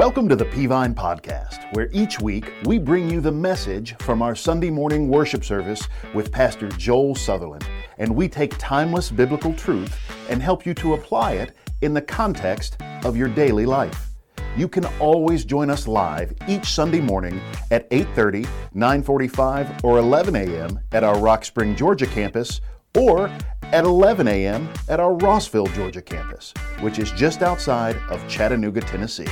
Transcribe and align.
Welcome 0.00 0.30
to 0.30 0.34
the 0.34 0.46
Peavine 0.46 0.94
Podcast, 0.94 1.74
where 1.74 1.90
each 1.92 2.20
week 2.20 2.54
we 2.64 2.78
bring 2.78 3.10
you 3.10 3.20
the 3.20 3.30
message 3.30 3.94
from 3.98 4.22
our 4.22 4.34
Sunday 4.34 4.70
morning 4.70 5.08
worship 5.08 5.44
service 5.44 5.86
with 6.14 6.32
Pastor 6.32 6.70
Joel 6.70 7.14
Sutherland, 7.14 7.68
and 7.98 8.16
we 8.16 8.26
take 8.26 8.56
timeless 8.56 9.10
biblical 9.10 9.52
truth 9.52 9.94
and 10.30 10.42
help 10.42 10.64
you 10.64 10.72
to 10.72 10.94
apply 10.94 11.32
it 11.32 11.54
in 11.82 11.92
the 11.92 12.00
context 12.00 12.78
of 13.04 13.14
your 13.14 13.28
daily 13.28 13.66
life. 13.66 14.08
You 14.56 14.68
can 14.68 14.86
always 15.00 15.44
join 15.44 15.68
us 15.68 15.86
live 15.86 16.32
each 16.48 16.64
Sunday 16.64 17.02
morning 17.02 17.38
at 17.70 17.86
8:30, 17.90 18.46
9:45, 18.74 19.84
or 19.84 19.98
11 19.98 20.34
a.m. 20.34 20.80
at 20.92 21.04
our 21.04 21.18
Rock 21.18 21.44
Spring, 21.44 21.76
Georgia 21.76 22.06
campus 22.06 22.62
or 22.96 23.30
at 23.64 23.84
11 23.84 24.28
a.m. 24.28 24.66
at 24.88 24.98
our 24.98 25.12
Rossville, 25.12 25.66
Georgia 25.74 26.00
campus, 26.00 26.54
which 26.80 26.98
is 26.98 27.12
just 27.12 27.42
outside 27.42 27.96
of 28.08 28.26
Chattanooga, 28.28 28.80
Tennessee. 28.80 29.28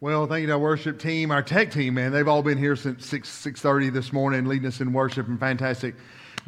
Well, 0.00 0.28
thank 0.28 0.42
you 0.42 0.46
to 0.46 0.52
our 0.52 0.60
worship 0.60 1.00
team, 1.00 1.32
our 1.32 1.42
tech 1.42 1.72
team, 1.72 1.94
man. 1.94 2.12
They've 2.12 2.28
all 2.28 2.44
been 2.44 2.56
here 2.56 2.76
since 2.76 3.04
6, 3.04 3.28
6.30 3.28 3.92
this 3.92 4.12
morning, 4.12 4.44
leading 4.44 4.68
us 4.68 4.80
in 4.80 4.92
worship, 4.92 5.26
and 5.26 5.40
fantastic 5.40 5.96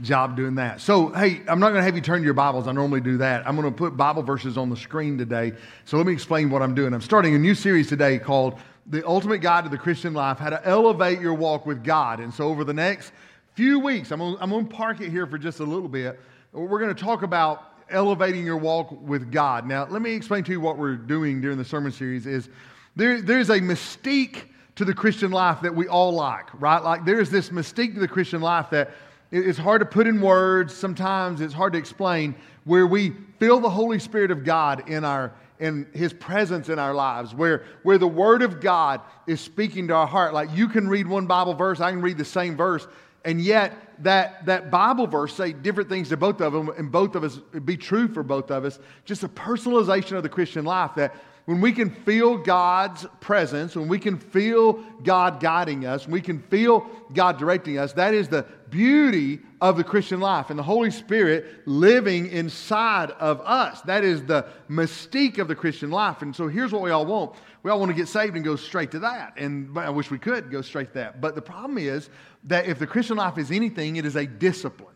job 0.02 0.36
doing 0.36 0.54
that. 0.54 0.80
So, 0.80 1.08
hey, 1.08 1.42
I'm 1.48 1.58
not 1.58 1.70
going 1.70 1.80
to 1.80 1.82
have 1.82 1.96
you 1.96 2.00
turn 2.00 2.20
to 2.20 2.24
your 2.24 2.32
Bibles. 2.32 2.68
I 2.68 2.72
normally 2.72 3.00
do 3.00 3.16
that. 3.16 3.44
I'm 3.48 3.56
going 3.56 3.68
to 3.68 3.76
put 3.76 3.96
Bible 3.96 4.22
verses 4.22 4.56
on 4.56 4.70
the 4.70 4.76
screen 4.76 5.18
today. 5.18 5.52
So 5.84 5.96
let 5.96 6.06
me 6.06 6.12
explain 6.12 6.48
what 6.48 6.62
I'm 6.62 6.76
doing. 6.76 6.94
I'm 6.94 7.00
starting 7.00 7.34
a 7.34 7.40
new 7.40 7.56
series 7.56 7.88
today 7.88 8.20
called 8.20 8.56
The 8.86 9.04
Ultimate 9.04 9.38
Guide 9.38 9.64
to 9.64 9.70
the 9.70 9.78
Christian 9.78 10.14
Life, 10.14 10.38
How 10.38 10.50
to 10.50 10.64
Elevate 10.64 11.20
Your 11.20 11.34
Walk 11.34 11.66
with 11.66 11.82
God. 11.82 12.20
And 12.20 12.32
so 12.32 12.50
over 12.50 12.62
the 12.62 12.72
next 12.72 13.10
few 13.54 13.80
weeks, 13.80 14.12
I'm 14.12 14.20
going 14.20 14.36
to, 14.36 14.42
I'm 14.44 14.50
going 14.50 14.68
to 14.68 14.72
park 14.72 15.00
it 15.00 15.10
here 15.10 15.26
for 15.26 15.38
just 15.38 15.58
a 15.58 15.64
little 15.64 15.88
bit. 15.88 16.20
We're 16.52 16.78
going 16.78 16.94
to 16.94 17.02
talk 17.02 17.24
about 17.24 17.64
elevating 17.90 18.46
your 18.46 18.58
walk 18.58 18.92
with 18.92 19.32
God. 19.32 19.66
Now, 19.66 19.88
let 19.90 20.02
me 20.02 20.12
explain 20.12 20.44
to 20.44 20.52
you 20.52 20.60
what 20.60 20.78
we're 20.78 20.94
doing 20.94 21.40
during 21.40 21.58
the 21.58 21.64
sermon 21.64 21.90
series 21.90 22.24
is 22.28 22.48
there, 22.96 23.20
there's 23.22 23.50
a 23.50 23.60
mystique 23.60 24.42
to 24.76 24.84
the 24.84 24.94
Christian 24.94 25.30
life 25.30 25.60
that 25.62 25.74
we 25.74 25.88
all 25.88 26.12
like, 26.12 26.48
right? 26.60 26.82
Like 26.82 27.04
there's 27.04 27.30
this 27.30 27.50
mystique 27.50 27.94
to 27.94 28.00
the 28.00 28.08
Christian 28.08 28.40
life 28.40 28.70
that 28.70 28.90
it's 29.30 29.58
hard 29.58 29.80
to 29.80 29.86
put 29.86 30.06
in 30.06 30.20
words. 30.20 30.74
Sometimes 30.74 31.40
it's 31.40 31.54
hard 31.54 31.72
to 31.74 31.78
explain 31.78 32.34
where 32.64 32.86
we 32.86 33.12
feel 33.38 33.60
the 33.60 33.70
Holy 33.70 33.98
Spirit 33.98 34.30
of 34.30 34.44
God 34.44 34.88
in 34.88 35.04
our 35.04 35.32
in 35.60 35.86
his 35.92 36.12
presence 36.14 36.70
in 36.70 36.78
our 36.78 36.94
lives, 36.94 37.34
where, 37.34 37.64
where 37.82 37.98
the 37.98 38.08
word 38.08 38.40
of 38.42 38.60
God 38.60 39.02
is 39.26 39.40
speaking 39.40 39.88
to 39.88 39.94
our 39.94 40.06
heart. 40.06 40.32
Like 40.32 40.48
you 40.54 40.68
can 40.68 40.88
read 40.88 41.06
one 41.06 41.26
Bible 41.26 41.54
verse, 41.54 41.80
I 41.80 41.90
can 41.90 42.00
read 42.00 42.16
the 42.16 42.24
same 42.24 42.56
verse, 42.56 42.86
and 43.26 43.40
yet 43.40 43.76
that, 44.02 44.46
that 44.46 44.70
Bible 44.70 45.06
verse 45.06 45.34
say 45.34 45.52
different 45.52 45.90
things 45.90 46.08
to 46.08 46.16
both 46.16 46.40
of 46.40 46.54
them, 46.54 46.70
and 46.70 46.90
both 46.90 47.14
of 47.14 47.22
us 47.22 47.36
be 47.64 47.76
true 47.76 48.08
for 48.08 48.22
both 48.22 48.50
of 48.50 48.64
us. 48.64 48.78
Just 49.04 49.22
a 49.22 49.28
personalization 49.28 50.16
of 50.16 50.22
the 50.22 50.30
Christian 50.30 50.64
life 50.64 50.92
that 50.96 51.14
when 51.46 51.60
we 51.60 51.72
can 51.72 51.90
feel 51.90 52.36
God's 52.36 53.06
presence, 53.20 53.74
when 53.74 53.88
we 53.88 53.98
can 53.98 54.18
feel 54.18 54.74
God 55.02 55.40
guiding 55.40 55.86
us, 55.86 56.06
we 56.06 56.20
can 56.20 56.40
feel 56.42 56.86
God 57.12 57.38
directing 57.38 57.78
us, 57.78 57.92
that 57.94 58.14
is 58.14 58.28
the 58.28 58.46
beauty 58.70 59.40
of 59.60 59.76
the 59.76 59.84
Christian 59.84 60.20
life 60.20 60.50
and 60.50 60.58
the 60.58 60.62
Holy 60.62 60.90
Spirit 60.90 61.66
living 61.66 62.28
inside 62.28 63.10
of 63.12 63.40
us. 63.40 63.80
That 63.82 64.04
is 64.04 64.24
the 64.24 64.46
mystique 64.68 65.38
of 65.38 65.48
the 65.48 65.54
Christian 65.54 65.90
life. 65.90 66.22
And 66.22 66.34
so 66.34 66.48
here's 66.48 66.72
what 66.72 66.82
we 66.82 66.90
all 66.90 67.04
want. 67.04 67.34
We 67.62 67.70
all 67.70 67.78
want 67.78 67.90
to 67.90 67.96
get 67.96 68.08
saved 68.08 68.36
and 68.36 68.44
go 68.44 68.56
straight 68.56 68.90
to 68.92 69.00
that. 69.00 69.34
And 69.36 69.76
I 69.78 69.90
wish 69.90 70.10
we 70.10 70.18
could 70.18 70.50
go 70.50 70.62
straight 70.62 70.88
to 70.88 70.94
that. 70.94 71.20
But 71.20 71.34
the 71.34 71.42
problem 71.42 71.78
is 71.78 72.08
that 72.44 72.66
if 72.66 72.78
the 72.78 72.86
Christian 72.86 73.16
life 73.16 73.36
is 73.38 73.50
anything, 73.50 73.96
it 73.96 74.06
is 74.06 74.16
a 74.16 74.26
discipline. 74.26 74.94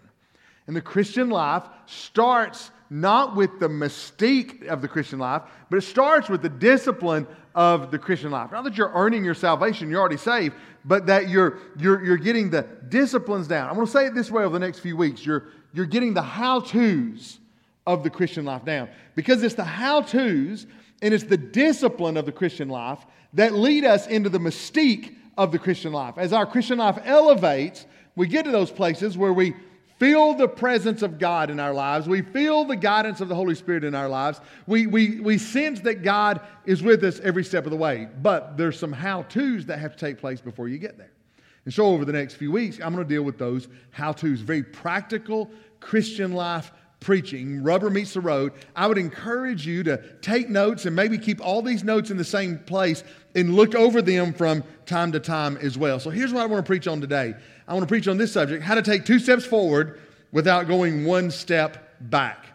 And 0.66 0.74
the 0.74 0.80
Christian 0.80 1.28
life 1.28 1.64
starts 1.86 2.70
not 2.90 3.34
with 3.36 3.58
the 3.60 3.68
mystique 3.68 4.66
of 4.66 4.82
the 4.82 4.88
Christian 4.88 5.18
life, 5.18 5.42
but 5.70 5.76
it 5.76 5.82
starts 5.82 6.28
with 6.28 6.42
the 6.42 6.48
discipline 6.48 7.26
of 7.54 7.90
the 7.90 7.98
Christian 7.98 8.30
life. 8.30 8.52
Not 8.52 8.64
that 8.64 8.76
you're 8.76 8.92
earning 8.92 9.24
your 9.24 9.34
salvation, 9.34 9.90
you're 9.90 10.00
already 10.00 10.16
saved, 10.16 10.54
but 10.84 11.06
that 11.06 11.28
you're, 11.28 11.58
you're, 11.78 12.04
you're 12.04 12.16
getting 12.16 12.50
the 12.50 12.66
disciplines 12.88 13.48
down. 13.48 13.68
I'm 13.68 13.74
going 13.74 13.86
to 13.86 13.92
say 13.92 14.06
it 14.06 14.14
this 14.14 14.30
way 14.30 14.44
over 14.44 14.52
the 14.52 14.64
next 14.64 14.80
few 14.80 14.96
weeks. 14.96 15.24
You're, 15.24 15.48
you're 15.72 15.86
getting 15.86 16.14
the 16.14 16.22
how 16.22 16.60
to's 16.60 17.38
of 17.86 18.02
the 18.02 18.10
Christian 18.10 18.44
life 18.44 18.64
down. 18.64 18.88
Because 19.14 19.42
it's 19.42 19.54
the 19.54 19.64
how 19.64 20.02
to's 20.02 20.66
and 21.02 21.12
it's 21.12 21.24
the 21.24 21.36
discipline 21.36 22.16
of 22.16 22.26
the 22.26 22.32
Christian 22.32 22.68
life 22.68 23.04
that 23.34 23.52
lead 23.52 23.84
us 23.84 24.06
into 24.06 24.28
the 24.28 24.38
mystique 24.38 25.14
of 25.36 25.52
the 25.52 25.58
Christian 25.58 25.92
life. 25.92 26.14
As 26.16 26.32
our 26.32 26.46
Christian 26.46 26.78
life 26.78 26.98
elevates, 27.04 27.86
we 28.16 28.26
get 28.26 28.44
to 28.44 28.50
those 28.50 28.70
places 28.70 29.18
where 29.18 29.32
we 29.32 29.54
feel 29.98 30.34
the 30.34 30.48
presence 30.48 31.02
of 31.02 31.18
God 31.18 31.50
in 31.50 31.60
our 31.60 31.72
lives. 31.72 32.08
We 32.08 32.22
feel 32.22 32.64
the 32.64 32.76
guidance 32.76 33.20
of 33.20 33.28
the 33.28 33.34
Holy 33.34 33.54
Spirit 33.54 33.84
in 33.84 33.94
our 33.94 34.08
lives. 34.08 34.40
We, 34.66 34.86
we, 34.86 35.20
we 35.20 35.38
sense 35.38 35.80
that 35.80 36.02
God 36.02 36.40
is 36.64 36.82
with 36.82 37.02
us 37.04 37.20
every 37.20 37.44
step 37.44 37.64
of 37.64 37.70
the 37.70 37.76
way. 37.76 38.08
But 38.22 38.56
there's 38.56 38.78
some 38.78 38.92
how 38.92 39.22
to's 39.22 39.66
that 39.66 39.78
have 39.78 39.92
to 39.92 39.98
take 39.98 40.18
place 40.18 40.40
before 40.40 40.68
you 40.68 40.78
get 40.78 40.98
there. 40.98 41.12
And 41.64 41.72
so, 41.72 41.86
over 41.86 42.04
the 42.04 42.12
next 42.12 42.34
few 42.34 42.52
weeks, 42.52 42.78
I'm 42.82 42.94
going 42.94 43.06
to 43.06 43.14
deal 43.14 43.22
with 43.22 43.38
those 43.38 43.68
how 43.90 44.12
to's, 44.12 44.40
very 44.40 44.62
practical 44.62 45.50
Christian 45.80 46.32
life 46.32 46.72
preaching, 47.04 47.62
rubber 47.62 47.90
meets 47.90 48.14
the 48.14 48.20
road, 48.20 48.52
I 48.74 48.86
would 48.86 48.96
encourage 48.96 49.66
you 49.66 49.82
to 49.82 49.98
take 50.22 50.48
notes 50.48 50.86
and 50.86 50.96
maybe 50.96 51.18
keep 51.18 51.44
all 51.44 51.60
these 51.60 51.84
notes 51.84 52.10
in 52.10 52.16
the 52.16 52.24
same 52.24 52.58
place 52.60 53.04
and 53.34 53.54
look 53.54 53.74
over 53.74 54.00
them 54.00 54.32
from 54.32 54.64
time 54.86 55.12
to 55.12 55.20
time 55.20 55.58
as 55.58 55.76
well. 55.76 56.00
So 56.00 56.08
here's 56.08 56.32
what 56.32 56.42
I 56.42 56.46
want 56.46 56.64
to 56.64 56.66
preach 56.66 56.88
on 56.88 57.02
today. 57.02 57.34
I 57.66 57.72
want 57.72 57.82
to 57.82 57.88
preach 57.88 58.08
on 58.08 58.18
this 58.18 58.32
subject 58.32 58.62
how 58.62 58.74
to 58.74 58.82
take 58.82 59.04
two 59.04 59.18
steps 59.18 59.44
forward 59.44 60.00
without 60.32 60.68
going 60.68 61.04
one 61.04 61.30
step 61.30 61.94
back. 62.00 62.46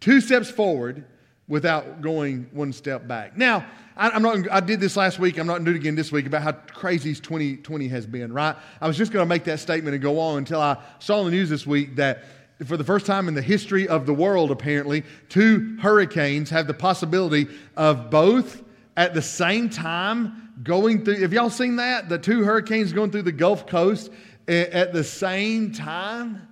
Two 0.00 0.20
steps 0.20 0.50
forward 0.50 1.04
without 1.46 2.00
going 2.02 2.48
one 2.52 2.72
step 2.72 3.06
back. 3.06 3.36
Now, 3.36 3.64
I, 3.96 4.14
am 4.14 4.22
not, 4.22 4.50
I 4.50 4.60
did 4.60 4.80
this 4.80 4.96
last 4.96 5.18
week. 5.18 5.38
I'm 5.38 5.46
not 5.46 5.54
going 5.54 5.64
to 5.64 5.70
do 5.72 5.76
it 5.76 5.80
again 5.80 5.94
this 5.94 6.12
week 6.12 6.26
about 6.26 6.42
how 6.42 6.52
crazy 6.52 7.14
2020 7.14 7.88
has 7.88 8.06
been, 8.06 8.32
right? 8.32 8.54
I 8.80 8.86
was 8.86 8.96
just 8.96 9.12
going 9.12 9.24
to 9.24 9.28
make 9.28 9.44
that 9.44 9.58
statement 9.58 9.94
and 9.94 10.02
go 10.02 10.20
on 10.20 10.38
until 10.38 10.60
I 10.60 10.76
saw 11.00 11.20
in 11.20 11.26
the 11.26 11.32
news 11.32 11.50
this 11.50 11.66
week 11.66 11.96
that 11.96 12.24
for 12.64 12.76
the 12.76 12.84
first 12.84 13.06
time 13.06 13.28
in 13.28 13.34
the 13.34 13.42
history 13.42 13.88
of 13.88 14.06
the 14.06 14.14
world, 14.14 14.50
apparently, 14.50 15.04
two 15.28 15.76
hurricanes 15.80 16.50
have 16.50 16.66
the 16.66 16.74
possibility 16.74 17.48
of 17.76 18.10
both 18.10 18.62
at 18.96 19.14
the 19.14 19.22
same 19.22 19.70
time 19.70 20.52
going 20.62 21.04
through. 21.04 21.20
Have 21.20 21.32
y'all 21.32 21.50
seen 21.50 21.76
that? 21.76 22.08
The 22.08 22.18
two 22.18 22.44
hurricanes 22.44 22.92
going 22.92 23.10
through 23.10 23.22
the 23.22 23.32
Gulf 23.32 23.66
Coast 23.66 24.10
at 24.48 24.92
the 24.92 25.04
same 25.04 25.72
time? 25.72 26.48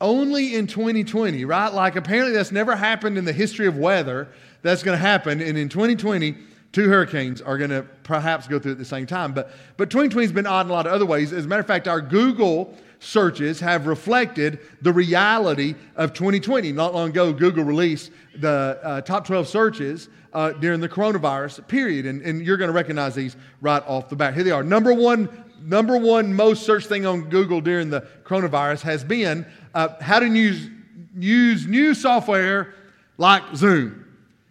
Only 0.00 0.54
in 0.54 0.66
2020, 0.66 1.44
right? 1.44 1.68
Like 1.68 1.96
apparently 1.96 2.32
that's 2.32 2.52
never 2.52 2.74
happened 2.74 3.18
in 3.18 3.24
the 3.24 3.32
history 3.32 3.66
of 3.66 3.76
weather. 3.76 4.28
That's 4.62 4.82
going 4.82 4.96
to 4.96 5.02
happen. 5.02 5.40
And 5.42 5.58
in 5.58 5.68
2020, 5.68 6.36
two 6.72 6.88
hurricanes 6.88 7.42
are 7.42 7.58
going 7.58 7.70
to 7.70 7.82
perhaps 8.02 8.46
go 8.46 8.58
through 8.58 8.72
at 8.72 8.78
the 8.78 8.84
same 8.84 9.06
time. 9.06 9.32
But, 9.32 9.52
but 9.76 9.90
2020 9.90 10.24
has 10.24 10.32
been 10.32 10.46
odd 10.46 10.66
in 10.66 10.70
a 10.70 10.74
lot 10.74 10.86
of 10.86 10.92
other 10.92 11.06
ways. 11.06 11.32
As 11.32 11.44
a 11.44 11.48
matter 11.48 11.60
of 11.60 11.66
fact, 11.66 11.86
our 11.86 12.00
Google 12.00 12.74
searches 13.00 13.60
have 13.60 13.86
reflected 13.86 14.60
the 14.82 14.92
reality 14.92 15.74
of 15.96 16.12
2020. 16.12 16.72
Not 16.72 16.94
long 16.94 17.10
ago, 17.10 17.32
Google 17.32 17.64
released 17.64 18.10
the 18.36 18.78
uh, 18.82 19.00
top 19.00 19.26
12 19.26 19.48
searches 19.48 20.08
uh, 20.32 20.52
during 20.52 20.80
the 20.80 20.88
coronavirus 20.88 21.66
period, 21.66 22.06
and, 22.06 22.22
and 22.22 22.44
you're 22.44 22.56
going 22.56 22.68
to 22.68 22.74
recognize 22.74 23.14
these 23.14 23.36
right 23.60 23.82
off 23.86 24.08
the 24.08 24.16
bat. 24.16 24.34
Here 24.34 24.44
they 24.44 24.50
are. 24.50 24.62
Number 24.62 24.94
one, 24.94 25.28
number 25.62 25.96
one 25.96 26.34
most 26.34 26.64
searched 26.64 26.88
thing 26.88 27.06
on 27.06 27.28
Google 27.28 27.60
during 27.60 27.90
the 27.90 28.06
coronavirus 28.24 28.82
has 28.82 29.04
been 29.04 29.46
uh, 29.74 29.88
how 30.00 30.20
to 30.20 30.26
use, 30.26 30.68
use 31.16 31.66
new 31.66 31.94
software 31.94 32.74
like 33.18 33.42
Zoom. 33.54 34.06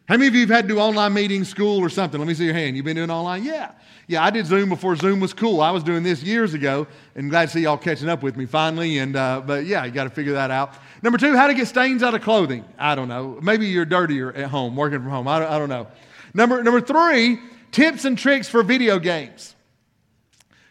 How 0.08 0.16
many 0.16 0.28
of 0.28 0.34
you 0.34 0.42
have 0.42 0.50
had 0.50 0.68
to 0.68 0.74
do 0.74 0.80
online 0.80 1.14
meetings, 1.14 1.50
school, 1.50 1.80
or 1.80 1.90
something? 1.90 2.20
Let 2.20 2.28
me 2.28 2.34
see 2.34 2.46
your 2.46 2.56
hand. 2.56 2.76
You've 2.76 2.86
been 2.86 2.96
doing 2.96 3.12
online? 3.12 3.44
Yeah. 3.44 3.72
Yeah, 4.08 4.24
I 4.24 4.32
did 4.32 4.48
Zoom 4.48 4.70
before 4.70 4.96
Zoom 4.96 5.20
was 5.20 5.36
cool. 5.36 5.62
I 5.62 5.70
was 5.70 5.84
doing 5.84 6.02
this 6.02 6.24
years 6.24 6.56
ago, 6.56 6.88
and 7.14 7.30
glad 7.30 7.46
to 7.46 7.52
see 7.52 7.62
y'all 7.62 7.78
catching 7.78 8.10
up 8.10 8.24
with 8.24 8.36
me 8.36 8.48
finally. 8.48 8.98
And 8.98 9.16
uh, 9.16 9.44
but 9.46 9.68
yeah, 9.68 9.86
you 9.86 9.92
got 9.92 10.06
to 10.06 10.10
figure 10.10 10.34
that 10.34 10.50
out. 10.50 10.74
Number 11.04 11.20
two, 11.20 11.38
how 11.38 11.46
to 11.46 11.54
get 11.54 11.68
stains 11.68 12.02
out 12.02 12.16
of 12.16 12.24
clothing. 12.24 12.66
I 12.80 12.96
don't 12.96 13.08
know. 13.08 13.38
Maybe 13.44 13.68
you're 13.68 13.86
dirtier 13.86 14.34
at 14.34 14.50
home, 14.50 14.76
working 14.76 14.98
from 14.98 15.12
home. 15.12 15.28
I 15.28 15.38
don't, 15.38 15.52
I 15.52 15.60
don't 15.60 15.70
know. 15.70 15.86
Number 16.34 16.64
number 16.64 16.82
three, 16.82 17.38
tips 17.72 18.04
and 18.06 18.18
tricks 18.18 18.50
for 18.50 18.64
video 18.64 18.98
games. 18.98 19.56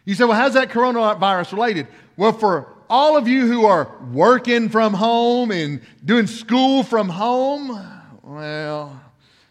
You 0.08 0.14
say, 0.14 0.25
well, 0.25 0.38
how's 0.38 0.55
that 0.55 0.70
coronavirus 0.70 1.52
related? 1.52 1.87
Well, 2.16 2.32
for 2.32 2.75
all 2.88 3.19
of 3.19 3.28
you 3.28 3.46
who 3.46 3.66
are 3.66 3.94
working 4.10 4.70
from 4.70 4.94
home 4.94 5.50
and 5.50 5.82
doing 6.02 6.26
school 6.26 6.82
from 6.82 7.10
home, 7.10 7.69
well, 8.22 8.99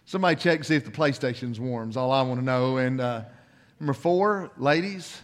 somebody 0.05 0.35
check 0.35 0.63
see 0.63 0.73
if 0.73 0.83
the 0.83 0.89
PlayStation's 0.89 1.59
warm. 1.59 1.91
Is 1.91 1.95
all 1.95 2.11
I 2.11 2.23
want 2.23 2.39
to 2.39 2.43
know. 2.43 2.77
And 2.77 2.99
uh, 2.99 3.21
Number 3.79 3.93
four, 3.93 4.49
ladies. 4.57 5.21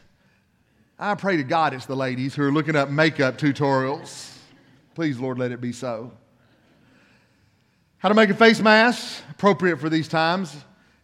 I 0.99 1.15
pray 1.15 1.37
to 1.37 1.43
God 1.43 1.73
it's 1.73 1.87
the 1.87 1.95
ladies 1.95 2.35
who 2.35 2.43
are 2.43 2.51
looking 2.51 2.75
up 2.75 2.91
makeup 2.91 3.39
tutorials. 3.39 4.37
Please, 4.93 5.17
Lord, 5.17 5.39
let 5.39 5.51
it 5.51 5.59
be 5.59 5.71
so. 5.71 6.11
How 7.97 8.09
to 8.09 8.15
make 8.15 8.29
a 8.29 8.35
face 8.35 8.61
mask, 8.61 9.23
appropriate 9.31 9.79
for 9.79 9.89
these 9.89 10.07
times. 10.07 10.55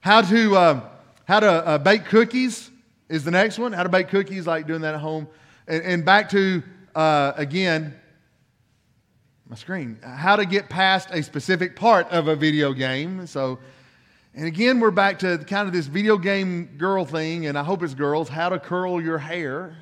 How 0.02 0.22
to, 0.22 0.56
uh, 0.56 0.82
how 1.26 1.40
to 1.40 1.50
uh, 1.50 1.78
bake 1.80 2.06
cookies 2.06 2.69
is 3.10 3.24
the 3.24 3.32
next 3.32 3.60
one. 3.60 3.74
How 3.74 3.84
to 3.84 3.90
bake 3.90 4.08
cookies, 4.08 4.48
like 4.48 4.68
doing 4.68 4.82
that 4.82 4.94
at 4.94 5.02
home. 5.02 5.28
And, 5.68 5.84
and 5.84 6.06
back 6.06 6.30
to, 6.30 6.64
uh, 6.96 7.34
again, 7.36 8.00
my 9.50 9.56
screen. 9.56 10.00
How 10.04 10.36
to 10.36 10.46
get 10.46 10.70
past 10.70 11.10
a 11.12 11.24
specific 11.24 11.76
part 11.76 12.08
of 12.10 12.28
a 12.28 12.36
video 12.36 12.72
game. 12.72 13.26
So, 13.26 13.60
and 14.36 14.46
again, 14.46 14.80
we're 14.80 14.92
back 14.92 15.20
to 15.20 15.40
kind 15.40 15.68
of 15.68 15.74
this 15.74 15.88
video 15.88 16.18
game 16.18 16.78
girl 16.78 17.04
thing, 17.04 17.48
and 17.48 17.58
I 17.58 17.64
hope 17.64 17.82
it's 17.82 17.96
girls. 17.96 18.30
How 18.30 18.50
to 18.50 18.60
curl 18.60 19.02
your 19.02 19.18
hair. 19.18 19.76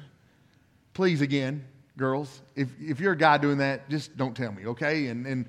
Please, 0.94 1.22
again, 1.22 1.66
girls, 1.98 2.42
if, 2.56 2.70
if 2.80 3.00
you're 3.02 3.12
a 3.12 3.18
guy 3.18 3.38
doing 3.38 3.58
that, 3.58 3.90
just 3.90 4.16
don't 4.16 4.36
tell 4.36 4.52
me, 4.52 4.68
okay? 4.68 5.08
And, 5.08 5.28
and, 5.28 5.46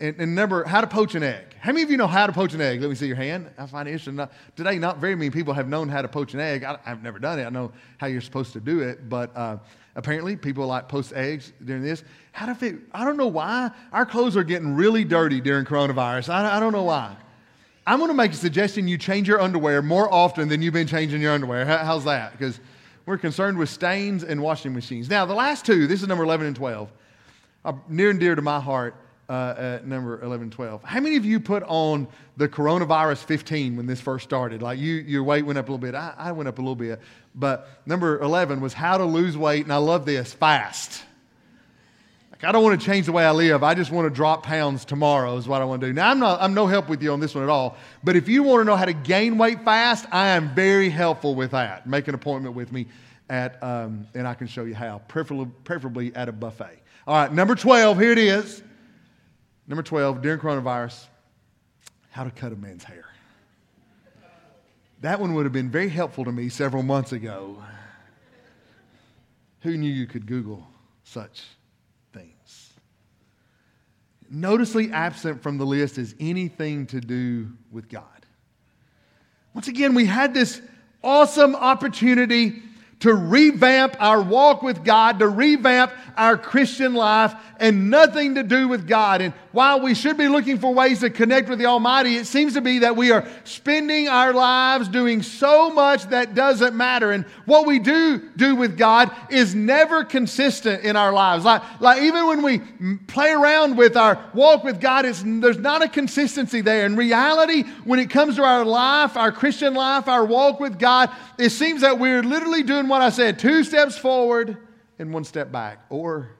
and, 0.00 0.18
and 0.18 0.34
number, 0.34 0.64
how 0.64 0.80
to 0.80 0.86
poach 0.86 1.14
an 1.14 1.22
egg. 1.22 1.54
How 1.60 1.72
many 1.72 1.82
of 1.82 1.90
you 1.90 1.98
know 1.98 2.06
how 2.06 2.26
to 2.26 2.32
poach 2.32 2.54
an 2.54 2.60
egg? 2.62 2.80
Let 2.80 2.88
me 2.88 2.96
see 2.96 3.06
your 3.06 3.16
hand. 3.16 3.50
I 3.58 3.66
find 3.66 3.86
it 3.86 3.92
interesting. 3.92 4.18
Today, 4.56 4.78
not 4.78 4.98
very 4.98 5.14
many 5.14 5.28
people 5.30 5.52
have 5.52 5.68
known 5.68 5.90
how 5.90 6.00
to 6.00 6.08
poach 6.08 6.32
an 6.32 6.40
egg. 6.40 6.64
I, 6.64 6.78
have 6.84 7.02
never 7.02 7.18
done 7.18 7.38
it. 7.38 7.44
I 7.44 7.50
know 7.50 7.70
how 7.98 8.06
you're 8.06 8.22
supposed 8.22 8.54
to 8.54 8.60
do 8.60 8.80
it, 8.80 9.10
but 9.10 9.36
uh, 9.36 9.58
apparently 9.96 10.36
people 10.36 10.66
like 10.66 10.88
post 10.88 11.12
eggs 11.12 11.52
during 11.62 11.82
this. 11.82 12.02
How 12.32 12.46
to 12.46 12.54
fit? 12.54 12.76
I 12.92 13.04
don't 13.04 13.18
know 13.18 13.26
why. 13.26 13.70
Our 13.92 14.06
clothes 14.06 14.38
are 14.38 14.44
getting 14.44 14.74
really 14.74 15.04
dirty 15.04 15.40
during 15.40 15.66
coronavirus. 15.66 16.30
I, 16.30 16.56
I 16.56 16.60
don't 16.60 16.72
know 16.72 16.84
why. 16.84 17.14
I'm 17.86 17.98
going 17.98 18.10
to 18.10 18.16
make 18.16 18.32
a 18.32 18.36
suggestion 18.36 18.88
you 18.88 18.96
change 18.96 19.28
your 19.28 19.40
underwear 19.40 19.82
more 19.82 20.10
often 20.12 20.48
than 20.48 20.62
you've 20.62 20.74
been 20.74 20.86
changing 20.86 21.20
your 21.20 21.32
underwear. 21.32 21.66
How's 21.66 22.04
that? 22.04 22.32
Because 22.32 22.58
we're 23.04 23.18
concerned 23.18 23.58
with 23.58 23.68
stains 23.68 24.24
and 24.24 24.40
washing 24.40 24.72
machines. 24.72 25.10
Now, 25.10 25.26
the 25.26 25.34
last 25.34 25.66
two, 25.66 25.86
this 25.86 26.00
is 26.00 26.08
number 26.08 26.24
11 26.24 26.46
and 26.46 26.56
12, 26.56 26.90
are 27.66 27.82
near 27.88 28.10
and 28.10 28.20
dear 28.20 28.34
to 28.34 28.42
my 28.42 28.60
heart 28.60 28.94
uh, 29.30 29.78
number 29.84 30.22
11 30.22 30.50
12. 30.50 30.82
How 30.82 31.00
many 31.00 31.16
of 31.16 31.24
you 31.24 31.38
put 31.40 31.62
on 31.64 32.08
the 32.36 32.48
coronavirus 32.48 33.18
15 33.18 33.76
when 33.76 33.86
this 33.86 34.00
first 34.00 34.24
started? 34.24 34.62
Like 34.62 34.78
you, 34.78 34.94
your 34.94 35.22
weight 35.22 35.46
went 35.46 35.58
up 35.58 35.68
a 35.68 35.72
little 35.72 35.78
bit. 35.78 35.94
I, 35.94 36.14
I 36.16 36.32
went 36.32 36.48
up 36.48 36.58
a 36.58 36.60
little 36.60 36.74
bit. 36.74 37.00
But 37.34 37.68
number 37.86 38.20
11 38.20 38.60
was 38.60 38.72
how 38.72 38.98
to 38.98 39.04
lose 39.04 39.36
weight, 39.36 39.64
and 39.64 39.72
I 39.72 39.76
love 39.76 40.04
this 40.04 40.32
fast. 40.32 41.02
Like, 42.32 42.42
I 42.44 42.52
don't 42.52 42.64
want 42.64 42.80
to 42.80 42.84
change 42.84 43.06
the 43.06 43.12
way 43.12 43.24
I 43.24 43.30
live. 43.30 43.62
I 43.62 43.74
just 43.74 43.92
want 43.92 44.06
to 44.06 44.14
drop 44.14 44.42
pounds 44.42 44.84
tomorrow, 44.84 45.36
is 45.36 45.46
what 45.46 45.62
I 45.62 45.64
want 45.64 45.80
to 45.82 45.86
do. 45.86 45.92
Now, 45.92 46.10
I'm, 46.10 46.18
not, 46.18 46.42
I'm 46.42 46.54
no 46.54 46.66
help 46.66 46.88
with 46.88 47.02
you 47.02 47.12
on 47.12 47.20
this 47.20 47.34
one 47.34 47.44
at 47.44 47.50
all. 47.50 47.76
But 48.02 48.16
if 48.16 48.28
you 48.28 48.42
want 48.42 48.62
to 48.62 48.64
know 48.64 48.76
how 48.76 48.86
to 48.86 48.92
gain 48.92 49.38
weight 49.38 49.64
fast, 49.64 50.06
I 50.10 50.28
am 50.28 50.54
very 50.54 50.88
helpful 50.88 51.36
with 51.36 51.52
that. 51.52 51.86
Make 51.86 52.08
an 52.08 52.14
appointment 52.14 52.56
with 52.56 52.72
me, 52.72 52.88
at, 53.28 53.62
um, 53.62 54.08
and 54.14 54.26
I 54.26 54.34
can 54.34 54.48
show 54.48 54.64
you 54.64 54.74
how, 54.74 55.02
preferably, 55.06 55.52
preferably 55.62 56.14
at 56.16 56.28
a 56.28 56.32
buffet. 56.32 56.80
All 57.06 57.14
right, 57.14 57.32
number 57.32 57.54
12, 57.54 57.98
here 58.00 58.10
it 58.10 58.18
is. 58.18 58.62
Number 59.70 59.84
12, 59.84 60.20
during 60.20 60.40
coronavirus, 60.40 61.06
how 62.10 62.24
to 62.24 62.30
cut 62.32 62.50
a 62.52 62.56
man's 62.56 62.82
hair. 62.82 63.04
That 65.00 65.20
one 65.20 65.32
would 65.34 65.46
have 65.46 65.52
been 65.52 65.70
very 65.70 65.88
helpful 65.88 66.24
to 66.24 66.32
me 66.32 66.48
several 66.48 66.82
months 66.82 67.12
ago. 67.12 67.62
Who 69.60 69.76
knew 69.76 69.88
you 69.88 70.08
could 70.08 70.26
Google 70.26 70.66
such 71.04 71.44
things? 72.12 72.72
Noticeably 74.28 74.90
absent 74.90 75.40
from 75.40 75.56
the 75.56 75.64
list 75.64 75.98
is 75.98 76.16
anything 76.18 76.86
to 76.88 77.00
do 77.00 77.52
with 77.70 77.88
God. 77.88 78.26
Once 79.54 79.68
again, 79.68 79.94
we 79.94 80.04
had 80.04 80.34
this 80.34 80.60
awesome 81.00 81.54
opportunity 81.54 82.60
to 83.00 83.14
revamp 83.14 83.96
our 83.98 84.22
walk 84.22 84.62
with 84.62 84.84
God, 84.84 85.18
to 85.20 85.28
revamp 85.28 85.92
our 86.16 86.36
Christian 86.36 86.92
life, 86.92 87.34
and 87.58 87.90
nothing 87.90 88.34
to 88.34 88.42
do 88.42 88.68
with 88.68 88.86
God. 88.86 89.22
And 89.22 89.32
while 89.52 89.80
we 89.80 89.94
should 89.94 90.16
be 90.16 90.28
looking 90.28 90.58
for 90.58 90.72
ways 90.72 91.00
to 91.00 91.10
connect 91.10 91.48
with 91.48 91.58
the 91.58 91.66
Almighty, 91.66 92.16
it 92.16 92.26
seems 92.26 92.54
to 92.54 92.60
be 92.60 92.80
that 92.80 92.96
we 92.96 93.10
are 93.10 93.26
spending 93.44 94.08
our 94.08 94.32
lives 94.32 94.88
doing 94.88 95.22
so 95.22 95.70
much 95.70 96.04
that 96.10 96.34
doesn't 96.34 96.76
matter. 96.76 97.10
And 97.10 97.24
what 97.46 97.66
we 97.66 97.78
do 97.78 98.30
do 98.36 98.54
with 98.54 98.76
God 98.76 99.10
is 99.30 99.54
never 99.54 100.04
consistent 100.04 100.84
in 100.84 100.94
our 100.94 101.12
lives. 101.12 101.44
Like, 101.44 101.62
like 101.80 102.02
even 102.02 102.26
when 102.26 102.42
we 102.42 102.58
play 103.06 103.30
around 103.30 103.76
with 103.76 103.96
our 103.96 104.22
walk 104.34 104.62
with 104.62 104.80
God, 104.80 105.06
it's, 105.06 105.22
there's 105.24 105.58
not 105.58 105.82
a 105.82 105.88
consistency 105.88 106.60
there. 106.60 106.84
In 106.84 106.96
reality, 106.96 107.62
when 107.84 107.98
it 107.98 108.10
comes 108.10 108.36
to 108.36 108.42
our 108.42 108.64
life, 108.64 109.16
our 109.16 109.32
Christian 109.32 109.74
life, 109.74 110.06
our 110.06 110.24
walk 110.24 110.60
with 110.60 110.78
God, 110.78 111.10
it 111.38 111.50
seems 111.50 111.80
that 111.80 111.98
we're 111.98 112.22
literally 112.22 112.62
doing 112.62 112.89
what 112.90 113.00
I 113.00 113.10
said 113.10 113.38
two 113.38 113.64
steps 113.64 113.96
forward 113.96 114.58
and 114.98 115.14
one 115.14 115.24
step 115.24 115.50
back, 115.50 115.86
or 115.88 116.30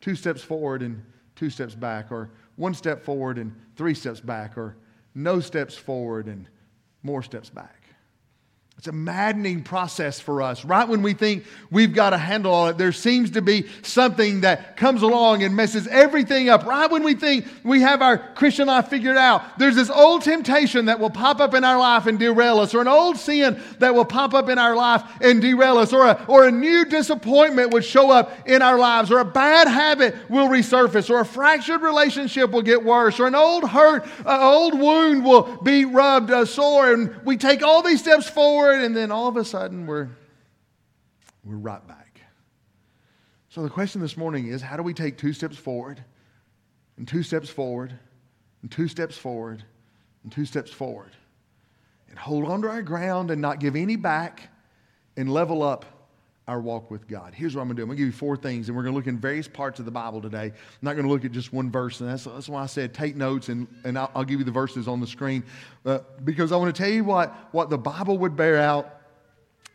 two 0.00 0.14
steps 0.14 0.42
forward 0.42 0.82
and 0.82 1.02
two 1.36 1.48
steps 1.48 1.74
back, 1.74 2.12
or 2.12 2.30
one 2.56 2.74
step 2.74 3.02
forward 3.02 3.38
and 3.38 3.54
three 3.76 3.94
steps 3.94 4.20
back, 4.20 4.58
or 4.58 4.76
no 5.14 5.40
steps 5.40 5.76
forward 5.76 6.26
and 6.26 6.46
more 7.02 7.22
steps 7.22 7.48
back. 7.48 7.81
It's 8.82 8.88
a 8.88 8.90
maddening 8.90 9.62
process 9.62 10.18
for 10.18 10.42
us. 10.42 10.64
Right 10.64 10.88
when 10.88 11.02
we 11.02 11.12
think 11.12 11.44
we've 11.70 11.94
got 11.94 12.14
a 12.14 12.18
handle 12.18 12.52
on 12.52 12.70
it, 12.70 12.78
there 12.78 12.90
seems 12.90 13.30
to 13.30 13.40
be 13.40 13.68
something 13.82 14.40
that 14.40 14.76
comes 14.76 15.02
along 15.02 15.44
and 15.44 15.54
messes 15.54 15.86
everything 15.86 16.48
up. 16.48 16.66
Right 16.66 16.90
when 16.90 17.04
we 17.04 17.14
think 17.14 17.46
we 17.62 17.82
have 17.82 18.02
our 18.02 18.18
Christian 18.18 18.66
life 18.66 18.88
figured 18.88 19.16
out, 19.16 19.56
there's 19.56 19.76
this 19.76 19.88
old 19.88 20.22
temptation 20.22 20.86
that 20.86 20.98
will 20.98 21.10
pop 21.10 21.38
up 21.38 21.54
in 21.54 21.62
our 21.62 21.78
life 21.78 22.06
and 22.06 22.18
derail 22.18 22.58
us, 22.58 22.74
or 22.74 22.80
an 22.80 22.88
old 22.88 23.18
sin 23.18 23.62
that 23.78 23.94
will 23.94 24.04
pop 24.04 24.34
up 24.34 24.48
in 24.48 24.58
our 24.58 24.74
life 24.74 25.04
and 25.20 25.40
derail 25.40 25.78
us, 25.78 25.92
or 25.92 26.04
a, 26.04 26.24
or 26.26 26.48
a 26.48 26.50
new 26.50 26.84
disappointment 26.84 27.70
would 27.70 27.84
show 27.84 28.10
up 28.10 28.36
in 28.48 28.62
our 28.62 28.80
lives, 28.80 29.12
or 29.12 29.20
a 29.20 29.24
bad 29.24 29.68
habit 29.68 30.16
will 30.28 30.48
resurface, 30.48 31.08
or 31.08 31.20
a 31.20 31.24
fractured 31.24 31.82
relationship 31.82 32.50
will 32.50 32.62
get 32.62 32.82
worse, 32.82 33.20
or 33.20 33.28
an 33.28 33.36
old 33.36 33.62
hurt, 33.62 34.04
an 34.26 34.40
old 34.40 34.76
wound 34.76 35.24
will 35.24 35.58
be 35.58 35.84
rubbed 35.84 36.32
sore, 36.48 36.92
and 36.92 37.14
we 37.24 37.36
take 37.36 37.62
all 37.62 37.80
these 37.80 38.00
steps 38.00 38.28
forward 38.28 38.71
and 38.80 38.96
then 38.96 39.10
all 39.10 39.28
of 39.28 39.36
a 39.36 39.44
sudden 39.44 39.86
we're, 39.86 40.08
we're 41.44 41.56
right 41.56 41.86
back. 41.86 42.20
So 43.48 43.62
the 43.62 43.70
question 43.70 44.00
this 44.00 44.16
morning 44.16 44.46
is 44.46 44.62
how 44.62 44.76
do 44.76 44.82
we 44.82 44.94
take 44.94 45.18
two 45.18 45.32
steps 45.32 45.56
forward, 45.56 46.02
and 46.96 47.06
two 47.06 47.22
steps 47.22 47.50
forward, 47.50 47.92
and 48.62 48.70
two 48.70 48.88
steps 48.88 49.18
forward, 49.18 49.62
and 50.22 50.32
two 50.32 50.44
steps 50.44 50.70
forward, 50.70 51.10
and 52.08 52.18
hold 52.18 52.46
on 52.46 52.62
to 52.62 52.68
our 52.68 52.82
ground 52.82 53.30
and 53.30 53.42
not 53.42 53.60
give 53.60 53.76
any 53.76 53.96
back 53.96 54.48
and 55.16 55.30
level 55.30 55.62
up 55.62 55.84
our 56.48 56.60
walk 56.60 56.90
with 56.90 57.06
God. 57.06 57.34
Here's 57.34 57.54
what 57.54 57.62
I'm 57.62 57.68
going 57.68 57.76
to 57.76 57.80
do. 57.80 57.82
I'm 57.82 57.88
going 57.88 57.98
to 57.98 58.04
give 58.04 58.12
you 58.12 58.18
four 58.18 58.36
things, 58.36 58.68
and 58.68 58.76
we're 58.76 58.82
going 58.82 58.92
to 58.92 58.96
look 58.96 59.06
in 59.06 59.18
various 59.18 59.46
parts 59.46 59.78
of 59.78 59.84
the 59.84 59.90
Bible 59.90 60.20
today. 60.20 60.46
I'm 60.46 60.52
not 60.82 60.94
going 60.94 61.06
to 61.06 61.12
look 61.12 61.24
at 61.24 61.32
just 61.32 61.52
one 61.52 61.70
verse, 61.70 62.00
and 62.00 62.08
that's, 62.08 62.24
that's 62.24 62.48
why 62.48 62.62
I 62.62 62.66
said 62.66 62.92
take 62.92 63.14
notes, 63.16 63.48
and, 63.48 63.68
and 63.84 63.98
I'll, 63.98 64.10
I'll 64.14 64.24
give 64.24 64.38
you 64.38 64.44
the 64.44 64.50
verses 64.50 64.88
on 64.88 65.00
the 65.00 65.06
screen, 65.06 65.44
uh, 65.86 66.00
because 66.24 66.50
I 66.50 66.56
want 66.56 66.74
to 66.74 66.82
tell 66.82 66.90
you 66.90 67.04
what, 67.04 67.32
what 67.52 67.70
the 67.70 67.78
Bible 67.78 68.18
would 68.18 68.36
bear 68.36 68.58
out 68.58 69.01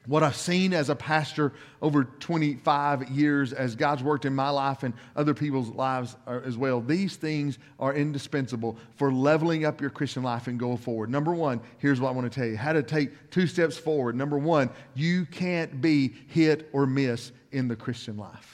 what 0.07 0.23
I've 0.23 0.35
seen 0.35 0.73
as 0.73 0.89
a 0.89 0.95
pastor 0.95 1.53
over 1.81 2.05
25 2.05 3.09
years 3.09 3.53
as 3.53 3.75
God's 3.75 4.01
worked 4.01 4.25
in 4.25 4.33
my 4.33 4.49
life 4.49 4.83
and 4.83 4.93
other 5.15 5.33
people's 5.33 5.69
lives 5.69 6.15
as 6.25 6.57
well. 6.57 6.81
These 6.81 7.17
things 7.17 7.59
are 7.79 7.93
indispensable 7.93 8.77
for 8.95 9.11
leveling 9.11 9.65
up 9.65 9.81
your 9.81 9.89
Christian 9.89 10.23
life 10.23 10.47
and 10.47 10.57
going 10.57 10.77
forward. 10.77 11.09
Number 11.09 11.33
one, 11.33 11.59
here's 11.77 11.99
what 11.99 12.09
I 12.09 12.11
want 12.11 12.31
to 12.31 12.39
tell 12.39 12.47
you 12.47 12.57
how 12.57 12.73
to 12.73 12.81
take 12.81 13.29
two 13.29 13.47
steps 13.47 13.77
forward. 13.77 14.15
Number 14.15 14.37
one, 14.37 14.69
you 14.95 15.25
can't 15.25 15.81
be 15.81 16.13
hit 16.27 16.69
or 16.71 16.85
miss 16.85 17.31
in 17.51 17.67
the 17.67 17.75
Christian 17.75 18.17
life. 18.17 18.53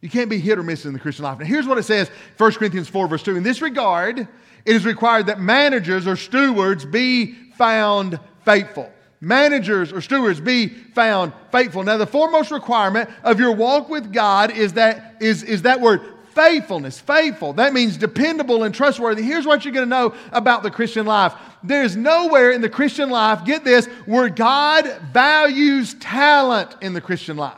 You 0.00 0.08
can't 0.08 0.30
be 0.30 0.38
hit 0.38 0.58
or 0.58 0.62
miss 0.62 0.84
in 0.84 0.92
the 0.92 0.98
Christian 0.98 1.24
life. 1.24 1.38
Now, 1.38 1.46
here's 1.46 1.66
what 1.66 1.78
it 1.78 1.84
says 1.84 2.10
1 2.36 2.52
Corinthians 2.52 2.88
4, 2.88 3.08
verse 3.08 3.22
2. 3.22 3.36
In 3.36 3.42
this 3.42 3.62
regard, 3.62 4.18
it 4.18 4.28
is 4.64 4.84
required 4.84 5.26
that 5.26 5.40
managers 5.40 6.06
or 6.06 6.16
stewards 6.16 6.84
be 6.84 7.34
found 7.54 8.18
faithful 8.44 8.90
managers 9.20 9.92
or 9.92 10.00
stewards 10.00 10.40
be 10.40 10.68
found 10.68 11.32
faithful. 11.50 11.82
Now, 11.82 11.96
the 11.96 12.06
foremost 12.06 12.50
requirement 12.50 13.10
of 13.24 13.40
your 13.40 13.52
walk 13.52 13.88
with 13.88 14.12
God 14.12 14.50
is 14.50 14.74
that, 14.74 15.16
is, 15.20 15.42
is 15.42 15.62
that 15.62 15.80
word 15.80 16.02
faithfulness. 16.38 17.00
Faithful. 17.00 17.54
That 17.54 17.72
means 17.72 17.96
dependable 17.96 18.62
and 18.62 18.72
trustworthy. 18.72 19.22
Here's 19.22 19.44
what 19.44 19.64
you're 19.64 19.74
going 19.74 19.86
to 19.86 19.90
know 19.90 20.14
about 20.30 20.62
the 20.62 20.70
Christian 20.70 21.06
life 21.06 21.34
there's 21.64 21.96
nowhere 21.96 22.52
in 22.52 22.60
the 22.60 22.68
Christian 22.68 23.10
life, 23.10 23.44
get 23.44 23.64
this, 23.64 23.86
where 24.06 24.28
God 24.28 24.86
values 25.12 25.94
talent 25.94 26.76
in 26.80 26.92
the 26.92 27.00
Christian 27.00 27.36
life. 27.36 27.56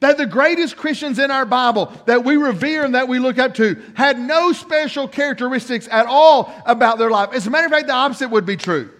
That 0.00 0.16
the 0.16 0.24
greatest 0.24 0.78
Christians 0.78 1.18
in 1.18 1.30
our 1.30 1.44
Bible 1.44 1.92
that 2.06 2.24
we 2.24 2.38
revere 2.38 2.86
and 2.86 2.94
that 2.94 3.06
we 3.06 3.18
look 3.18 3.38
up 3.38 3.52
to 3.56 3.76
had 3.92 4.18
no 4.18 4.52
special 4.52 5.06
characteristics 5.06 5.86
at 5.90 6.06
all 6.06 6.50
about 6.64 6.96
their 6.96 7.10
life. 7.10 7.34
As 7.34 7.46
a 7.46 7.50
matter 7.50 7.66
of 7.66 7.72
fact, 7.72 7.86
the 7.86 7.92
opposite 7.92 8.30
would 8.30 8.46
be 8.46 8.56
true. 8.56 8.90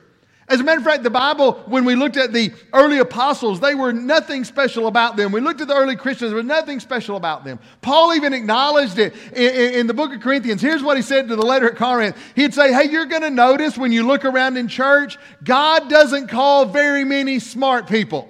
As 0.51 0.59
a 0.59 0.65
matter 0.65 0.81
of 0.81 0.85
fact, 0.85 1.05
the 1.05 1.11
Bible, 1.11 1.53
when 1.67 1.85
we 1.85 1.95
looked 1.95 2.17
at 2.17 2.33
the 2.33 2.53
early 2.73 2.99
apostles, 2.99 3.61
they 3.61 3.77
were 3.77 3.93
nothing 3.93 4.43
special 4.43 4.89
about 4.89 5.17
them. 5.17 5.31
We 5.31 5.41
looked 5.41 5.61
at 5.61 5.69
the 5.69 5.77
early 5.77 5.95
Christians, 5.95 6.31
there 6.31 6.37
was 6.37 6.45
nothing 6.45 6.81
special 6.81 7.17
about 7.17 7.45
them. 7.45 7.61
Paul 7.83 8.15
even 8.15 8.35
acknowledged 8.35 8.99
it 8.99 9.15
in, 9.33 9.75
in 9.75 9.87
the 9.87 9.95
book 9.95 10.13
of 10.13 10.21
Corinthians. 10.21 10.61
Here's 10.61 10.83
what 10.83 10.97
he 10.97 11.05
said 11.05 11.29
to 11.29 11.37
the 11.37 11.47
letter 11.47 11.71
at 11.71 11.77
Corinth. 11.77 12.17
He'd 12.35 12.53
say, 12.53 12.73
Hey, 12.73 12.91
you're 12.91 13.07
going 13.07 13.23
to 13.23 13.31
notice 13.31 13.79
when 13.79 13.93
you 13.93 14.05
look 14.05 14.25
around 14.25 14.57
in 14.57 14.67
church, 14.67 15.19
God 15.45 15.89
doesn't 15.89 16.27
call 16.27 16.67
very 16.67 17.05
many 17.05 17.39
smart 17.39 17.89
people. 17.89 18.29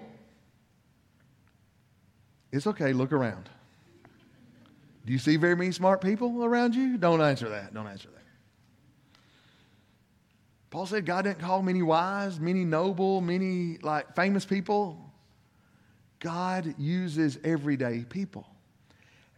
It's 2.53 2.67
okay, 2.67 2.93
look 2.93 3.13
around. 3.13 3.49
Do 5.07 5.13
you 5.15 5.19
see 5.19 5.37
very 5.37 5.57
many 5.57 5.73
smart 5.73 6.03
people 6.03 6.45
around 6.45 6.75
you? 6.75 6.99
Don't 6.99 7.23
answer 7.23 7.49
that. 7.49 7.73
Don't 7.73 7.87
answer 7.87 8.09
that. 8.11 8.20
Paul 10.71 10.87
said 10.87 11.05
God 11.05 11.23
didn't 11.23 11.41
call 11.41 11.63
many 11.63 11.83
wise, 11.83 12.39
many 12.39 12.65
noble, 12.65 13.21
many 13.21 13.79
like 13.83 14.15
famous 14.15 14.45
people. 14.45 14.99
God 16.21 16.75
uses 16.79 17.39
everyday 17.43 18.05
people. 18.05 18.47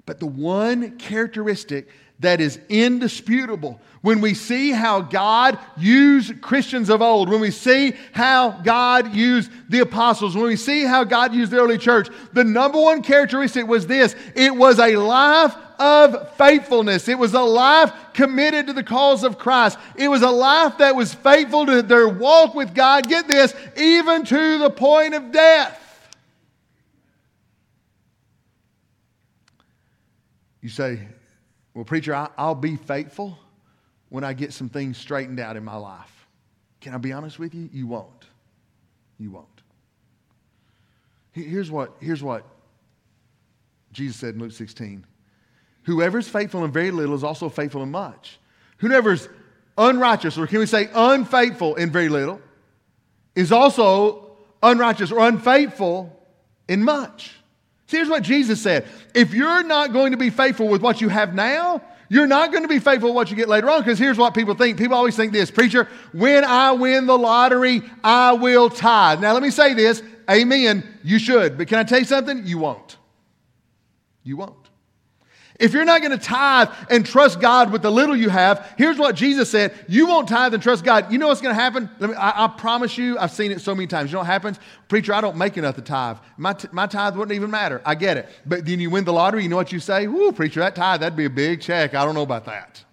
But 0.05 0.19
the 0.21 0.27
one 0.27 0.99
characteristic 0.99 1.89
that 2.23 2.41
is 2.41 2.59
indisputable. 2.69 3.81
When 4.01 4.21
we 4.21 4.35
see 4.35 4.73
how 4.73 5.01
God 5.01 5.59
used 5.77 6.41
Christians 6.41 6.89
of 6.89 7.03
old, 7.03 7.29
when 7.29 7.41
we 7.41 7.53
see 7.53 7.95
how 8.13 8.51
God 8.51 9.15
used 9.15 9.53
the 9.69 9.81
apostles, 9.81 10.35
when 10.35 10.47
we 10.47 10.57
see 10.57 10.83
how 10.83 11.05
God 11.05 11.35
used 11.35 11.53
the 11.53 11.61
early 11.61 11.79
church, 11.79 12.09
the 12.33 12.43
number 12.43 12.81
one 12.81 13.03
characteristic 13.03 13.67
was 13.67 13.87
this 13.87 14.17
it 14.35 14.55
was 14.55 14.81
a 14.81 14.97
life 14.97 15.55
of 15.79 16.37
faithfulness. 16.37 17.09
It 17.09 17.19
was 17.19 17.35
a 17.35 17.41
life 17.41 17.93
committed 18.13 18.69
to 18.69 18.73
the 18.73 18.85
cause 18.85 19.25
of 19.25 19.39
Christ. 19.39 19.79
It 19.97 20.09
was 20.09 20.23
a 20.23 20.31
life 20.31 20.79
that 20.79 20.97
was 20.97 21.13
faithful 21.15 21.67
to 21.67 21.83
their 21.83 22.09
walk 22.09 22.55
with 22.55 22.75
God. 22.75 23.09
Get 23.09 23.29
this, 23.29 23.55
even 23.77 24.25
to 24.27 24.59
the 24.59 24.71
point 24.71 25.15
of 25.15 25.33
death. 25.33 25.79
You 30.61 30.69
say, 30.69 31.01
well, 31.75 31.85
preacher, 31.85 32.15
I, 32.15 32.29
will 32.39 32.55
be 32.55 32.77
faithful 32.77 33.39
when 34.09 34.25
I 34.25 34.33
get 34.33 34.53
some 34.53 34.69
things 34.69 34.99
straightened 34.99 35.41
out 35.41 35.57
in 35.57 35.65
my 35.65 35.77
life. 35.77 36.27
Can 36.81 36.95
I 36.95 36.99
be 36.99 37.13
honest 37.13 37.39
with 37.39 37.55
you? 37.55 37.69
You 37.73 37.87
won't. 37.87 38.27
You 39.19 39.31
won't. 39.31 39.47
Here's 41.33 41.71
what, 41.71 41.95
here's 42.01 42.23
what 42.23 42.45
Jesus 43.93 44.17
said 44.17 44.35
in 44.35 44.41
Luke 44.41 44.53
16 44.53 45.07
Whoever 45.85 46.19
is 46.19 46.29
faithful 46.29 46.65
in 46.65 46.71
very 46.71 46.91
little 46.91 47.15
is 47.15 47.25
also 47.25 47.49
faithful 47.49 47.83
in 47.83 47.91
much. 47.91 48.39
Whoever 48.79 49.13
is 49.13 49.29
unrighteous, 49.77 50.39
or 50.39 50.47
can 50.47 50.59
we 50.59 50.67
say 50.67 50.89
unfaithful 50.95 51.75
in 51.77 51.91
very 51.91 52.09
little, 52.09 52.41
is 53.35 53.51
also 53.51 54.37
unrighteous 54.63 55.11
or 55.11 55.27
unfaithful 55.27 56.19
in 56.69 56.85
much. 56.85 57.35
Here's 57.93 58.09
what 58.09 58.23
Jesus 58.23 58.61
said 58.61 58.87
If 59.15 59.33
you're 59.33 59.63
not 59.63 59.93
going 59.93 60.11
to 60.13 60.19
be 60.19 60.31
faithful 60.31 60.67
with 60.67 60.83
what 60.83 61.01
you 61.01 61.09
have 61.09 61.35
now, 61.35 61.83
you're 62.09 62.27
not 62.27 62.51
going 62.51 62.65
to 62.65 62.69
be 62.69 62.79
faithful 62.79 63.11
with 63.11 63.17
what 63.17 63.31
you 63.31 63.37
get 63.37 63.49
later 63.49 63.71
on 63.71 63.81
because 63.81 63.99
here's 63.99 64.19
what 64.19 64.35
people 64.35 64.55
think. 64.55 64.77
People 64.77 64.97
always 64.97 65.17
think 65.17 65.33
this 65.33 65.51
Preacher, 65.51 65.89
when 66.13 66.45
I 66.45 66.73
win 66.73 67.07
the 67.07 67.17
lottery, 67.17 67.83
I 68.03 68.33
will 68.33 68.69
tithe. 68.69 69.21
Now, 69.21 69.33
let 69.33 69.43
me 69.43 69.51
say 69.51 69.75
this 69.75 70.03
Amen. 70.31 70.99
You 71.03 71.19
should. 71.19 71.59
But 71.59 71.69
can 71.69 71.79
I 71.79 71.85
tell 71.85 71.99
you 72.01 72.05
something? 72.05 72.47
You 72.47 72.59
won't. 72.59 72.97
You 74.25 74.37
won't. 74.37 74.62
If 75.61 75.73
you're 75.73 75.85
not 75.85 76.01
going 76.01 76.13
to 76.13 76.25
tithe 76.25 76.71
and 76.91 77.05
trust 77.05 77.41
God 77.41 77.73
with 77.73 77.83
the 77.83 77.91
little 77.91 78.17
you 78.17 78.31
have, 78.31 78.75
here's 78.79 78.99
what 78.99 79.15
Jesus 79.15 79.51
said 79.51 79.73
You 79.87 80.07
won't 80.07 80.29
tithe 80.29 80.55
and 80.55 80.63
trust 80.63 80.85
God. 80.85 81.13
You 81.13 81.19
know 81.19 81.29
what's 81.29 81.41
going 81.41 81.55
to 81.55 81.61
happen? 81.61 81.91
Me, 82.01 82.15
I, 82.15 82.45
I, 82.45 82.49
promise 82.49 82.97
you, 82.97 83.19
I've 83.19 83.33
seen 83.33 83.53
it 83.53 83.61
so 83.61 83.75
many 83.75 83.87
times. 83.87 84.11
You 84.11 84.15
know 84.15 84.21
what 84.21 84.27
happens? 84.27 84.59
Preacher, 84.89 85.13
I 85.13 85.21
don't 85.21 85.37
make 85.37 85.57
enough 85.57 85.77
to 85.77 85.83
tithe. 85.83 86.19
My, 86.37 86.55
t- 86.55 86.69
my 86.73 86.87
tithe 86.87 87.17
wouldn't 87.17 87.35
even 87.35 87.51
matter. 87.51 87.83
I 87.85 87.95
get 87.95 88.17
it. 88.17 88.29
But 88.47 88.65
then 88.65 88.81
you 88.81 88.91
win 88.91 89.05
the 89.05 89.13
lottery, 89.13 89.43
you 89.43 89.49
know 89.49 89.57
what 89.57 89.73
you 89.73 89.81
say? 89.81 90.07
Whoo, 90.07 90.33
preacher, 90.33 90.61
that 90.61 90.75
tithe, 90.75 91.01
that'd 91.01 91.17
be 91.17 91.27
a 91.27 91.31
big 91.31 91.61
check. 91.61 91.95
I 91.95 92.05
don't 92.05 92.15
know 92.15 92.23
about 92.23 92.47
that. 92.47 92.85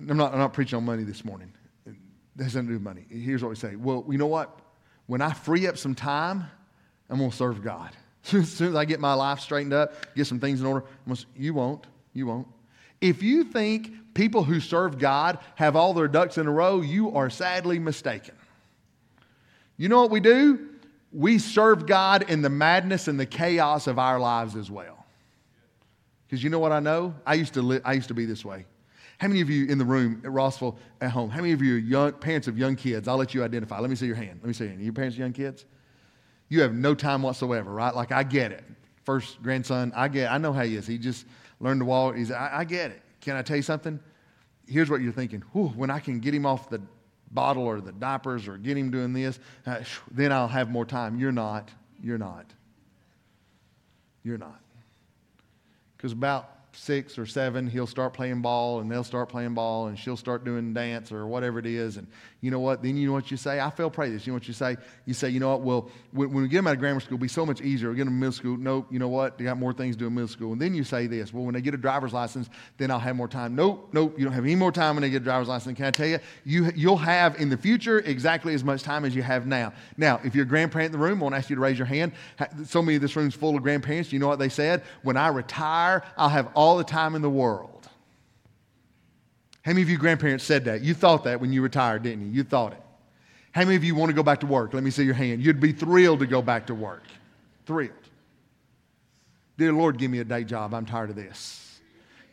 I'm 0.00 0.16
not, 0.16 0.32
I'm 0.32 0.38
not 0.38 0.52
preaching 0.52 0.76
on 0.76 0.84
money 0.84 1.04
this 1.04 1.24
morning. 1.24 1.52
It 1.86 1.94
has 2.42 2.54
nothing 2.54 2.68
to 2.68 2.72
do 2.72 2.74
with 2.74 2.82
money. 2.82 3.06
Here's 3.08 3.42
what 3.42 3.48
we 3.48 3.56
say. 3.56 3.76
Well, 3.76 4.04
you 4.10 4.18
know 4.18 4.26
what? 4.26 4.58
When 5.06 5.22
I 5.22 5.32
free 5.32 5.66
up 5.66 5.78
some 5.78 5.94
time, 5.94 6.46
I'm 7.10 7.18
going 7.18 7.30
to 7.30 7.36
serve 7.36 7.62
God. 7.62 7.90
As 8.32 8.50
soon 8.50 8.68
as 8.68 8.74
I 8.74 8.84
get 8.84 9.00
my 9.00 9.14
life 9.14 9.40
straightened 9.40 9.74
up, 9.74 10.14
get 10.14 10.26
some 10.26 10.40
things 10.40 10.60
in 10.60 10.66
order, 10.66 10.84
you 11.36 11.54
won't. 11.54 11.86
You 12.12 12.26
won't. 12.26 12.48
If 13.00 13.22
you 13.22 13.44
think 13.44 13.92
people 14.14 14.44
who 14.44 14.60
serve 14.60 14.98
God 14.98 15.38
have 15.56 15.76
all 15.76 15.92
their 15.92 16.08
ducks 16.08 16.38
in 16.38 16.46
a 16.46 16.50
row, 16.50 16.80
you 16.80 17.14
are 17.14 17.28
sadly 17.28 17.78
mistaken. 17.78 18.34
You 19.76 19.88
know 19.88 20.00
what 20.00 20.10
we 20.10 20.20
do? 20.20 20.68
We 21.12 21.38
serve 21.38 21.86
God 21.86 22.30
in 22.30 22.42
the 22.42 22.48
madness 22.48 23.08
and 23.08 23.18
the 23.18 23.26
chaos 23.26 23.86
of 23.86 23.98
our 23.98 24.18
lives 24.18 24.56
as 24.56 24.70
well. 24.70 25.04
Because 26.26 26.42
you 26.42 26.50
know 26.50 26.58
what 26.58 26.72
I 26.72 26.80
know? 26.80 27.14
I 27.26 27.34
used 27.34 27.54
to 27.54 27.62
live, 27.62 27.82
I 27.84 27.92
used 27.92 28.08
to 28.08 28.14
be 28.14 28.24
this 28.24 28.44
way. 28.44 28.66
How 29.18 29.28
many 29.28 29.40
of 29.40 29.50
you 29.50 29.66
in 29.66 29.78
the 29.78 29.84
room 29.84 30.20
at 30.24 30.32
Rossville 30.32 30.76
at 31.00 31.10
home? 31.10 31.30
How 31.30 31.40
many 31.40 31.52
of 31.52 31.62
you 31.62 31.76
are 31.76 31.78
young 31.78 32.12
parents 32.12 32.48
of 32.48 32.58
young 32.58 32.74
kids? 32.74 33.06
I'll 33.06 33.16
let 33.16 33.34
you 33.34 33.44
identify. 33.44 33.78
Let 33.78 33.90
me 33.90 33.96
see 33.96 34.06
your 34.06 34.16
hand. 34.16 34.40
Let 34.42 34.48
me 34.48 34.52
see 34.52 34.64
your 34.64 34.70
hand. 34.70 34.80
Are 34.80 34.84
you 34.84 34.92
parents 34.92 35.14
of 35.14 35.20
young 35.20 35.32
kids? 35.32 35.66
You 36.54 36.60
have 36.60 36.72
no 36.72 36.94
time 36.94 37.22
whatsoever, 37.22 37.70
right? 37.72 37.94
Like 37.94 38.12
I 38.12 38.22
get 38.22 38.52
it. 38.52 38.64
First 39.02 39.42
grandson, 39.42 39.92
I 39.94 40.06
get. 40.08 40.30
I 40.30 40.38
know 40.38 40.52
how 40.52 40.62
he 40.62 40.76
is. 40.76 40.86
He 40.86 40.98
just 40.98 41.26
learned 41.58 41.80
to 41.80 41.84
walk. 41.84 42.16
He's. 42.16 42.30
I, 42.30 42.60
I 42.60 42.64
get 42.64 42.92
it. 42.92 43.02
Can 43.20 43.36
I 43.36 43.42
tell 43.42 43.56
you 43.56 43.62
something? 43.62 43.98
Here's 44.66 44.88
what 44.88 45.00
you're 45.00 45.12
thinking. 45.12 45.42
Whew, 45.52 45.68
when 45.68 45.90
I 45.90 45.98
can 45.98 46.20
get 46.20 46.32
him 46.32 46.46
off 46.46 46.70
the 46.70 46.80
bottle 47.32 47.64
or 47.64 47.80
the 47.80 47.92
diapers 47.92 48.46
or 48.46 48.56
get 48.56 48.78
him 48.78 48.90
doing 48.90 49.12
this, 49.12 49.40
uh, 49.66 49.80
then 50.12 50.32
I'll 50.32 50.48
have 50.48 50.70
more 50.70 50.86
time. 50.86 51.18
You're 51.18 51.32
not. 51.32 51.68
You're 52.00 52.18
not. 52.18 52.46
You're 54.22 54.38
not. 54.38 54.60
Because 55.96 56.12
about 56.12 56.53
six 56.74 57.18
or 57.18 57.26
seven, 57.26 57.66
he'll 57.66 57.86
start 57.86 58.12
playing 58.12 58.42
ball 58.42 58.80
and 58.80 58.90
they'll 58.90 59.04
start 59.04 59.28
playing 59.28 59.54
ball 59.54 59.86
and 59.86 59.98
she'll 59.98 60.16
start 60.16 60.44
doing 60.44 60.74
dance 60.74 61.12
or 61.12 61.26
whatever 61.26 61.58
it 61.58 61.66
is. 61.66 61.96
And 61.96 62.06
you 62.40 62.50
know 62.50 62.60
what? 62.60 62.82
Then 62.82 62.96
you 62.96 63.06
know 63.06 63.14
what 63.14 63.30
you 63.30 63.36
say? 63.36 63.60
I 63.60 63.70
feel 63.70 63.90
pray 63.90 64.10
this. 64.10 64.26
You 64.26 64.32
know 64.32 64.36
what 64.36 64.48
you 64.48 64.54
say? 64.54 64.76
You 65.06 65.14
say, 65.14 65.30
you 65.30 65.40
know 65.40 65.56
what? 65.56 65.62
Well, 65.62 65.90
when, 66.12 66.32
we 66.32 66.48
get 66.48 66.58
them 66.58 66.66
out 66.66 66.74
of 66.74 66.80
grammar 66.80 67.00
school, 67.00 67.14
it'll 67.14 67.22
be 67.22 67.28
so 67.28 67.46
much 67.46 67.60
easier. 67.60 67.90
We 67.90 67.96
get 67.96 68.04
them 68.04 68.14
in 68.14 68.20
middle 68.20 68.32
school. 68.32 68.56
Nope. 68.56 68.88
You 68.90 68.98
know 68.98 69.08
what? 69.08 69.38
They 69.38 69.44
got 69.44 69.56
more 69.56 69.72
things 69.72 69.96
to 69.96 70.00
do 70.00 70.06
in 70.08 70.14
middle 70.14 70.28
school. 70.28 70.52
And 70.52 70.60
then 70.60 70.74
you 70.74 70.84
say 70.84 71.06
this. 71.06 71.32
Well, 71.32 71.44
when 71.44 71.54
they 71.54 71.60
get 71.60 71.74
a 71.74 71.78
driver's 71.78 72.12
license, 72.12 72.48
then 72.76 72.90
I'll 72.90 72.98
have 72.98 73.16
more 73.16 73.28
time. 73.28 73.54
Nope. 73.54 73.90
Nope. 73.92 74.18
You 74.18 74.24
don't 74.24 74.34
have 74.34 74.44
any 74.44 74.56
more 74.56 74.72
time 74.72 74.96
when 74.96 75.02
they 75.02 75.10
get 75.10 75.22
a 75.22 75.24
driver's 75.24 75.48
license. 75.48 75.76
Can 75.76 75.86
I 75.86 75.90
tell 75.90 76.06
you? 76.06 76.18
you 76.44 76.72
you'll 76.74 76.96
have 76.96 77.40
in 77.40 77.48
the 77.48 77.56
future 77.56 78.00
exactly 78.00 78.54
as 78.54 78.64
much 78.64 78.82
time 78.82 79.04
as 79.04 79.14
you 79.14 79.22
have 79.22 79.46
now. 79.46 79.72
Now, 79.96 80.20
if 80.24 80.34
you're 80.34 80.44
a 80.44 80.48
grandparent 80.48 80.94
in 80.94 81.00
the 81.00 81.04
room, 81.04 81.20
I 81.20 81.22
want 81.24 81.34
to 81.34 81.38
ask 81.38 81.50
you 81.50 81.56
to 81.56 81.62
raise 81.62 81.78
your 81.78 81.86
hand. 81.86 82.12
So 82.66 82.82
many 82.82 82.96
of 82.96 83.02
this 83.02 83.16
room's 83.16 83.34
full 83.34 83.56
of 83.56 83.62
grandparents. 83.62 84.12
You 84.12 84.18
know 84.18 84.28
what 84.28 84.38
they 84.38 84.48
said? 84.48 84.82
When 85.02 85.16
I 85.16 85.28
retire, 85.28 86.02
I'll 86.16 86.28
have 86.28 86.48
all 86.54 86.63
the 86.78 86.84
time 86.84 87.14
in 87.14 87.22
the 87.22 87.30
world 87.30 87.74
world. 87.84 87.88
How 89.62 89.72
many 89.72 89.82
of 89.82 89.90
you 89.90 89.98
grandparents 89.98 90.44
said 90.44 90.64
that? 90.66 90.82
You 90.82 90.94
thought 90.94 91.24
that 91.24 91.40
when 91.40 91.52
you 91.52 91.62
retired, 91.62 92.02
didn't 92.02 92.26
you? 92.26 92.32
You 92.32 92.44
thought 92.44 92.72
it. 92.72 92.80
How 93.52 93.62
many 93.62 93.76
of 93.76 93.84
you 93.84 93.94
want 93.94 94.10
to 94.10 94.14
go 94.14 94.22
back 94.22 94.40
to 94.40 94.46
work? 94.46 94.74
Let 94.74 94.82
me 94.82 94.90
see 94.90 95.04
your 95.04 95.14
hand. 95.14 95.42
You'd 95.42 95.60
be 95.60 95.72
thrilled 95.72 96.20
to 96.20 96.26
go 96.26 96.42
back 96.42 96.66
to 96.66 96.74
work. 96.74 97.04
Thrilled. 97.64 97.92
Dear 99.56 99.72
Lord, 99.72 99.96
give 99.96 100.10
me 100.10 100.18
a 100.18 100.24
day 100.24 100.44
job. 100.44 100.74
I'm 100.74 100.84
tired 100.84 101.10
of 101.10 101.16
this. 101.16 101.80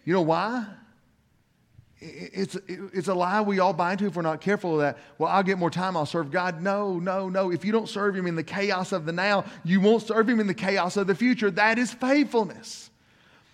You 0.04 0.14
know 0.14 0.22
why? 0.22 0.66
It's, 2.00 2.58
it's 2.68 3.08
a 3.08 3.14
lie 3.14 3.42
we 3.42 3.60
all 3.60 3.74
buy 3.74 3.92
into 3.92 4.08
if 4.08 4.16
we're 4.16 4.24
not 4.24 4.42
careful 4.42 4.74
of 4.74 4.80
that. 4.80 4.98
Well, 5.20 5.30
I'll 5.30 5.44
get 5.44 5.60
more 5.60 5.70
time, 5.70 5.96
I'll 5.96 6.08
serve 6.08 6.32
God. 6.32 6.62
No, 6.62 7.00
no, 7.00 7.30
no. 7.30 7.52
If 7.52 7.64
you 7.64 7.72
don't 7.72 7.88
serve 7.88 8.16
Him 8.16 8.26
in 8.26 8.36
the 8.36 8.44
chaos 8.44 8.92
of 8.92 9.06
the 9.06 9.12
now, 9.12 9.46
you 9.64 9.80
won't 9.80 10.02
serve 10.02 10.28
Him 10.28 10.40
in 10.40 10.48
the 10.48 10.56
chaos 10.56 10.98
of 10.98 11.06
the 11.06 11.16
future. 11.16 11.52
That 11.52 11.78
is 11.78 11.94
faithfulness. 11.94 12.91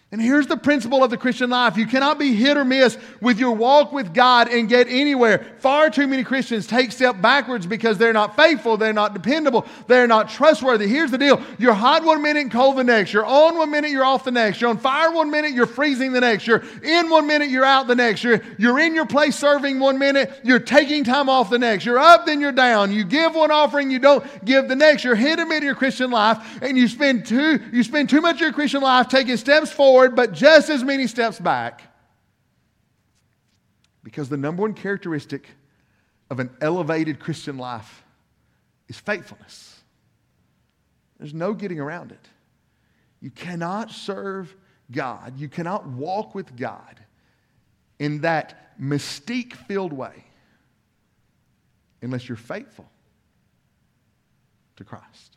And 0.09 0.21
here's 0.21 0.47
the 0.47 0.55
principle 0.55 1.03
of 1.03 1.09
the 1.09 1.17
Christian 1.17 1.49
life. 1.49 1.75
You 1.75 1.85
cannot 1.85 2.17
be 2.17 2.33
hit 2.33 2.55
or 2.55 2.63
miss 2.63 2.97
with 3.19 3.39
your 3.39 3.51
walk 3.51 3.91
with 3.91 4.13
God 4.13 4.47
and 4.47 4.69
get 4.69 4.87
anywhere. 4.87 5.45
Far 5.59 5.89
too 5.89 6.07
many 6.07 6.23
Christians 6.23 6.65
take 6.65 6.93
step 6.93 7.21
backwards 7.21 7.65
because 7.65 7.97
they're 7.97 8.13
not 8.13 8.33
faithful, 8.37 8.77
they're 8.77 8.93
not 8.93 9.13
dependable, 9.13 9.65
they're 9.87 10.07
not 10.07 10.29
trustworthy. 10.29 10.87
Here's 10.87 11.11
the 11.11 11.17
deal. 11.17 11.41
You're 11.59 11.73
hot 11.73 12.05
one 12.05 12.21
minute 12.21 12.39
and 12.39 12.49
cold 12.49 12.77
the 12.77 12.85
next. 12.85 13.11
You're 13.11 13.25
on 13.25 13.57
one 13.57 13.69
minute, 13.69 13.91
you're 13.91 14.05
off 14.05 14.23
the 14.23 14.31
next. 14.31 14.61
You're 14.61 14.69
on 14.69 14.77
fire 14.77 15.11
one 15.11 15.29
minute, 15.29 15.51
you're 15.51 15.65
freezing 15.65 16.13
the 16.13 16.21
next. 16.21 16.47
You're 16.47 16.63
in 16.83 17.09
one 17.09 17.27
minute, 17.27 17.49
you're 17.49 17.65
out 17.65 17.87
the 17.87 17.95
next. 17.95 18.23
You're, 18.23 18.41
you're 18.57 18.79
in 18.79 18.95
your 18.95 19.07
place 19.07 19.35
serving 19.35 19.77
one 19.77 19.99
minute, 19.99 20.39
you're 20.41 20.57
taking 20.59 21.03
time 21.03 21.27
off 21.27 21.49
the 21.49 21.59
next. 21.59 21.85
You're 21.85 21.99
up, 21.99 22.25
then 22.25 22.39
you're 22.39 22.53
down. 22.53 22.93
You 22.93 23.03
give 23.03 23.35
one 23.35 23.51
offering, 23.51 23.91
you 23.91 23.99
don't 23.99 24.23
give 24.45 24.69
the 24.69 24.75
next. 24.77 25.03
You're 25.03 25.15
hit 25.15 25.37
or 25.37 25.45
miss 25.45 25.63
your 25.63 25.75
Christian 25.75 26.11
life, 26.11 26.59
and 26.61 26.77
you 26.77 26.87
spend 26.87 27.25
too, 27.25 27.59
you 27.73 27.83
spend 27.83 28.09
too 28.09 28.21
much 28.21 28.35
of 28.35 28.41
your 28.41 28.53
Christian 28.53 28.81
life 28.81 29.09
taking 29.09 29.35
steps 29.35 29.69
forward 29.69 29.96
forward, 29.97 30.15
but 30.15 30.31
just 30.31 30.69
as 30.69 30.83
many 30.83 31.07
steps 31.07 31.39
back. 31.39 31.81
Because 34.03 34.29
the 34.29 34.37
number 34.37 34.61
one 34.61 34.73
characteristic 34.73 35.49
of 36.29 36.39
an 36.39 36.51
elevated 36.61 37.19
Christian 37.19 37.57
life 37.57 38.03
is 38.87 38.97
faithfulness. 38.97 39.81
There's 41.17 41.33
no 41.33 41.53
getting 41.53 41.79
around 41.79 42.11
it. 42.11 42.29
You 43.21 43.31
cannot 43.31 43.89
serve 43.89 44.55
God, 44.91 45.37
you 45.37 45.49
cannot 45.49 45.87
walk 45.87 46.35
with 46.35 46.55
God 46.55 46.99
in 47.99 48.21
that 48.21 48.79
mystique 48.79 49.53
filled 49.53 49.91
way 49.91 50.23
unless 52.01 52.29
you're 52.29 52.37
faithful 52.37 52.89
to 54.75 54.83
Christ. 54.83 55.35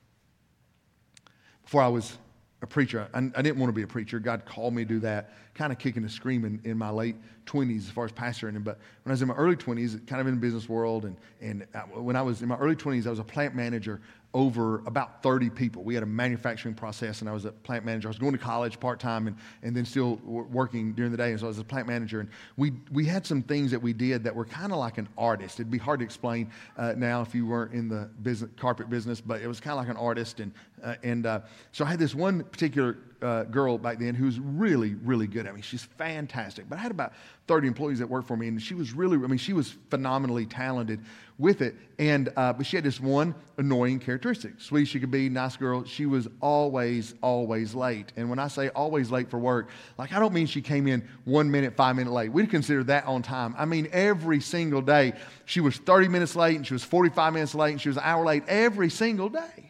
Before 1.65 1.83
I 1.83 1.89
was 1.89 2.17
a 2.63 2.67
preacher. 2.67 3.09
I, 3.15 3.19
I, 3.19 3.43
didn't 3.43 3.59
want 3.59 3.71
to 3.71 3.75
be 3.75 3.83
a 3.83 3.87
preacher. 3.87 4.19
God 4.19 4.45
called 4.45 4.75
me 4.75 4.85
to 4.85 4.89
do 4.89 5.01
that, 5.01 5.33
kind 5.55 5.73
of 5.73 5.79
kicking 5.79 6.03
and 6.03 6.13
screaming 6.13 6.61
in 6.65 6.77
my 6.77 6.91
late 6.91 7.17
20s 7.47 7.79
as 7.79 7.91
far 7.91 8.05
as 8.05 8.13
pastoring. 8.13 8.63
But 8.63 8.79
when 9.03 9.11
I 9.11 9.13
was 9.13 9.23
in 9.23 9.29
my 9.29 9.35
early 9.35 9.57
20s, 9.57 10.07
kind 10.07 10.21
of 10.21 10.27
in 10.27 10.35
the 10.35 10.41
business 10.41 10.69
world, 10.69 11.07
and, 11.07 11.17
and 11.41 11.67
when 11.95 12.17
I 12.17 12.23
was 12.23 12.43
in 12.43 12.49
my 12.49 12.57
early 12.59 12.77
20s, 12.77 13.07
I 13.07 13.11
was 13.11 13.19
a 13.19 13.25
plant 13.25 13.55
manager 13.55 14.01
over 14.33 14.79
about 14.87 15.23
30 15.23 15.51
people. 15.51 15.83
We 15.83 15.95
had 15.95 16.05
a 16.05 16.07
manufacturing 16.07 16.75
process, 16.75 17.21
and 17.21 17.29
I 17.29 17.33
was 17.33 17.45
a 17.47 17.51
plant 17.51 17.85
manager. 17.85 18.07
I 18.09 18.11
was 18.11 18.19
going 18.19 18.33
to 18.33 18.39
college 18.39 18.79
part 18.79 19.01
time 19.01 19.27
and, 19.27 19.37
and 19.63 19.77
then 19.77 19.85
still 19.85 20.21
working 20.25 20.93
during 20.93 21.11
the 21.11 21.17
day. 21.17 21.33
And 21.33 21.41
so 21.41 21.47
I 21.47 21.49
was 21.49 21.59
a 21.59 21.65
plant 21.65 21.89
manager. 21.89 22.21
And 22.21 22.29
we, 22.57 22.73
we 22.93 23.05
had 23.05 23.27
some 23.27 23.43
things 23.43 23.73
that 23.73 23.83
we 23.83 23.93
did 23.93 24.23
that 24.25 24.35
were 24.35 24.45
kind 24.45 24.71
of 24.73 24.79
like 24.79 24.99
an 24.99 25.09
artist. 25.19 25.59
It'd 25.59 25.71
be 25.71 25.79
hard 25.79 25.99
to 26.01 26.05
explain 26.05 26.51
uh, 26.77 26.95
now 26.97 27.23
if 27.23 27.35
you 27.35 27.45
weren't 27.45 27.73
in 27.73 27.89
the 27.89 28.09
business, 28.23 28.51
carpet 28.57 28.89
business, 28.89 29.21
but 29.21 29.41
it 29.41 29.49
was 29.49 29.59
kind 29.59 29.73
of 29.73 29.79
like 29.79 29.89
an 29.89 29.97
artist. 29.97 30.39
And, 30.39 30.53
uh, 30.83 30.95
and 31.03 31.27
uh, 31.27 31.41
so 31.73 31.85
I 31.85 31.89
had 31.89 31.99
this 31.99 32.15
one 32.15 32.45
particular 32.45 32.99
uh, 33.23 33.45
girl 33.45 33.79
back 33.79 33.99
then 33.99 34.15
who 34.15 34.25
was 34.25 34.39
really, 34.39 34.95
really 34.95 35.27
good 35.27 35.47
at 35.47 35.55
me. 35.55 35.61
She's 35.61 35.83
fantastic. 35.83 36.69
But 36.69 36.79
I 36.79 36.83
had 36.83 36.91
about 36.91 37.13
30 37.49 37.69
employees 37.69 37.99
that 37.99 38.09
worked 38.09 38.29
for 38.29 38.37
me, 38.37 38.49
and 38.49 38.63
she 38.63 38.75
was 38.75 38.93
really, 38.93 39.17
I 39.17 39.27
mean, 39.27 39.39
she 39.39 39.53
was 39.53 39.75
phenomenally 39.91 40.47
talented 40.47 41.01
with 41.41 41.63
it. 41.63 41.75
And, 41.99 42.29
uh, 42.37 42.53
but 42.53 42.67
she 42.67 42.77
had 42.77 42.85
this 42.85 43.01
one 43.01 43.35
annoying 43.57 43.99
characteristic. 43.99 44.61
Sweet 44.61 44.85
she 44.85 45.01
could 45.01 45.11
be, 45.11 45.29
nice 45.29 45.57
girl. 45.57 45.85
She 45.85 46.07
was 46.07 46.29
always, 46.41 47.15
always 47.23 47.75
late. 47.75 48.13
And 48.17 48.29
when 48.29 48.39
I 48.39 48.49
say 48.49 48.69
always 48.69 49.11
late 49.11 49.31
for 49.31 49.39
work, 49.39 49.71
like 49.99 50.13
I 50.13 50.21
don't 50.21 50.35
mean 50.35 50.47
she 50.47 50.61
came 50.61 50.87
in 50.87 51.07
one 51.25 51.51
minute, 51.51 51.75
five 51.75 51.97
minutes 51.97 52.13
late. 52.13 52.31
We'd 52.31 52.51
consider 52.51 52.85
that 52.85 53.07
on 53.07 53.23
time. 53.23 53.55
I 53.59 53.65
mean, 53.65 53.89
every 53.91 54.41
single 54.41 54.83
day, 54.83 55.15
she 55.47 55.61
was 55.61 55.77
30 55.79 56.09
minutes 56.09 56.37
late, 56.37 56.57
and 56.57 56.67
she 56.67 56.75
was 56.75 56.85
45 56.85 57.33
minutes 57.33 57.55
late, 57.55 57.73
and 57.73 57.81
she 57.81 57.89
was 57.89 57.97
an 57.97 58.05
hour 58.05 58.25
late 58.25 58.45
every 58.47 58.91
single 58.91 59.31
day. 59.31 59.70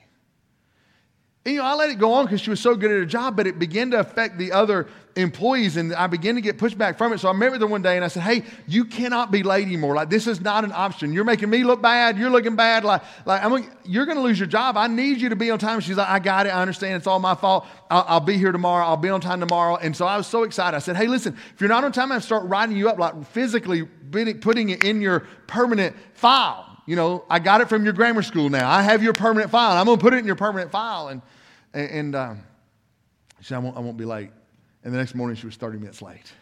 And, 1.50 1.57
you 1.57 1.62
know, 1.62 1.66
I 1.66 1.75
let 1.75 1.90
it 1.90 1.99
go 1.99 2.12
on 2.12 2.26
because 2.26 2.40
she 2.40 2.50
was 2.50 2.61
so 2.61 2.76
good 2.76 2.92
at 2.92 2.97
her 2.97 3.04
job, 3.04 3.37
but 3.37 3.49
it 3.49 3.59
began 3.59 3.90
to 3.90 3.99
affect 3.99 4.38
the 4.38 4.52
other 4.52 4.87
employees, 5.16 5.76
and 5.76 5.92
I 5.92 6.07
began 6.07 6.37
to 6.37 6.40
get 6.40 6.59
pushback 6.59 6.97
from 6.97 7.12
it. 7.12 7.19
So 7.19 7.28
I 7.28 7.33
met 7.33 7.50
with 7.50 7.61
her 7.61 7.66
one 7.66 7.83
day, 7.83 7.97
and 7.97 8.04
I 8.04 8.09
said, 8.09 8.23
"Hey, 8.23 8.45
you 8.69 8.85
cannot 8.85 9.33
be 9.33 9.42
late 9.42 9.66
anymore. 9.66 9.97
Like 9.97 10.11
this 10.11 10.28
is 10.28 10.40
not 10.40 10.62
an 10.62 10.71
option. 10.73 11.12
You're 11.12 11.25
making 11.25 11.50
me 11.50 11.64
look 11.64 11.83
bad. 11.83 12.16
You're 12.16 12.30
looking 12.30 12.54
bad. 12.54 12.85
Like, 12.85 13.02
like 13.26 13.45
I'm, 13.45 13.69
you're 13.85 14.07
going 14.07 14.16
to 14.16 14.23
lose 14.23 14.38
your 14.38 14.47
job. 14.47 14.76
I 14.76 14.87
need 14.87 15.21
you 15.21 15.30
to 15.30 15.37
be 15.37 15.50
on 15.50 15.59
time." 15.59 15.80
She's 15.80 15.97
like, 15.97 16.09
"I 16.09 16.21
got 16.21 16.47
it. 16.47 16.50
I 16.50 16.62
understand. 16.62 16.95
It's 16.95 17.09
all 17.09 17.19
my 17.19 17.35
fault. 17.35 17.66
I'll, 17.90 18.04
I'll, 18.07 18.21
be 18.21 18.38
here 18.38 18.52
tomorrow. 18.52 18.87
I'll 18.87 18.97
be 18.97 19.09
on 19.09 19.21
time 19.21 19.40
tomorrow." 19.40 19.75
And 19.75 19.97
so 19.97 20.07
I 20.07 20.16
was 20.16 20.28
so 20.28 20.45
excited. 20.45 20.76
I 20.76 20.80
said, 20.80 20.97
"Hey, 20.97 21.09
listen, 21.09 21.37
if 21.52 21.61
you're 21.61 21.69
not 21.69 21.83
on 21.83 21.90
time, 21.90 22.12
I 22.12 22.21
start 22.21 22.45
writing 22.45 22.76
you 22.76 22.88
up, 22.88 22.99
like 22.99 23.26
physically 23.26 23.83
putting 24.12 24.71
it 24.71 24.85
in 24.85 25.00
your 25.00 25.21
permanent 25.49 25.97
file." 26.14 26.66
you 26.87 26.97
know, 26.97 27.25
I 27.30 27.38
got 27.38 27.61
it 27.61 27.69
from 27.69 27.85
your 27.85 27.92
grammar 27.92 28.23
school 28.23 28.49
now. 28.49 28.69
I 28.69 28.83
have 28.83 29.00
your 29.00 29.12
permanent 29.12 29.52
file. 29.52 29.76
I'm 29.76 29.87
going 29.87 29.99
to 29.99 30.02
put 30.02 30.12
it 30.12 30.16
in 30.16 30.25
your 30.25 30.35
permanent 30.35 30.73
file. 30.73 31.07
And, 31.07 31.23
and 31.73 32.15
um, 32.15 32.43
she 33.41 33.47
said, 33.47 33.57
I 33.57 33.59
won't, 33.59 33.77
I 33.77 33.81
won't 33.81 33.97
be 33.97 34.05
late. 34.05 34.31
And 34.85 34.93
the 34.93 34.99
next 34.99 35.15
morning, 35.15 35.37
she 35.37 35.47
was 35.47 35.57
30 35.57 35.79
minutes 35.79 36.03
late. 36.03 36.33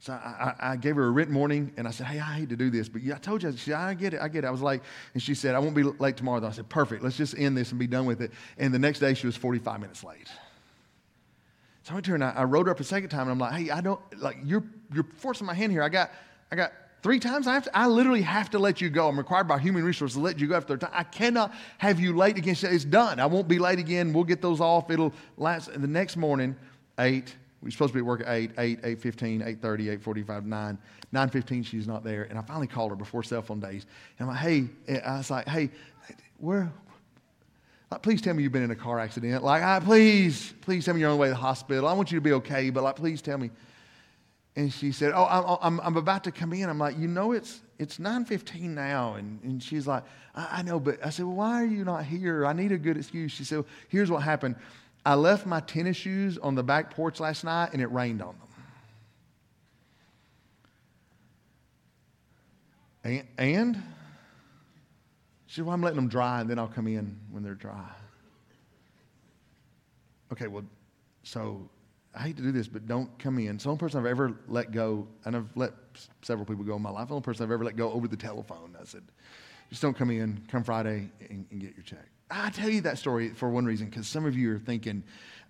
So 0.00 0.12
I, 0.12 0.54
I, 0.60 0.76
gave 0.76 0.94
her 0.94 1.06
a 1.06 1.10
written 1.10 1.34
warning, 1.34 1.72
and 1.76 1.88
I 1.88 1.90
said, 1.90 2.06
"Hey, 2.06 2.20
I 2.20 2.34
hate 2.34 2.50
to 2.50 2.56
do 2.56 2.70
this, 2.70 2.88
but 2.88 3.02
yeah, 3.02 3.16
I 3.16 3.18
told 3.18 3.42
you." 3.42 3.50
She 3.52 3.70
said, 3.70 3.74
"I 3.74 3.94
get 3.94 4.14
it, 4.14 4.20
I 4.20 4.28
get 4.28 4.44
it." 4.44 4.46
I 4.46 4.50
was 4.50 4.62
late, 4.62 4.80
and 5.12 5.20
she 5.20 5.34
said, 5.34 5.56
"I 5.56 5.58
won't 5.58 5.74
be 5.74 5.82
late 5.82 6.16
tomorrow." 6.16 6.38
Though. 6.38 6.46
I 6.46 6.52
said, 6.52 6.68
"Perfect. 6.68 7.02
Let's 7.02 7.16
just 7.16 7.36
end 7.36 7.56
this 7.56 7.70
and 7.72 7.80
be 7.80 7.88
done 7.88 8.06
with 8.06 8.22
it." 8.22 8.30
And 8.58 8.72
the 8.72 8.78
next 8.78 9.00
day, 9.00 9.14
she 9.14 9.26
was 9.26 9.34
45 9.34 9.80
minutes 9.80 10.04
late. 10.04 10.28
So 11.82 11.90
I 11.90 11.94
went 11.94 12.04
to 12.04 12.10
her 12.12 12.14
and 12.14 12.24
I, 12.24 12.30
I 12.30 12.44
wrote 12.44 12.66
her 12.66 12.72
up 12.72 12.78
a 12.78 12.84
second 12.84 13.08
time, 13.08 13.22
and 13.22 13.32
I'm 13.32 13.38
like, 13.40 13.54
"Hey, 13.54 13.70
I 13.70 13.80
don't 13.80 14.00
like 14.20 14.36
you're 14.44 14.62
you're 14.94 15.06
forcing 15.16 15.48
my 15.48 15.54
hand 15.54 15.72
here. 15.72 15.82
I 15.82 15.88
got 15.88 16.12
I 16.52 16.56
got 16.56 16.72
Three 17.02 17.20
times 17.20 17.46
I 17.46 17.54
have 17.54 17.64
to, 17.64 17.76
I 17.76 17.86
literally 17.86 18.22
have 18.22 18.50
to 18.50 18.58
let 18.58 18.80
you 18.80 18.90
go. 18.90 19.08
I'm 19.08 19.16
required 19.16 19.46
by 19.46 19.58
human 19.58 19.84
resources 19.84 20.16
to 20.16 20.20
let 20.20 20.38
you 20.40 20.48
go 20.48 20.56
after 20.56 20.76
time. 20.76 20.90
I 20.92 21.04
cannot 21.04 21.54
have 21.78 22.00
you 22.00 22.16
late 22.16 22.36
again. 22.36 22.56
It's 22.60 22.84
done. 22.84 23.20
I 23.20 23.26
won't 23.26 23.46
be 23.46 23.58
late 23.58 23.78
again. 23.78 24.12
We'll 24.12 24.24
get 24.24 24.42
those 24.42 24.60
off. 24.60 24.90
It'll 24.90 25.12
last. 25.36 25.68
And 25.68 25.82
the 25.82 25.88
next 25.88 26.16
morning, 26.16 26.56
8, 26.98 27.34
we're 27.62 27.70
supposed 27.70 27.92
to 27.92 27.94
be 27.94 28.00
at 28.00 28.06
work 28.06 28.22
at 28.22 28.28
8, 28.28 28.50
8, 28.58 28.82
8.15, 28.82 29.60
8.30, 29.60 29.98
8.45, 30.00 30.44
9. 30.44 30.78
9.15, 31.14 31.64
she's 31.64 31.86
not 31.86 32.02
there. 32.02 32.24
And 32.24 32.38
I 32.38 32.42
finally 32.42 32.66
called 32.66 32.90
her 32.90 32.96
before 32.96 33.22
cell 33.22 33.42
phone 33.42 33.60
days. 33.60 33.86
And 34.18 34.28
I'm 34.28 34.34
like, 34.34 34.42
hey, 34.42 35.00
I 35.00 35.18
was 35.18 35.30
like, 35.30 35.46
hey, 35.46 35.70
where, 36.38 36.72
like, 37.90 38.02
please 38.02 38.20
tell 38.20 38.34
me 38.34 38.42
you've 38.42 38.52
been 38.52 38.62
in 38.62 38.70
a 38.72 38.76
car 38.76 38.98
accident. 38.98 39.44
Like, 39.44 39.62
I, 39.62 39.80
please, 39.80 40.52
please 40.62 40.84
tell 40.84 40.94
me 40.94 41.00
you're 41.00 41.10
on 41.10 41.16
the 41.16 41.20
way 41.20 41.28
to 41.28 41.34
the 41.34 41.40
hospital. 41.40 41.86
I 41.86 41.92
want 41.92 42.10
you 42.10 42.18
to 42.18 42.22
be 42.22 42.32
okay, 42.32 42.70
but 42.70 42.82
like, 42.82 42.96
please 42.96 43.22
tell 43.22 43.38
me. 43.38 43.50
And 44.58 44.72
she 44.72 44.90
said, 44.90 45.12
Oh, 45.14 45.24
I'm, 45.24 45.56
I'm, 45.62 45.80
I'm 45.86 45.96
about 45.96 46.24
to 46.24 46.32
come 46.32 46.52
in. 46.52 46.68
I'm 46.68 46.80
like, 46.80 46.98
You 46.98 47.06
know, 47.06 47.30
it's, 47.30 47.60
it's 47.78 47.98
9.15 47.98 48.62
now. 48.70 49.14
And, 49.14 49.40
and 49.44 49.62
she's 49.62 49.86
like, 49.86 50.02
I, 50.34 50.48
I 50.50 50.62
know, 50.62 50.80
but 50.80 50.98
I 51.06 51.10
said, 51.10 51.26
Well, 51.26 51.36
why 51.36 51.62
are 51.62 51.66
you 51.66 51.84
not 51.84 52.04
here? 52.04 52.44
I 52.44 52.52
need 52.52 52.72
a 52.72 52.76
good 52.76 52.96
excuse. 52.96 53.30
She 53.30 53.44
said, 53.44 53.64
Here's 53.88 54.10
what 54.10 54.24
happened. 54.24 54.56
I 55.06 55.14
left 55.14 55.46
my 55.46 55.60
tennis 55.60 55.96
shoes 55.96 56.38
on 56.38 56.56
the 56.56 56.64
back 56.64 56.90
porch 56.90 57.20
last 57.20 57.44
night 57.44 57.68
and 57.72 57.80
it 57.80 57.86
rained 57.92 58.20
on 58.20 58.34
them. 58.34 58.48
And, 63.04 63.24
and 63.38 63.82
she 65.46 65.54
said, 65.54 65.66
Well, 65.66 65.74
I'm 65.74 65.82
letting 65.82 65.94
them 65.94 66.08
dry 66.08 66.40
and 66.40 66.50
then 66.50 66.58
I'll 66.58 66.66
come 66.66 66.88
in 66.88 67.16
when 67.30 67.44
they're 67.44 67.54
dry. 67.54 67.88
Okay, 70.32 70.48
well, 70.48 70.64
so 71.22 71.70
I 72.18 72.22
hate 72.22 72.36
to 72.38 72.42
do 72.42 72.50
this, 72.50 72.66
but 72.66 72.88
don't 72.88 73.16
come 73.20 73.38
in. 73.38 73.54
It's 73.54 73.62
the 73.62 73.70
only 73.70 73.78
person 73.78 74.00
I've 74.00 74.06
ever 74.06 74.34
let 74.48 74.72
go, 74.72 75.06
and 75.24 75.36
I've 75.36 75.48
let 75.54 75.72
several 76.22 76.44
people 76.44 76.64
go 76.64 76.74
in 76.74 76.82
my 76.82 76.90
life. 76.90 77.06
The 77.06 77.14
only 77.14 77.24
person 77.24 77.44
I've 77.44 77.52
ever 77.52 77.64
let 77.64 77.76
go 77.76 77.92
over 77.92 78.08
the 78.08 78.16
telephone. 78.16 78.76
I 78.78 78.84
said, 78.84 79.04
just 79.70 79.80
don't 79.82 79.96
come 79.96 80.10
in. 80.10 80.42
Come 80.48 80.64
Friday 80.64 81.10
and, 81.30 81.46
and 81.52 81.60
get 81.60 81.76
your 81.76 81.84
check. 81.84 82.04
I 82.28 82.50
tell 82.50 82.68
you 82.68 82.80
that 82.80 82.98
story 82.98 83.28
for 83.28 83.48
one 83.48 83.66
reason, 83.66 83.86
because 83.86 84.08
some 84.08 84.26
of 84.26 84.36
you 84.36 84.56
are 84.56 84.58
thinking, 84.58 85.04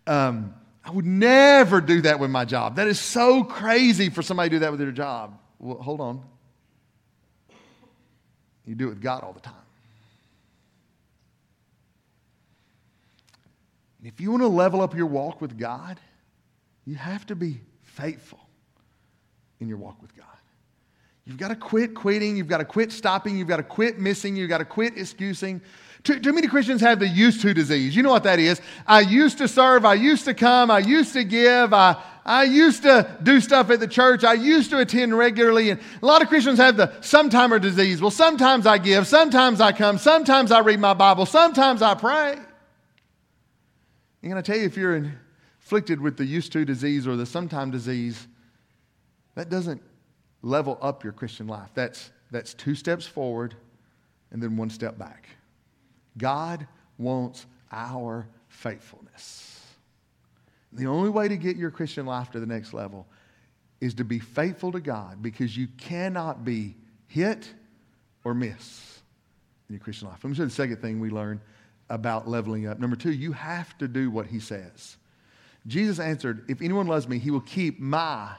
um, 0.06 0.54
I 0.84 0.90
would 0.90 1.06
never 1.06 1.80
do 1.80 2.02
that 2.02 2.20
with 2.20 2.30
my 2.30 2.44
job. 2.44 2.76
That 2.76 2.86
is 2.86 3.00
so 3.00 3.44
crazy 3.44 4.10
for 4.10 4.20
somebody 4.20 4.50
to 4.50 4.56
do 4.56 4.60
that 4.60 4.70
with 4.70 4.80
their 4.80 4.92
job. 4.92 5.38
Well, 5.58 5.78
hold 5.78 6.02
on. 6.02 6.22
You 8.66 8.74
do 8.74 8.88
it 8.88 8.90
with 8.90 9.00
God 9.00 9.24
all 9.24 9.32
the 9.32 9.40
time. 9.40 9.54
And 14.00 14.12
if 14.12 14.20
you 14.20 14.32
want 14.32 14.42
to 14.42 14.48
level 14.48 14.82
up 14.82 14.94
your 14.94 15.06
walk 15.06 15.40
with 15.40 15.58
God, 15.58 15.98
you 16.88 16.94
have 16.94 17.26
to 17.26 17.36
be 17.36 17.60
faithful 17.82 18.40
in 19.60 19.68
your 19.68 19.76
walk 19.76 20.00
with 20.00 20.16
God. 20.16 20.24
You've 21.26 21.36
got 21.36 21.48
to 21.48 21.54
quit 21.54 21.94
quitting. 21.94 22.34
You've 22.34 22.48
got 22.48 22.58
to 22.58 22.64
quit 22.64 22.90
stopping. 22.92 23.36
You've 23.36 23.46
got 23.46 23.58
to 23.58 23.62
quit 23.62 23.98
missing. 23.98 24.36
You've 24.36 24.48
got 24.48 24.58
to 24.58 24.64
quit 24.64 24.96
excusing. 24.96 25.60
Too, 26.02 26.18
too, 26.18 26.32
many 26.32 26.46
Christians 26.46 26.80
have 26.80 27.00
the 27.00 27.06
used 27.06 27.42
to 27.42 27.52
disease. 27.52 27.94
You 27.94 28.02
know 28.02 28.10
what 28.10 28.22
that 28.22 28.38
is. 28.38 28.62
I 28.86 29.00
used 29.00 29.36
to 29.36 29.48
serve. 29.48 29.84
I 29.84 29.94
used 29.94 30.24
to 30.24 30.32
come. 30.32 30.70
I 30.70 30.78
used 30.78 31.12
to 31.12 31.24
give. 31.24 31.74
I, 31.74 32.02
I 32.24 32.44
used 32.44 32.84
to 32.84 33.18
do 33.22 33.38
stuff 33.42 33.68
at 33.68 33.80
the 33.80 33.86
church. 33.86 34.24
I 34.24 34.32
used 34.32 34.70
to 34.70 34.78
attend 34.78 35.18
regularly. 35.18 35.68
And 35.68 35.80
a 36.00 36.06
lot 36.06 36.22
of 36.22 36.28
Christians 36.28 36.56
have 36.56 36.78
the 36.78 36.86
sometimer 37.00 37.60
disease. 37.60 38.00
Well, 38.00 38.10
sometimes 38.10 38.66
I 38.66 38.78
give. 38.78 39.06
Sometimes 39.06 39.60
I 39.60 39.72
come. 39.72 39.98
Sometimes 39.98 40.50
I 40.50 40.60
read 40.60 40.80
my 40.80 40.94
Bible. 40.94 41.26
Sometimes 41.26 41.82
I 41.82 41.92
pray. 41.96 42.38
And 44.22 44.38
I 44.38 44.40
tell 44.40 44.56
you, 44.56 44.64
if 44.64 44.74
you're 44.78 44.96
in 44.96 45.18
afflicted 45.68 46.00
with 46.00 46.16
the 46.16 46.24
used 46.24 46.50
to 46.50 46.64
disease 46.64 47.06
or 47.06 47.14
the 47.14 47.26
sometime 47.26 47.70
disease, 47.70 48.26
that 49.34 49.50
doesn't 49.50 49.82
level 50.40 50.78
up 50.80 51.04
your 51.04 51.12
Christian 51.12 51.46
life. 51.46 51.68
That's, 51.74 52.10
that's 52.30 52.54
two 52.54 52.74
steps 52.74 53.04
forward 53.04 53.54
and 54.30 54.42
then 54.42 54.56
one 54.56 54.70
step 54.70 54.96
back. 54.96 55.28
God 56.16 56.66
wants 56.96 57.44
our 57.70 58.26
faithfulness. 58.48 59.62
The 60.72 60.86
only 60.86 61.10
way 61.10 61.28
to 61.28 61.36
get 61.36 61.58
your 61.58 61.70
Christian 61.70 62.06
life 62.06 62.30
to 62.30 62.40
the 62.40 62.46
next 62.46 62.72
level 62.72 63.06
is 63.82 63.92
to 63.96 64.04
be 64.04 64.20
faithful 64.20 64.72
to 64.72 64.80
God 64.80 65.20
because 65.20 65.54
you 65.54 65.68
cannot 65.76 66.46
be 66.46 66.76
hit 67.08 67.52
or 68.24 68.32
miss 68.32 69.00
in 69.68 69.74
your 69.74 69.80
Christian 69.80 70.08
life. 70.08 70.24
Let 70.24 70.30
me 70.30 70.34
show 70.34 70.44
you 70.44 70.48
the 70.48 70.54
second 70.54 70.78
thing 70.78 70.98
we 70.98 71.10
learn 71.10 71.42
about 71.90 72.26
leveling 72.26 72.66
up. 72.66 72.78
Number 72.78 72.96
two, 72.96 73.12
you 73.12 73.32
have 73.32 73.76
to 73.76 73.86
do 73.86 74.10
what 74.10 74.28
he 74.28 74.40
says. 74.40 74.96
Jesus 75.66 75.98
answered, 75.98 76.44
If 76.48 76.62
anyone 76.62 76.86
loves 76.86 77.08
me, 77.08 77.18
he 77.18 77.30
will 77.30 77.40
keep 77.40 77.80
my 77.80 78.30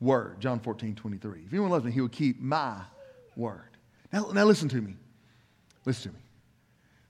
word. 0.00 0.40
John 0.40 0.60
14, 0.60 0.94
23. 0.94 1.42
If 1.46 1.52
anyone 1.52 1.70
loves 1.70 1.84
me, 1.84 1.92
he 1.92 2.00
will 2.00 2.08
keep 2.08 2.40
my 2.40 2.80
word. 3.34 3.70
Now, 4.12 4.30
now 4.32 4.44
listen 4.44 4.68
to 4.70 4.80
me. 4.80 4.96
Listen 5.84 6.12
to 6.12 6.16
me. 6.16 6.22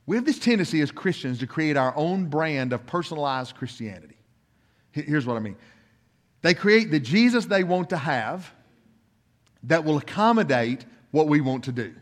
We 0.07 0.17
have 0.17 0.25
this 0.25 0.39
tendency 0.39 0.81
as 0.81 0.91
Christians 0.91 1.41
to 1.41 1.47
create 1.47 1.77
our 1.77 1.93
own 1.97 2.27
brand 2.27 2.73
of 2.73 2.87
personalized 2.87 3.57
Christianity. 3.57 4.17
Here's 4.93 5.27
what 5.27 5.37
I 5.37 5.41
mean 5.41 5.57
they 6.43 6.55
create 6.55 6.91
the 6.91 7.01
Jesus 7.01 7.47
they 7.47 7.65
want 7.65 7.91
to 7.91 7.97
have 7.97 8.51
that 9.65 9.85
will 9.85 9.99
accommodate 9.99 10.85
what 11.11 11.27
we 11.27 11.41
want 11.41 11.65
to 11.65 11.73
do. 11.73 11.93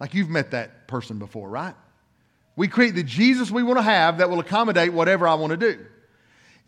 Like 0.00 0.14
you've 0.14 0.30
met 0.30 0.50
that 0.50 0.88
person 0.88 1.18
before, 1.18 1.48
right? 1.48 1.74
We 2.56 2.66
create 2.66 2.94
the 2.94 3.02
Jesus 3.02 3.50
we 3.50 3.62
want 3.62 3.78
to 3.78 3.82
have 3.82 4.18
that 4.18 4.28
will 4.28 4.40
accommodate 4.40 4.92
whatever 4.92 5.28
I 5.28 5.34
want 5.34 5.50
to 5.52 5.56
do. 5.56 5.86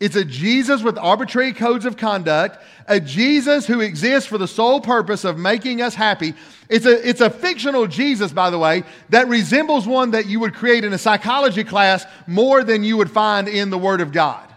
It's 0.03 0.17
a 0.17 0.25
Jesus 0.25 0.83
with 0.83 0.97
arbitrary 0.97 1.53
codes 1.53 1.85
of 1.85 1.95
conduct, 1.95 2.61
a 2.89 2.99
Jesus 2.99 3.65
who 3.65 3.79
exists 3.79 4.27
for 4.27 4.37
the 4.37 4.49
sole 4.49 4.81
purpose 4.81 5.23
of 5.23 5.37
making 5.37 5.81
us 5.81 5.95
happy. 5.95 6.33
It's 6.67 6.85
a, 6.85 7.07
it's 7.07 7.21
a 7.21 7.29
fictional 7.29 7.87
Jesus, 7.87 8.33
by 8.33 8.49
the 8.49 8.59
way, 8.59 8.83
that 9.11 9.29
resembles 9.29 9.87
one 9.87 10.11
that 10.11 10.25
you 10.25 10.41
would 10.41 10.55
create 10.55 10.83
in 10.83 10.91
a 10.91 10.97
psychology 10.97 11.63
class 11.63 12.05
more 12.27 12.65
than 12.65 12.83
you 12.83 12.97
would 12.97 13.11
find 13.11 13.47
in 13.47 13.69
the 13.69 13.77
Word 13.77 14.01
of 14.01 14.11
God. 14.11 14.52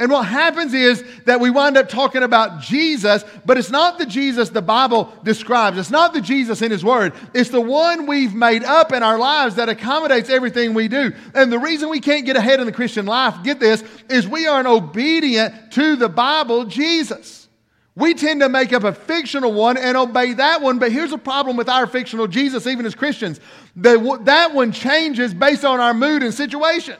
And 0.00 0.10
what 0.10 0.24
happens 0.24 0.72
is 0.72 1.04
that 1.26 1.40
we 1.40 1.50
wind 1.50 1.76
up 1.76 1.90
talking 1.90 2.22
about 2.22 2.62
Jesus, 2.62 3.22
but 3.44 3.58
it's 3.58 3.70
not 3.70 3.98
the 3.98 4.06
Jesus 4.06 4.48
the 4.48 4.62
Bible 4.62 5.12
describes. 5.24 5.76
It's 5.76 5.90
not 5.90 6.14
the 6.14 6.22
Jesus 6.22 6.62
in 6.62 6.70
His 6.70 6.82
Word. 6.82 7.12
It's 7.34 7.50
the 7.50 7.60
one 7.60 8.06
we've 8.06 8.34
made 8.34 8.64
up 8.64 8.94
in 8.94 9.02
our 9.02 9.18
lives 9.18 9.56
that 9.56 9.68
accommodates 9.68 10.30
everything 10.30 10.72
we 10.72 10.88
do. 10.88 11.12
And 11.34 11.52
the 11.52 11.58
reason 11.58 11.90
we 11.90 12.00
can't 12.00 12.24
get 12.24 12.34
ahead 12.34 12.60
in 12.60 12.66
the 12.66 12.72
Christian 12.72 13.04
life, 13.04 13.44
get 13.44 13.60
this, 13.60 13.84
is 14.08 14.26
we 14.26 14.46
aren't 14.46 14.68
obedient 14.68 15.72
to 15.72 15.96
the 15.96 16.08
Bible, 16.08 16.64
Jesus. 16.64 17.48
We 17.94 18.14
tend 18.14 18.40
to 18.40 18.48
make 18.48 18.72
up 18.72 18.84
a 18.84 18.94
fictional 18.94 19.52
one 19.52 19.76
and 19.76 19.98
obey 19.98 20.32
that 20.32 20.62
one, 20.62 20.78
but 20.78 20.92
here's 20.92 21.12
a 21.12 21.18
problem 21.18 21.58
with 21.58 21.68
our 21.68 21.86
fictional 21.86 22.26
Jesus, 22.26 22.66
even 22.66 22.86
as 22.86 22.94
Christians. 22.94 23.38
That 23.76 24.50
one 24.54 24.72
changes 24.72 25.34
based 25.34 25.66
on 25.66 25.78
our 25.78 25.92
mood 25.92 26.22
and 26.22 26.32
situation. 26.32 26.96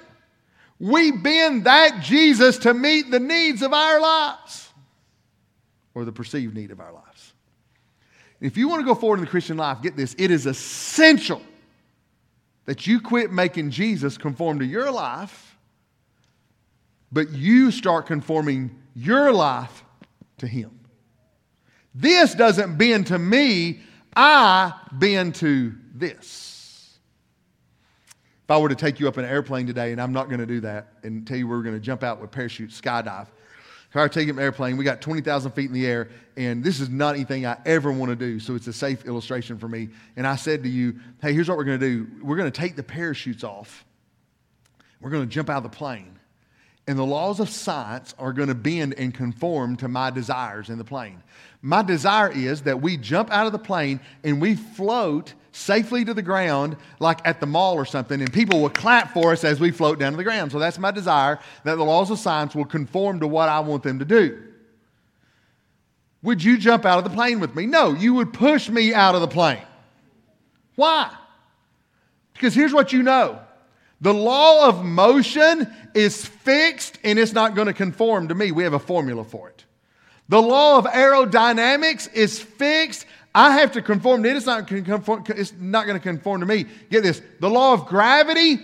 We 0.80 1.12
bend 1.12 1.64
that 1.64 2.00
Jesus 2.02 2.58
to 2.58 2.72
meet 2.72 3.10
the 3.10 3.20
needs 3.20 3.60
of 3.60 3.74
our 3.74 4.00
lives 4.00 4.70
or 5.94 6.06
the 6.06 6.12
perceived 6.12 6.54
need 6.54 6.70
of 6.70 6.80
our 6.80 6.92
lives. 6.92 7.34
If 8.40 8.56
you 8.56 8.66
want 8.68 8.80
to 8.80 8.86
go 8.86 8.94
forward 8.94 9.18
in 9.18 9.24
the 9.26 9.30
Christian 9.30 9.58
life, 9.58 9.82
get 9.82 9.96
this 9.96 10.16
it 10.18 10.30
is 10.30 10.46
essential 10.46 11.42
that 12.64 12.86
you 12.86 13.00
quit 13.00 13.30
making 13.30 13.70
Jesus 13.70 14.16
conform 14.16 14.60
to 14.60 14.64
your 14.64 14.90
life, 14.90 15.56
but 17.12 17.30
you 17.30 17.70
start 17.70 18.06
conforming 18.06 18.74
your 18.94 19.32
life 19.32 19.84
to 20.38 20.46
Him. 20.46 20.80
This 21.94 22.34
doesn't 22.34 22.78
bend 22.78 23.08
to 23.08 23.18
me, 23.18 23.80
I 24.16 24.72
bend 24.92 25.34
to 25.36 25.74
this. 25.94 26.60
If 28.50 28.54
I 28.54 28.58
were 28.58 28.68
to 28.68 28.74
take 28.74 28.98
you 28.98 29.06
up 29.06 29.16
in 29.16 29.24
an 29.24 29.30
airplane 29.30 29.68
today, 29.68 29.92
and 29.92 30.02
I'm 30.02 30.12
not 30.12 30.26
going 30.26 30.40
to 30.40 30.46
do 30.46 30.58
that, 30.62 30.88
and 31.04 31.24
tell 31.24 31.36
you 31.36 31.46
we're 31.46 31.62
going 31.62 31.76
to 31.76 31.80
jump 31.80 32.02
out 32.02 32.20
with 32.20 32.32
parachutes, 32.32 32.80
skydive. 32.80 33.28
If 33.88 33.94
I 33.94 34.00
were 34.00 34.08
to 34.08 34.12
take 34.18 34.26
you 34.26 34.32
up 34.32 34.38
an 34.38 34.42
airplane, 34.42 34.76
we 34.76 34.82
got 34.82 35.00
20,000 35.00 35.52
feet 35.52 35.66
in 35.68 35.72
the 35.72 35.86
air, 35.86 36.08
and 36.36 36.64
this 36.64 36.80
is 36.80 36.88
not 36.88 37.14
anything 37.14 37.46
I 37.46 37.58
ever 37.64 37.92
want 37.92 38.10
to 38.10 38.16
do, 38.16 38.40
so 38.40 38.56
it's 38.56 38.66
a 38.66 38.72
safe 38.72 39.04
illustration 39.04 39.56
for 39.56 39.68
me. 39.68 39.90
And 40.16 40.26
I 40.26 40.34
said 40.34 40.64
to 40.64 40.68
you, 40.68 40.98
hey, 41.22 41.32
here's 41.32 41.48
what 41.48 41.58
we're 41.58 41.64
going 41.64 41.78
to 41.78 41.86
do. 41.86 42.10
We're 42.24 42.36
going 42.36 42.50
to 42.50 42.60
take 42.60 42.74
the 42.74 42.82
parachutes 42.82 43.44
off. 43.44 43.84
We're 45.00 45.10
going 45.10 45.28
to 45.28 45.32
jump 45.32 45.48
out 45.48 45.58
of 45.58 45.62
the 45.70 45.76
plane. 45.76 46.18
And 46.88 46.98
the 46.98 47.06
laws 47.06 47.38
of 47.38 47.48
science 47.48 48.16
are 48.18 48.32
going 48.32 48.48
to 48.48 48.56
bend 48.56 48.94
and 48.94 49.14
conform 49.14 49.76
to 49.76 49.86
my 49.86 50.10
desires 50.10 50.70
in 50.70 50.78
the 50.78 50.82
plane. 50.82 51.22
My 51.62 51.82
desire 51.82 52.32
is 52.32 52.62
that 52.62 52.82
we 52.82 52.96
jump 52.96 53.30
out 53.30 53.46
of 53.46 53.52
the 53.52 53.60
plane 53.60 54.00
and 54.24 54.40
we 54.42 54.56
float 54.56 55.34
safely 55.52 56.04
to 56.04 56.14
the 56.14 56.22
ground, 56.22 56.76
like 56.98 57.26
at 57.26 57.40
the 57.40 57.46
mall 57.46 57.74
or 57.74 57.84
something, 57.84 58.20
and 58.20 58.32
people 58.32 58.60
will 58.60 58.70
clap 58.70 59.12
for 59.12 59.32
us 59.32 59.44
as 59.44 59.60
we 59.60 59.70
float 59.70 59.98
down 59.98 60.12
to 60.12 60.16
the 60.16 60.24
ground. 60.24 60.52
So 60.52 60.58
that's 60.58 60.78
my 60.78 60.90
desire 60.90 61.38
that 61.64 61.76
the 61.76 61.84
laws 61.84 62.10
of 62.10 62.18
science 62.18 62.54
will 62.54 62.64
conform 62.64 63.20
to 63.20 63.26
what 63.26 63.48
I 63.48 63.60
want 63.60 63.82
them 63.82 63.98
to 63.98 64.04
do. 64.04 64.42
Would 66.22 66.44
you 66.44 66.58
jump 66.58 66.84
out 66.84 66.98
of 66.98 67.04
the 67.04 67.10
plane 67.10 67.40
with 67.40 67.54
me? 67.54 67.66
No, 67.66 67.92
you 67.92 68.14
would 68.14 68.32
push 68.32 68.68
me 68.68 68.92
out 68.92 69.14
of 69.14 69.20
the 69.22 69.28
plane. 69.28 69.62
Why? 70.76 71.14
Because 72.34 72.54
here's 72.54 72.72
what 72.72 72.92
you 72.92 73.02
know 73.02 73.40
the 74.00 74.14
law 74.14 74.68
of 74.68 74.84
motion 74.84 75.70
is 75.94 76.24
fixed 76.24 76.98
and 77.04 77.18
it's 77.18 77.32
not 77.32 77.54
going 77.54 77.66
to 77.66 77.74
conform 77.74 78.28
to 78.28 78.34
me. 78.34 78.50
We 78.50 78.64
have 78.64 78.72
a 78.72 78.78
formula 78.78 79.24
for 79.24 79.50
it. 79.50 79.64
The 80.30 80.40
law 80.40 80.78
of 80.78 80.86
aerodynamics 80.86 82.12
is 82.14 82.40
fixed 82.40 83.04
I 83.34 83.58
have 83.58 83.72
to 83.72 83.82
conform 83.82 84.22
to 84.24 84.28
it. 84.28 84.36
It's 84.36 84.46
not, 84.46 84.70
it's 84.72 85.52
not 85.58 85.86
going 85.86 85.98
to 85.98 86.02
conform 86.02 86.40
to 86.40 86.46
me. 86.46 86.66
Get 86.90 87.02
this 87.02 87.22
the 87.38 87.48
law 87.48 87.74
of 87.74 87.86
gravity, 87.86 88.58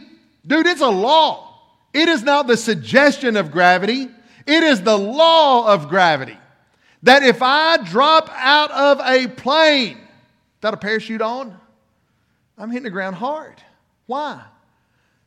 dude, 0.47 0.67
it's 0.67 0.81
a 0.81 0.89
law. 0.89 1.45
It 1.93 2.09
is 2.09 2.23
not 2.23 2.47
the 2.47 2.57
suggestion 2.57 3.37
of 3.37 3.51
gravity, 3.51 4.09
it 4.47 4.63
is 4.63 4.83
the 4.83 4.99
law 4.99 5.73
of 5.73 5.89
gravity. 5.89 6.37
That 7.03 7.23
if 7.23 7.41
I 7.41 7.77
drop 7.79 8.29
out 8.33 8.71
of 8.71 9.01
a 9.01 9.29
plane 9.29 9.99
without 10.59 10.75
a 10.75 10.79
parachute 10.79 11.23
on, 11.23 11.57
I'm 12.59 12.71
hitting 12.71 12.85
the 12.85 12.91
ground 12.91 13.17
hard. 13.17 13.63
Why? 14.07 14.43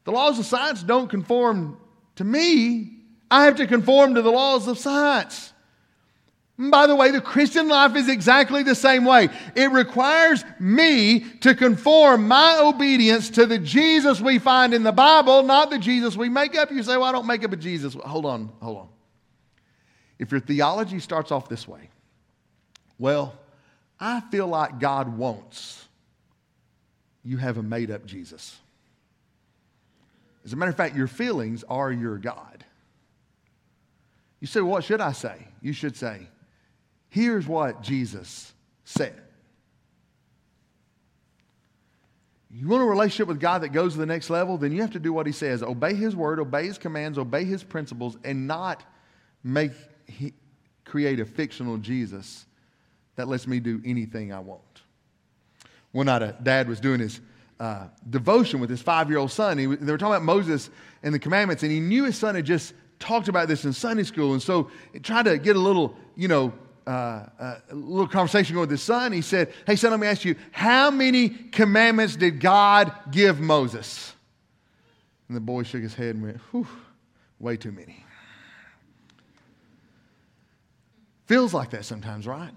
The 0.04 0.12
laws 0.12 0.40
of 0.40 0.46
science 0.46 0.84
don't 0.84 1.08
conform 1.08 1.78
to 2.16 2.24
me. 2.24 2.98
I 3.32 3.46
have 3.46 3.56
to 3.58 3.68
conform 3.68 4.16
to 4.16 4.22
the 4.22 4.32
laws 4.32 4.68
of 4.68 4.78
science. 4.78 5.54
By 6.60 6.88
the 6.88 6.96
way, 6.96 7.12
the 7.12 7.22
Christian 7.22 7.70
life 7.70 7.96
is 7.96 8.10
exactly 8.10 8.64
the 8.64 8.76
same 8.76 9.06
way. 9.06 9.30
It 9.56 9.72
requires 9.72 10.44
me 10.60 11.22
to 11.40 11.56
conform 11.56 12.28
my 12.28 12.60
obedience 12.62 13.30
to 13.32 13.46
the 13.46 13.58
Jesus 13.58 14.20
we 14.20 14.40
find 14.40 14.74
in 14.74 14.84
the 14.84 14.92
Bible, 14.92 15.44
not 15.44 15.70
the 15.70 15.80
Jesus 15.80 16.18
we 16.18 16.28
make 16.28 16.58
up. 16.58 16.70
You 16.70 16.84
say, 16.84 16.98
well, 16.98 17.06
I 17.06 17.14
don't 17.14 17.28
make 17.28 17.46
up 17.46 17.54
a 17.54 17.56
Jesus. 17.56 17.94
Hold 17.94 18.26
on, 18.26 18.52
hold 18.62 18.78
on. 18.78 18.90
If 20.20 20.32
your 20.32 20.42
theology 20.42 21.00
starts 21.00 21.32
off 21.32 21.48
this 21.48 21.66
way, 21.66 21.90
well, 22.98 23.40
I 23.98 24.20
feel 24.20 24.48
like 24.48 24.80
God 24.80 25.18
wants, 25.18 25.86
you 27.24 27.38
have 27.38 27.58
a 27.58 27.64
made 27.64 27.90
up 27.90 28.06
Jesus. 28.06 28.58
As 30.44 30.52
a 30.52 30.58
matter 30.58 30.72
of 30.72 30.76
fact, 30.78 30.94
your 30.94 31.08
feelings 31.08 31.64
are 31.70 31.90
your 31.90 32.18
God. 32.18 32.66
You 34.42 34.48
say, 34.48 34.60
well, 34.60 34.72
what 34.72 34.84
should 34.84 35.00
I 35.00 35.14
say? 35.14 35.48
You 35.62 35.72
should 35.72 35.96
say, 35.96 36.28
Here's 37.10 37.48
what 37.48 37.82
Jesus 37.82 38.54
said. 38.86 39.20
You 42.52 42.68
want 42.68 42.82
a 42.82 42.86
relationship 42.86 43.28
with 43.28 43.40
God 43.40 43.62
that 43.62 43.70
goes 43.70 43.94
to 43.94 44.00
the 44.00 44.06
next 44.06 44.30
level? 44.30 44.58
Then 44.58 44.72
you 44.72 44.82
have 44.82 44.92
to 44.92 45.00
do 45.00 45.14
what 45.14 45.28
He 45.28 45.32
says. 45.32 45.62
Obey 45.62 45.94
His 45.94 46.16
word, 46.16 46.40
obey 46.40 46.66
His 46.66 46.78
commands, 46.78 47.18
obey 47.18 47.44
His 47.44 47.64
principles, 47.64 48.18
and 48.24 48.48
not 48.48 48.84
make 49.44 49.72
create 50.90 51.20
a 51.20 51.26
fictional 51.26 51.78
Jesus 51.78 52.46
that 53.16 53.28
lets 53.28 53.48
me 53.48 53.60
do 53.60 53.82
anything 53.86 54.34
I 54.34 54.40
want. 54.40 54.62
One 55.92 56.08
night, 56.08 56.22
a 56.22 56.36
dad 56.42 56.68
was 56.68 56.80
doing 56.80 57.00
his 57.00 57.22
uh, 57.60 57.88
devotion 58.10 58.60
with 58.60 58.70
his 58.70 58.82
five 58.82 59.10
year 59.10 59.20
old 59.20 59.32
son. 59.32 59.58
He, 59.58 59.66
they 59.66 59.92
were 59.92 59.98
talking 59.98 60.14
about 60.14 60.24
Moses 60.24 60.70
and 61.04 61.14
the 61.14 61.20
commandments, 61.20 61.64
and 61.64 61.72
he 61.72 61.80
knew 61.80 62.06
his 62.06 62.18
son 62.18 62.36
had 62.36 62.46
just 62.46 62.74
talked 63.00 63.28
about 63.28 63.48
this 63.48 63.66
in 63.66 63.74
Sunday 63.74 64.04
school. 64.04 64.34
And 64.34 64.42
so 64.42 64.72
he 64.94 65.00
tried 65.00 65.26
to 65.26 65.38
get 65.38 65.56
a 65.56 65.60
little, 65.60 65.96
you 66.16 66.28
know, 66.28 66.54
uh, 66.86 67.26
uh, 67.40 67.56
a 67.70 67.76
little 67.76 68.08
conversation 68.08 68.56
going 68.56 68.64
with 68.64 68.72
his 68.72 68.84
son. 68.84 69.12
He 69.12 69.22
said, 69.22 69.54
Hey, 69.66 69.76
son, 69.76 69.92
let 69.92 70.00
me 70.00 70.08
ask 70.08 70.26
you, 70.26 70.36
how 70.52 70.92
many 70.92 71.30
commandments 71.30 72.16
did 72.16 72.40
God 72.40 72.92
give 73.12 73.40
Moses? 73.40 74.14
And 75.28 75.38
the 75.38 75.42
boy 75.42 75.64
shook 75.64 75.82
his 75.82 75.94
head 75.94 76.16
and 76.16 76.24
went, 76.24 76.38
Whew, 76.52 76.68
way 77.40 77.58
too 77.58 77.72
many. 77.72 78.04
Feels 81.26 81.54
like 81.54 81.70
that 81.72 81.86
sometimes, 81.86 82.26
right? 82.26 82.52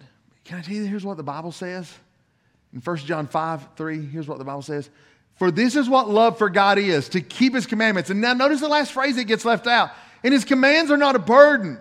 Can 0.45 0.59
I 0.59 0.63
tell 0.63 0.75
you, 0.75 0.85
here's 0.85 1.05
what 1.05 1.19
the 1.19 1.23
Bible 1.23 1.53
says? 1.53 1.93
In 2.73 2.81
1 2.81 2.97
John 2.99 3.27
5 3.27 3.69
3, 3.77 4.07
here's 4.07 4.27
what 4.27 4.39
the 4.39 4.45
Bible 4.45 4.63
says. 4.63 4.89
For 5.37 5.51
this 5.51 5.77
is 5.77 5.89
what 5.89 6.09
love 6.09 6.39
for 6.39 6.49
God 6.49 6.79
is, 6.79 7.09
to 7.11 7.21
keep 7.21 7.55
his 7.55 7.67
commandments. 7.67 8.11
And 8.11 8.21
now 8.21 8.33
notice 8.33 8.61
the 8.61 8.69
last 8.69 8.93
phrase 8.93 9.17
that 9.17 9.25
gets 9.25 9.45
left 9.45 9.67
out. 9.67 9.91
And 10.25 10.33
his 10.33 10.45
commands 10.45 10.91
are 10.91 10.97
not 10.97 11.17
a 11.17 11.19
burden 11.19 11.79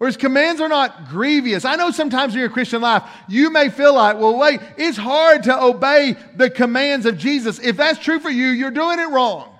or 0.00 0.06
his 0.06 0.16
commands 0.16 0.62
are 0.62 0.68
not 0.68 1.08
grievous. 1.08 1.66
I 1.66 1.76
know 1.76 1.90
sometimes 1.90 2.32
in 2.34 2.40
your 2.40 2.48
Christian 2.48 2.80
life, 2.80 3.02
you 3.28 3.50
may 3.50 3.68
feel 3.68 3.94
like, 3.94 4.18
well, 4.18 4.36
wait, 4.36 4.60
it's 4.78 4.96
hard 4.96 5.42
to 5.42 5.62
obey 5.62 6.16
the 6.34 6.48
commands 6.48 7.04
of 7.04 7.18
Jesus. 7.18 7.58
If 7.58 7.76
that's 7.76 7.98
true 7.98 8.18
for 8.18 8.30
you, 8.30 8.48
you're 8.48 8.70
doing 8.70 8.98
it 8.98 9.10
wrong. 9.10 9.54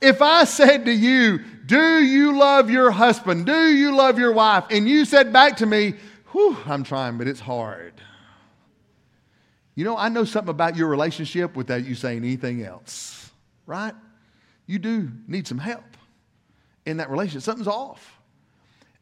If 0.00 0.22
I 0.22 0.44
said 0.44 0.86
to 0.86 0.92
you, 0.92 1.40
do 1.66 2.02
you 2.02 2.38
love 2.38 2.70
your 2.70 2.90
husband? 2.90 3.44
Do 3.44 3.68
you 3.68 3.94
love 3.94 4.18
your 4.18 4.32
wife? 4.32 4.64
And 4.70 4.88
you 4.88 5.04
said 5.04 5.30
back 5.30 5.58
to 5.58 5.66
me, 5.66 5.94
whew, 6.32 6.56
I'm 6.64 6.84
trying, 6.84 7.18
but 7.18 7.28
it's 7.28 7.38
hard. 7.38 7.92
You 9.74 9.84
know, 9.84 9.96
I 9.96 10.08
know 10.08 10.24
something 10.24 10.50
about 10.50 10.74
your 10.74 10.88
relationship 10.88 11.54
without 11.54 11.84
you 11.84 11.94
saying 11.94 12.18
anything 12.18 12.62
else, 12.62 13.30
right? 13.66 13.94
You 14.66 14.78
do 14.78 15.10
need 15.28 15.46
some 15.46 15.58
help 15.58 15.84
in 16.86 16.96
that 16.96 17.10
relationship. 17.10 17.42
Something's 17.42 17.68
off. 17.68 18.18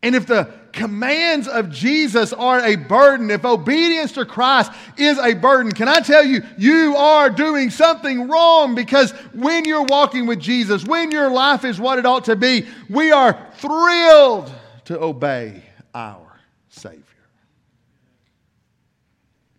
And 0.02 0.14
if 0.14 0.26
the 0.26 0.50
commands 0.72 1.46
of 1.46 1.70
Jesus 1.70 2.32
are 2.32 2.60
a 2.60 2.76
burden, 2.76 3.30
if 3.30 3.44
obedience 3.44 4.12
to 4.12 4.24
Christ 4.24 4.72
is 4.96 5.18
a 5.18 5.34
burden, 5.34 5.72
can 5.72 5.88
I 5.88 6.00
tell 6.00 6.24
you, 6.24 6.42
you 6.56 6.96
are 6.96 7.28
doing 7.28 7.70
something 7.70 8.28
wrong 8.28 8.74
because 8.74 9.10
when 9.34 9.64
you're 9.66 9.84
walking 9.84 10.26
with 10.26 10.40
Jesus, 10.40 10.86
when 10.86 11.10
your 11.10 11.30
life 11.30 11.64
is 11.64 11.78
what 11.78 11.98
it 11.98 12.06
ought 12.06 12.24
to 12.24 12.36
be, 12.36 12.66
we 12.88 13.12
are 13.12 13.46
thrilled 13.54 14.50
to 14.86 15.00
obey 15.00 15.62
our 15.94 16.40
Savior. 16.68 17.04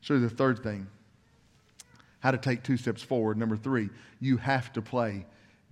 So, 0.01 0.17
the 0.17 0.30
third 0.30 0.63
thing 0.63 0.88
how 2.21 2.32
to 2.32 2.38
take 2.38 2.63
two 2.63 2.77
steps 2.77 3.01
forward. 3.01 3.38
Number 3.38 3.58
three, 3.58 3.89
you 4.19 4.38
have 4.38 4.71
to 4.73 4.82
play 4.82 5.25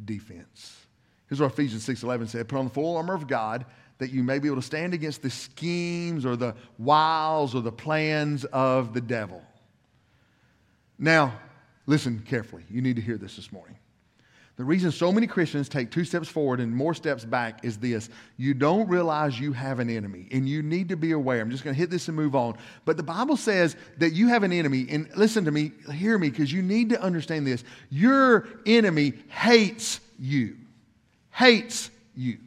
defense. 0.03 0.85
Here's 1.27 1.39
what 1.39 1.51
Ephesians 1.51 1.83
6:11 1.85 2.27
said: 2.27 2.47
Put 2.47 2.57
on 2.57 2.65
the 2.65 2.71
full 2.71 2.97
armor 2.97 3.13
of 3.13 3.27
God 3.27 3.65
that 3.99 4.11
you 4.11 4.23
may 4.23 4.39
be 4.39 4.47
able 4.47 4.57
to 4.57 4.65
stand 4.65 4.93
against 4.93 5.21
the 5.21 5.29
schemes 5.29 6.25
or 6.25 6.35
the 6.35 6.55
wiles 6.77 7.53
or 7.53 7.61
the 7.61 7.71
plans 7.71 8.45
of 8.45 8.93
the 8.93 9.01
devil. 9.01 9.41
Now, 10.97 11.37
listen 11.85 12.23
carefully. 12.27 12.63
You 12.69 12.81
need 12.81 12.95
to 12.95 13.01
hear 13.01 13.17
this 13.17 13.35
this 13.35 13.51
morning. 13.51 13.75
The 14.55 14.65
reason 14.65 14.91
so 14.91 15.13
many 15.13 15.25
Christians 15.25 15.69
take 15.69 15.89
two 15.89 16.03
steps 16.03 16.27
forward 16.27 16.59
and 16.59 16.69
more 16.69 16.93
steps 16.93 17.23
back 17.23 17.63
is 17.63 17.77
this. 17.77 18.09
You 18.35 18.53
don't 18.53 18.89
realize 18.89 19.39
you 19.39 19.53
have 19.53 19.79
an 19.79 19.89
enemy, 19.89 20.27
and 20.31 20.49
you 20.49 20.61
need 20.61 20.89
to 20.89 20.97
be 20.97 21.13
aware. 21.13 21.39
I'm 21.41 21.49
just 21.49 21.63
going 21.63 21.73
to 21.73 21.79
hit 21.79 21.89
this 21.89 22.09
and 22.09 22.17
move 22.17 22.35
on. 22.35 22.57
But 22.83 22.97
the 22.97 23.03
Bible 23.03 23.37
says 23.37 23.77
that 23.99 24.11
you 24.11 24.27
have 24.27 24.43
an 24.43 24.51
enemy, 24.51 24.85
and 24.89 25.09
listen 25.15 25.45
to 25.45 25.51
me, 25.51 25.71
hear 25.93 26.17
me, 26.17 26.29
because 26.29 26.51
you 26.51 26.61
need 26.61 26.89
to 26.89 27.01
understand 27.01 27.47
this. 27.47 27.63
Your 27.89 28.49
enemy 28.65 29.13
hates 29.29 30.01
you. 30.19 30.57
Hates 31.31 31.89
you. 32.13 32.39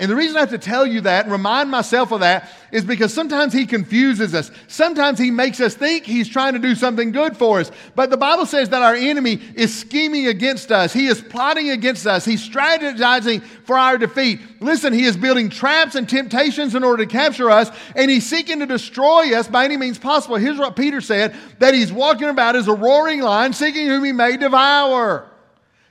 And 0.00 0.10
the 0.10 0.16
reason 0.16 0.36
I 0.36 0.40
have 0.40 0.50
to 0.50 0.58
tell 0.58 0.84
you 0.84 1.02
that 1.02 1.24
and 1.24 1.32
remind 1.32 1.70
myself 1.70 2.10
of 2.10 2.18
that 2.18 2.50
is 2.72 2.84
because 2.84 3.14
sometimes 3.14 3.52
he 3.52 3.64
confuses 3.64 4.34
us. 4.34 4.50
Sometimes 4.66 5.20
he 5.20 5.30
makes 5.30 5.60
us 5.60 5.74
think 5.74 6.04
he's 6.04 6.28
trying 6.28 6.54
to 6.54 6.58
do 6.58 6.74
something 6.74 7.12
good 7.12 7.36
for 7.36 7.60
us. 7.60 7.70
But 7.94 8.10
the 8.10 8.16
Bible 8.16 8.44
says 8.44 8.70
that 8.70 8.82
our 8.82 8.96
enemy 8.96 9.40
is 9.54 9.72
scheming 9.72 10.26
against 10.26 10.72
us. 10.72 10.92
He 10.92 11.06
is 11.06 11.22
plotting 11.22 11.70
against 11.70 12.08
us. 12.08 12.24
He's 12.24 12.46
strategizing 12.46 13.40
for 13.64 13.78
our 13.78 13.96
defeat. 13.96 14.40
Listen, 14.60 14.92
he 14.92 15.04
is 15.04 15.16
building 15.16 15.48
traps 15.48 15.94
and 15.94 16.08
temptations 16.08 16.74
in 16.74 16.82
order 16.82 17.04
to 17.04 17.10
capture 17.10 17.48
us, 17.48 17.70
and 17.94 18.10
he's 18.10 18.26
seeking 18.26 18.58
to 18.58 18.66
destroy 18.66 19.32
us 19.38 19.46
by 19.46 19.64
any 19.64 19.76
means 19.76 19.98
possible. 19.98 20.34
Here's 20.34 20.58
what 20.58 20.74
Peter 20.74 21.00
said 21.00 21.36
that 21.60 21.72
he's 21.72 21.92
walking 21.92 22.28
about 22.28 22.56
as 22.56 22.66
a 22.66 22.74
roaring 22.74 23.20
lion, 23.20 23.52
seeking 23.52 23.86
whom 23.86 24.02
he 24.04 24.10
may 24.10 24.36
devour. 24.36 25.30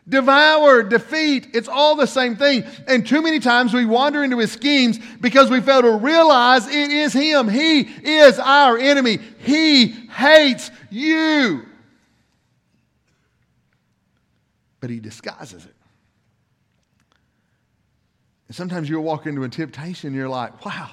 Devour, 0.08 0.84
defeat, 0.84 1.48
it's 1.54 1.70
all 1.70 1.96
the 1.96 2.08
same 2.08 2.36
thing. 2.36 2.66
And 2.88 3.08
too 3.08 3.22
many 3.22 3.39
times 3.39 3.74
we 3.74 3.86
wander 3.86 4.24
into 4.24 4.38
his 4.38 4.52
schemes 4.52 5.00
because 5.22 5.50
we 5.50 5.62
fail 5.62 5.82
to 5.82 5.92
realize 5.92 6.68
it 6.68 6.92
is 6.92 7.13
him. 7.13 7.48
He 7.48 7.82
is 7.82 8.38
our 8.38 8.78
enemy. 8.78 9.20
He 9.39 9.88
hates 9.88 10.72
you. 10.89 11.66
But 14.82 14.89
he 14.89 15.00
disguises 15.00 15.63
it. 15.63 15.76
And 18.50 18.56
sometimes 18.56 18.89
you'll 18.89 19.04
walk 19.04 19.26
into 19.26 19.44
a 19.44 19.50
temptation 19.50 20.08
and 20.08 20.16
you're 20.18 20.28
like, 20.28 20.66
wow, 20.66 20.89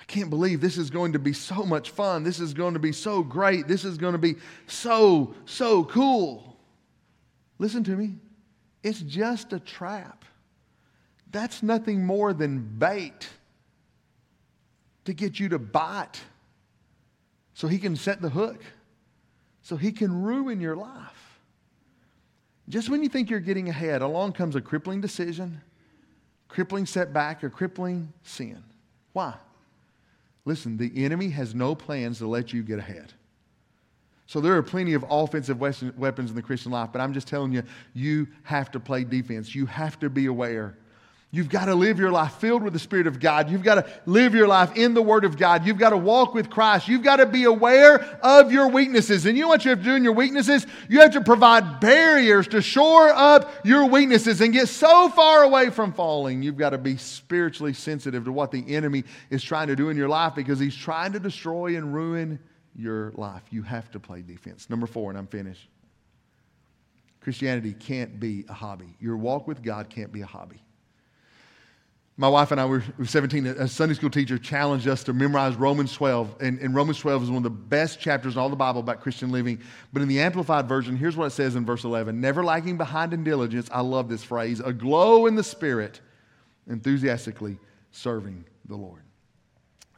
I 0.00 0.04
can't 0.08 0.28
believe 0.28 0.60
this 0.60 0.76
is 0.76 0.90
going 0.90 1.12
to 1.12 1.20
be 1.20 1.32
so 1.32 1.62
much 1.62 1.90
fun. 1.90 2.24
This 2.24 2.40
is 2.40 2.52
going 2.52 2.74
to 2.74 2.80
be 2.80 2.90
so 2.90 3.22
great. 3.22 3.68
This 3.68 3.84
is 3.84 3.96
going 3.96 4.14
to 4.14 4.18
be 4.18 4.34
so, 4.66 5.34
so 5.46 5.84
cool. 5.84 6.47
Listen 7.58 7.84
to 7.84 7.96
me. 7.96 8.16
It's 8.82 9.00
just 9.00 9.52
a 9.52 9.58
trap. 9.58 10.24
That's 11.30 11.62
nothing 11.62 12.04
more 12.04 12.32
than 12.32 12.58
bait 12.60 13.28
to 15.04 15.12
get 15.12 15.40
you 15.40 15.48
to 15.50 15.58
bite 15.58 16.20
so 17.54 17.66
he 17.66 17.78
can 17.78 17.96
set 17.96 18.22
the 18.22 18.28
hook, 18.28 18.62
so 19.62 19.76
he 19.76 19.90
can 19.90 20.22
ruin 20.22 20.60
your 20.60 20.76
life. 20.76 21.40
Just 22.68 22.88
when 22.88 23.02
you 23.02 23.08
think 23.08 23.30
you're 23.30 23.40
getting 23.40 23.68
ahead, 23.68 24.02
along 24.02 24.32
comes 24.32 24.54
a 24.54 24.60
crippling 24.60 25.00
decision, 25.00 25.60
crippling 26.46 26.86
setback, 26.86 27.42
or 27.42 27.50
crippling 27.50 28.12
sin. 28.22 28.62
Why? 29.12 29.34
Listen, 30.44 30.76
the 30.76 31.04
enemy 31.04 31.30
has 31.30 31.54
no 31.54 31.74
plans 31.74 32.18
to 32.18 32.26
let 32.26 32.52
you 32.52 32.62
get 32.62 32.78
ahead. 32.78 33.12
So 34.28 34.42
there 34.42 34.54
are 34.56 34.62
plenty 34.62 34.92
of 34.92 35.06
offensive 35.08 35.58
weapons 35.58 36.28
in 36.28 36.36
the 36.36 36.42
Christian 36.42 36.70
life, 36.70 36.90
but 36.92 37.00
I'm 37.00 37.14
just 37.14 37.26
telling 37.26 37.50
you, 37.50 37.62
you 37.94 38.28
have 38.42 38.70
to 38.72 38.78
play 38.78 39.02
defense. 39.02 39.54
You 39.54 39.64
have 39.64 39.98
to 40.00 40.10
be 40.10 40.26
aware. 40.26 40.76
You've 41.30 41.48
got 41.48 41.64
to 41.64 41.74
live 41.74 41.98
your 41.98 42.10
life 42.10 42.34
filled 42.34 42.62
with 42.62 42.74
the 42.74 42.78
Spirit 42.78 43.06
of 43.06 43.20
God. 43.20 43.50
You've 43.50 43.62
got 43.62 43.76
to 43.76 43.86
live 44.04 44.34
your 44.34 44.46
life 44.46 44.76
in 44.76 44.92
the 44.92 45.00
Word 45.00 45.24
of 45.24 45.38
God. 45.38 45.66
You've 45.66 45.78
got 45.78 45.90
to 45.90 45.96
walk 45.96 46.34
with 46.34 46.50
Christ. 46.50 46.88
You've 46.88 47.02
got 47.02 47.16
to 47.16 47.26
be 47.26 47.44
aware 47.44 48.02
of 48.22 48.52
your 48.52 48.68
weaknesses. 48.68 49.24
And 49.24 49.34
you 49.34 49.44
know 49.44 49.48
what 49.48 49.64
you 49.64 49.70
have 49.70 49.78
to 49.78 49.84
do 49.84 49.94
in 49.94 50.04
your 50.04 50.12
weaknesses? 50.12 50.66
You 50.90 51.00
have 51.00 51.12
to 51.12 51.22
provide 51.22 51.80
barriers 51.80 52.48
to 52.48 52.60
shore 52.60 53.08
up 53.08 53.50
your 53.64 53.86
weaknesses 53.86 54.42
and 54.42 54.52
get 54.52 54.68
so 54.68 55.08
far 55.08 55.42
away 55.42 55.70
from 55.70 55.94
falling. 55.94 56.42
You've 56.42 56.58
got 56.58 56.70
to 56.70 56.78
be 56.78 56.98
spiritually 56.98 57.72
sensitive 57.72 58.26
to 58.26 58.32
what 58.32 58.50
the 58.50 58.74
enemy 58.74 59.04
is 59.30 59.42
trying 59.42 59.68
to 59.68 59.76
do 59.76 59.88
in 59.88 59.96
your 59.96 60.10
life 60.10 60.34
because 60.34 60.58
he's 60.58 60.76
trying 60.76 61.14
to 61.14 61.18
destroy 61.18 61.78
and 61.78 61.94
ruin 61.94 62.38
your 62.78 63.12
life. 63.16 63.42
You 63.50 63.62
have 63.62 63.90
to 63.90 64.00
play 64.00 64.22
defense. 64.22 64.70
Number 64.70 64.86
four, 64.86 65.10
and 65.10 65.18
I'm 65.18 65.26
finished. 65.26 65.68
Christianity 67.20 67.74
can't 67.74 68.18
be 68.20 68.44
a 68.48 68.52
hobby. 68.52 68.94
Your 69.00 69.16
walk 69.16 69.46
with 69.48 69.62
God 69.62 69.90
can't 69.90 70.12
be 70.12 70.22
a 70.22 70.26
hobby. 70.26 70.62
My 72.16 72.28
wife 72.28 72.50
and 72.50 72.60
I 72.60 72.64
were, 72.64 72.82
17. 73.04 73.46
A 73.46 73.68
Sunday 73.68 73.94
school 73.94 74.10
teacher 74.10 74.38
challenged 74.38 74.88
us 74.88 75.04
to 75.04 75.12
memorize 75.12 75.54
Romans 75.54 75.92
12. 75.92 76.36
And, 76.40 76.58
and, 76.58 76.74
Romans 76.74 76.98
12 76.98 77.24
is 77.24 77.28
one 77.28 77.38
of 77.38 77.42
the 77.44 77.50
best 77.50 78.00
chapters 78.00 78.34
in 78.34 78.40
all 78.40 78.48
the 78.48 78.56
Bible 78.56 78.80
about 78.80 79.00
Christian 79.00 79.30
living. 79.30 79.60
But 79.92 80.02
in 80.02 80.08
the 80.08 80.18
Amplified 80.18 80.68
Version, 80.68 80.96
here's 80.96 81.16
what 81.16 81.26
it 81.26 81.30
says 81.30 81.54
in 81.54 81.64
verse 81.64 81.84
11 81.84 82.20
Never 82.20 82.42
lagging 82.42 82.76
behind 82.76 83.12
in 83.12 83.22
diligence, 83.22 83.68
I 83.72 83.82
love 83.82 84.08
this 84.08 84.24
phrase, 84.24 84.58
aglow 84.58 85.26
in 85.26 85.36
the 85.36 85.44
Spirit, 85.44 86.00
enthusiastically 86.68 87.56
serving 87.92 88.44
the 88.66 88.76
Lord. 88.76 89.02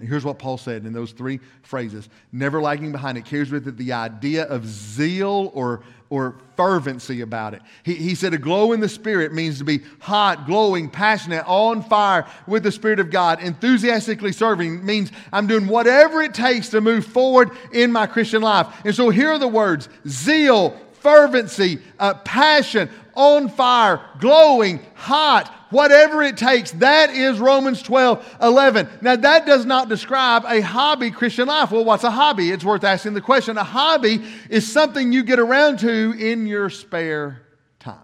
And 0.01 0.09
here's 0.09 0.25
what 0.25 0.39
Paul 0.39 0.57
said 0.57 0.87
in 0.87 0.95
those 0.95 1.13
three 1.13 1.41
phrases 1.63 2.09
never 2.33 2.61
lagging 2.61 2.91
behind 2.91 3.19
it 3.19 3.27
carries 3.27 3.51
with 3.51 3.69
it 3.69 3.77
the 3.77 3.93
idea 3.93 4.45
of 4.45 4.67
zeal 4.67 5.51
or, 5.53 5.83
or 6.09 6.37
fervency 6.57 7.21
about 7.21 7.53
it. 7.53 7.61
He, 7.83 7.95
he 7.97 8.15
said 8.15 8.33
a 8.33 8.39
glow 8.39 8.73
in 8.73 8.81
the 8.81 8.89
Spirit 8.89 9.35
means 9.35 9.59
to 9.59 9.65
be 9.65 9.81
hot, 10.01 10.47
glowing, 10.47 10.89
passionate, 10.89 11.45
on 11.47 11.83
fire 11.83 12.27
with 12.47 12.63
the 12.63 12.73
Spirit 12.73 12.99
of 12.99 13.11
God. 13.11 13.43
Enthusiastically 13.43 14.33
serving 14.33 14.85
means 14.85 15.13
I'm 15.35 15.47
doing 15.47 15.67
whatever 15.67 16.23
it 16.23 16.33
takes 16.33 16.71
to 16.71 16.81
move 16.81 17.05
forward 17.05 17.51
in 17.73 17.93
my 17.93 18.07
Christian 18.07 18.41
life. 18.41 18.69
And 18.87 18.95
so 18.95 19.11
here 19.11 19.29
are 19.29 19.39
the 19.39 19.49
words 19.49 19.91
zeal, 20.09 20.81
fervency, 21.01 21.81
uh, 21.99 22.15
passion, 22.15 22.89
on 23.15 23.49
fire, 23.49 24.01
glowing, 24.19 24.81
hot, 24.95 25.53
whatever 25.71 26.23
it 26.23 26.37
takes. 26.37 26.71
That 26.73 27.11
is 27.11 27.39
Romans 27.39 27.83
12, 27.83 28.39
11. 28.41 28.89
Now, 29.01 29.17
that 29.17 29.47
does 29.47 29.67
not 29.67 29.89
describe 29.89 30.45
a 30.47 30.61
hobby 30.61 31.11
Christian 31.11 31.49
life. 31.49 31.71
Well, 31.71 31.85
what's 31.85 32.05
a 32.05 32.11
hobby? 32.11 32.51
It's 32.51 32.65
worth 32.65 32.85
asking 32.85 33.15
the 33.15 33.21
question. 33.21 33.59
A 33.59 33.65
hobby 33.65 34.23
is 34.49 34.71
something 34.71 35.13
you 35.13 35.23
get 35.23 35.39
around 35.39 35.81
to 35.81 36.15
in 36.19 36.47
your 36.47 36.71
spare 36.71 37.43
time. 37.79 37.99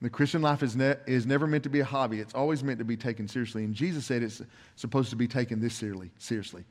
The 0.00 0.10
Christian 0.10 0.42
life 0.42 0.62
is, 0.64 0.74
ne- 0.74 0.96
is 1.06 1.26
never 1.26 1.46
meant 1.46 1.62
to 1.62 1.70
be 1.70 1.80
a 1.80 1.84
hobby. 1.84 2.20
It's 2.20 2.34
always 2.34 2.64
meant 2.64 2.80
to 2.80 2.84
be 2.84 2.96
taken 2.96 3.28
seriously. 3.28 3.64
And 3.64 3.74
Jesus 3.74 4.04
said 4.04 4.22
it's 4.22 4.42
supposed 4.74 5.10
to 5.10 5.16
be 5.16 5.28
taken 5.28 5.60
this 5.60 5.74
seriously. 5.74 6.10
seriously. 6.18 6.64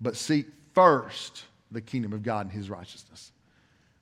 But 0.00 0.16
seek 0.16 0.46
first 0.72 1.44
the 1.70 1.80
kingdom 1.80 2.12
of 2.12 2.22
God 2.22 2.46
and 2.46 2.52
his 2.52 2.70
righteousness 2.70 3.32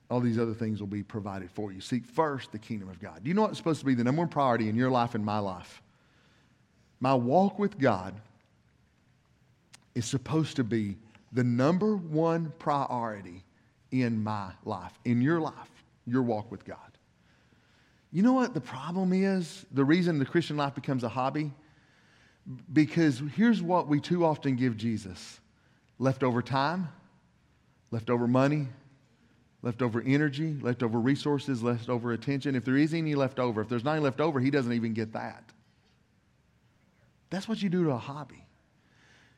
all 0.09 0.19
these 0.19 0.37
other 0.37 0.53
things 0.53 0.79
will 0.79 0.87
be 0.87 1.03
provided 1.03 1.49
for 1.51 1.71
you. 1.71 1.81
Seek 1.81 2.05
first 2.05 2.51
the 2.51 2.59
kingdom 2.59 2.89
of 2.89 2.99
God. 2.99 3.23
Do 3.23 3.27
you 3.27 3.33
know 3.33 3.43
what's 3.43 3.57
supposed 3.57 3.79
to 3.79 3.85
be 3.85 3.95
the 3.95 4.03
number 4.03 4.21
one 4.21 4.29
priority 4.29 4.69
in 4.69 4.75
your 4.75 4.91
life 4.91 5.15
and 5.15 5.25
my 5.25 5.39
life? 5.39 5.81
My 6.99 7.13
walk 7.13 7.57
with 7.57 7.79
God 7.79 8.13
is 9.95 10.05
supposed 10.05 10.57
to 10.57 10.63
be 10.63 10.97
the 11.31 11.43
number 11.43 11.95
one 11.95 12.53
priority 12.59 13.43
in 13.91 14.23
my 14.23 14.51
life, 14.63 14.93
in 15.05 15.21
your 15.21 15.39
life, 15.39 15.53
your 16.05 16.21
walk 16.21 16.51
with 16.51 16.65
God. 16.65 16.77
You 18.11 18.21
know 18.21 18.33
what 18.33 18.53
the 18.53 18.61
problem 18.61 19.11
is? 19.11 19.65
The 19.71 19.83
reason 19.83 20.19
the 20.19 20.25
Christian 20.25 20.55
life 20.55 20.75
becomes 20.75 21.03
a 21.03 21.09
hobby? 21.09 21.51
Because 22.71 23.21
here's 23.35 23.61
what 23.61 23.87
we 23.87 23.99
too 23.99 24.23
often 24.23 24.55
give 24.55 24.77
Jesus 24.77 25.39
leftover 25.97 26.41
time, 26.41 26.89
leftover 27.95 28.27
money, 28.27 28.67
leftover 29.61 30.03
energy, 30.05 30.57
leftover 30.59 30.99
resources, 30.99 31.63
leftover 31.63 32.11
attention. 32.11 32.53
If 32.53 32.65
there 32.65 32.75
is 32.75 32.93
any 32.93 33.15
left 33.15 33.39
over, 33.39 33.61
if 33.61 33.69
there's 33.69 33.85
not 33.85 34.01
left 34.01 34.19
over, 34.19 34.41
he 34.41 34.51
doesn't 34.51 34.73
even 34.73 34.93
get 34.93 35.13
that. 35.13 35.53
That's 37.29 37.47
what 37.47 37.61
you 37.63 37.69
do 37.69 37.85
to 37.85 37.91
a 37.91 37.97
hobby. 37.97 38.43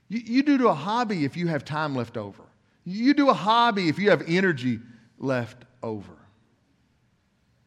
You, 0.09 0.21
you 0.25 0.41
do 0.41 0.57
to 0.57 0.69
a 0.69 0.73
hobby 0.73 1.23
if 1.23 1.37
you 1.37 1.45
have 1.49 1.65
time 1.65 1.95
left 1.95 2.17
over. 2.17 2.41
You 2.83 3.13
do 3.13 3.29
a 3.29 3.33
hobby 3.33 3.89
if 3.89 3.99
you 3.99 4.09
have 4.09 4.23
energy 4.27 4.79
left 5.19 5.63
over. 5.83 6.17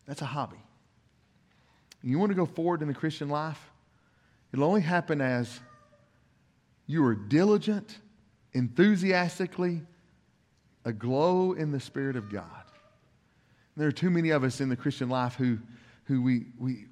That's 0.06 0.22
a 0.22 0.26
hobby. 0.26 0.58
You 2.02 2.18
want 2.18 2.30
to 2.30 2.36
go 2.36 2.46
forward 2.46 2.82
in 2.82 2.88
the 2.88 2.94
Christian 2.94 3.28
life? 3.28 3.70
It'll 4.52 4.64
only 4.64 4.80
happen 4.80 5.20
as 5.20 5.60
you 6.88 7.04
are 7.04 7.14
diligent, 7.14 7.96
enthusiastically 8.54 9.82
aglow 10.84 11.52
in 11.52 11.72
the 11.72 11.80
Spirit 11.80 12.16
of 12.16 12.30
God. 12.30 12.44
There 13.76 13.88
are 13.88 13.92
too 13.92 14.10
many 14.10 14.30
of 14.30 14.44
us 14.44 14.60
in 14.60 14.68
the 14.68 14.76
Christian 14.76 15.08
life 15.08 15.34
who, 15.34 15.58
who 16.04 16.22
we, 16.22 16.46
we, 16.58 16.86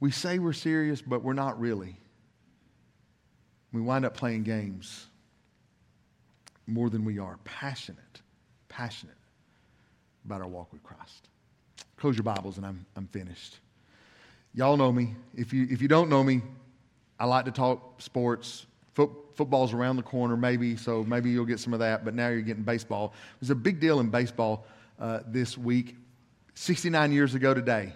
we 0.00 0.10
say 0.10 0.38
we're 0.38 0.52
serious, 0.52 1.00
but 1.02 1.22
we're 1.22 1.32
not 1.32 1.58
really. 1.58 1.96
We 3.72 3.80
wind 3.80 4.04
up 4.04 4.16
playing 4.16 4.44
games 4.44 5.06
more 6.66 6.90
than 6.90 7.04
we 7.04 7.18
are 7.18 7.38
passionate, 7.44 8.22
passionate 8.68 9.16
about 10.24 10.40
our 10.40 10.48
walk 10.48 10.72
with 10.72 10.82
Christ. 10.82 11.28
Close 11.96 12.16
your 12.16 12.24
Bibles 12.24 12.56
and 12.56 12.66
I'm, 12.66 12.86
I'm 12.96 13.06
finished. 13.08 13.58
Y'all 14.54 14.76
know 14.76 14.92
me. 14.92 15.14
If 15.34 15.52
you, 15.52 15.66
if 15.70 15.82
you 15.82 15.88
don't 15.88 16.08
know 16.08 16.22
me, 16.22 16.42
I 17.18 17.26
like 17.26 17.44
to 17.46 17.50
talk 17.50 18.00
sports, 18.00 18.66
Foot, 18.94 19.10
football's 19.34 19.72
around 19.72 19.96
the 19.96 20.02
corner, 20.02 20.36
maybe, 20.36 20.76
so 20.76 21.04
maybe 21.04 21.30
you'll 21.30 21.44
get 21.44 21.60
some 21.60 21.72
of 21.72 21.80
that, 21.80 22.04
but 22.04 22.14
now 22.14 22.28
you're 22.28 22.42
getting 22.42 22.62
baseball. 22.62 23.12
There's 23.40 23.50
a 23.50 23.54
big 23.54 23.80
deal 23.80 24.00
in 24.00 24.08
baseball 24.08 24.66
uh, 24.98 25.20
this 25.26 25.58
week. 25.58 25.96
69 26.54 27.12
years 27.12 27.34
ago 27.34 27.52
today, 27.52 27.92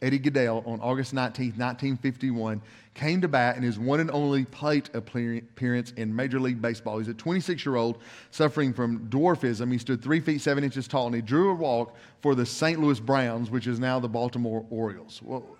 Eddie 0.00 0.20
Gaedel, 0.20 0.66
on 0.66 0.80
August 0.80 1.14
19, 1.14 1.46
1951, 1.46 2.60
came 2.94 3.20
to 3.20 3.28
bat 3.28 3.56
in 3.56 3.62
his 3.62 3.78
one 3.78 4.00
and 4.00 4.10
only 4.10 4.44
plate 4.44 4.90
appearance 4.94 5.92
in 5.92 6.14
Major 6.14 6.38
League 6.38 6.60
Baseball. 6.60 6.98
He's 6.98 7.08
a 7.08 7.14
26 7.14 7.64
year 7.64 7.76
old 7.76 7.98
suffering 8.30 8.72
from 8.72 9.08
dwarfism. 9.08 9.72
He 9.72 9.78
stood 9.78 10.02
three 10.02 10.20
feet 10.20 10.40
seven 10.40 10.62
inches 10.62 10.86
tall 10.86 11.06
and 11.06 11.14
he 11.14 11.22
drew 11.22 11.50
a 11.50 11.54
walk 11.54 11.96
for 12.20 12.34
the 12.34 12.46
St. 12.46 12.78
Louis 12.80 13.00
Browns, 13.00 13.50
which 13.50 13.66
is 13.66 13.80
now 13.80 13.98
the 13.98 14.08
Baltimore 14.08 14.64
Orioles. 14.70 15.20
Well, 15.22 15.56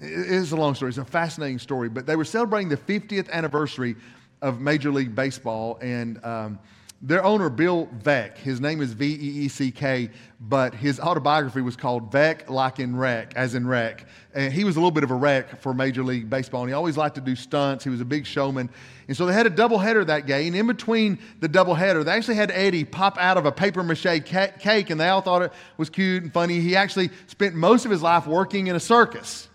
it 0.00 0.10
is 0.10 0.52
a 0.52 0.56
long 0.56 0.74
story. 0.74 0.88
It's 0.88 0.98
a 0.98 1.04
fascinating 1.04 1.58
story, 1.58 1.88
but 1.88 2.06
they 2.06 2.16
were 2.16 2.24
celebrating 2.24 2.68
the 2.68 2.76
50th 2.76 3.30
anniversary 3.30 3.96
of 4.42 4.60
Major 4.60 4.90
League 4.90 5.14
Baseball, 5.14 5.78
and 5.82 6.24
um, 6.24 6.58
their 7.02 7.24
owner, 7.24 7.48
Bill 7.48 7.88
Veeck, 8.02 8.36
his 8.36 8.60
name 8.60 8.82
is 8.82 8.92
V 8.92 9.06
E 9.06 9.44
E 9.44 9.48
C 9.48 9.70
K, 9.70 10.10
but 10.38 10.74
his 10.74 11.00
autobiography 11.00 11.62
was 11.62 11.74
called 11.74 12.12
Veeck 12.12 12.50
Like 12.50 12.78
in 12.78 12.94
Wreck, 12.94 13.32
as 13.36 13.54
in 13.54 13.66
wreck. 13.66 14.06
And 14.34 14.52
he 14.52 14.64
was 14.64 14.76
a 14.76 14.80
little 14.80 14.90
bit 14.90 15.02
of 15.02 15.10
a 15.10 15.14
wreck 15.14 15.62
for 15.62 15.72
Major 15.72 16.02
League 16.02 16.28
Baseball, 16.28 16.60
and 16.60 16.70
he 16.70 16.74
always 16.74 16.98
liked 16.98 17.14
to 17.14 17.22
do 17.22 17.34
stunts. 17.34 17.84
He 17.84 17.90
was 17.90 18.02
a 18.02 18.04
big 18.04 18.26
showman. 18.26 18.68
And 19.08 19.16
so 19.16 19.24
they 19.24 19.32
had 19.32 19.46
a 19.46 19.50
doubleheader 19.50 20.06
that 20.06 20.26
day, 20.26 20.46
and 20.46 20.54
in 20.54 20.66
between 20.66 21.18
the 21.40 21.48
doubleheader, 21.48 22.04
they 22.04 22.12
actually 22.12 22.36
had 22.36 22.50
Eddie 22.50 22.84
pop 22.84 23.16
out 23.18 23.38
of 23.38 23.46
a 23.46 23.52
paper 23.52 23.82
mache 23.82 24.22
cake, 24.24 24.90
and 24.90 25.00
they 25.00 25.08
all 25.08 25.22
thought 25.22 25.40
it 25.42 25.52
was 25.78 25.88
cute 25.88 26.22
and 26.22 26.32
funny. 26.32 26.60
He 26.60 26.76
actually 26.76 27.10
spent 27.28 27.54
most 27.54 27.86
of 27.86 27.90
his 27.90 28.02
life 28.02 28.26
working 28.26 28.66
in 28.66 28.76
a 28.76 28.80
circus. 28.80 29.49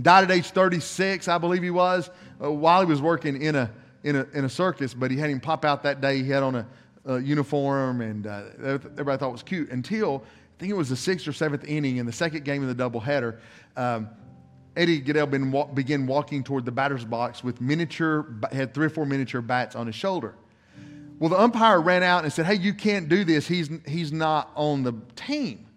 Died 0.00 0.24
at 0.24 0.30
age 0.30 0.50
36, 0.50 1.28
I 1.28 1.38
believe 1.38 1.62
he 1.62 1.70
was, 1.70 2.10
uh, 2.42 2.50
while 2.52 2.80
he 2.80 2.86
was 2.86 3.02
working 3.02 3.40
in 3.40 3.54
a 3.56 3.70
in 4.04 4.16
a, 4.16 4.26
in 4.32 4.44
a 4.44 4.48
circus, 4.48 4.94
but 4.94 5.10
he 5.10 5.16
had 5.16 5.28
him 5.28 5.40
pop 5.40 5.64
out 5.64 5.82
that 5.82 6.00
day. 6.00 6.22
He 6.22 6.30
had 6.30 6.42
on 6.42 6.54
a, 6.54 6.66
a 7.04 7.20
uniform, 7.20 8.00
and 8.00 8.26
uh, 8.26 8.42
everybody 8.62 9.18
thought 9.18 9.30
it 9.30 9.32
was 9.32 9.42
cute 9.42 9.70
until 9.70 10.22
I 10.24 10.60
think 10.60 10.70
it 10.70 10.76
was 10.76 10.88
the 10.88 10.96
sixth 10.96 11.28
or 11.28 11.32
seventh 11.32 11.64
inning 11.64 11.98
in 11.98 12.06
the 12.06 12.12
second 12.12 12.44
game 12.44 12.66
of 12.66 12.76
the 12.76 12.90
doubleheader. 12.90 13.38
Um, 13.76 14.08
Eddie 14.76 15.02
Gaedel 15.02 15.30
been, 15.30 15.74
began 15.74 16.06
walking 16.06 16.44
toward 16.44 16.64
the 16.64 16.70
batter's 16.70 17.04
box 17.04 17.42
with 17.42 17.60
miniature, 17.60 18.26
had 18.52 18.74
three 18.74 18.86
or 18.86 18.90
four 18.90 19.06
miniature 19.06 19.40
bats 19.40 19.74
on 19.74 19.86
his 19.86 19.96
shoulder. 19.96 20.34
Well, 21.18 21.30
the 21.30 21.40
umpire 21.40 21.80
ran 21.80 22.04
out 22.04 22.22
and 22.22 22.32
said, 22.32 22.46
Hey, 22.46 22.54
you 22.54 22.72
can't 22.74 23.08
do 23.08 23.24
this. 23.24 23.48
He's, 23.48 23.70
he's 23.86 24.12
not 24.12 24.52
on 24.54 24.84
the 24.84 24.94
team. 25.16 25.67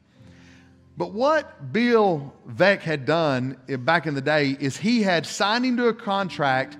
But 1.01 1.13
what 1.13 1.73
Bill 1.73 2.31
Veeck 2.47 2.81
had 2.81 3.07
done 3.07 3.57
back 3.67 4.05
in 4.05 4.13
the 4.13 4.21
day 4.21 4.55
is 4.59 4.77
he 4.77 5.01
had 5.01 5.25
signed 5.25 5.65
him 5.65 5.77
to 5.77 5.87
a 5.87 5.95
contract 5.95 6.77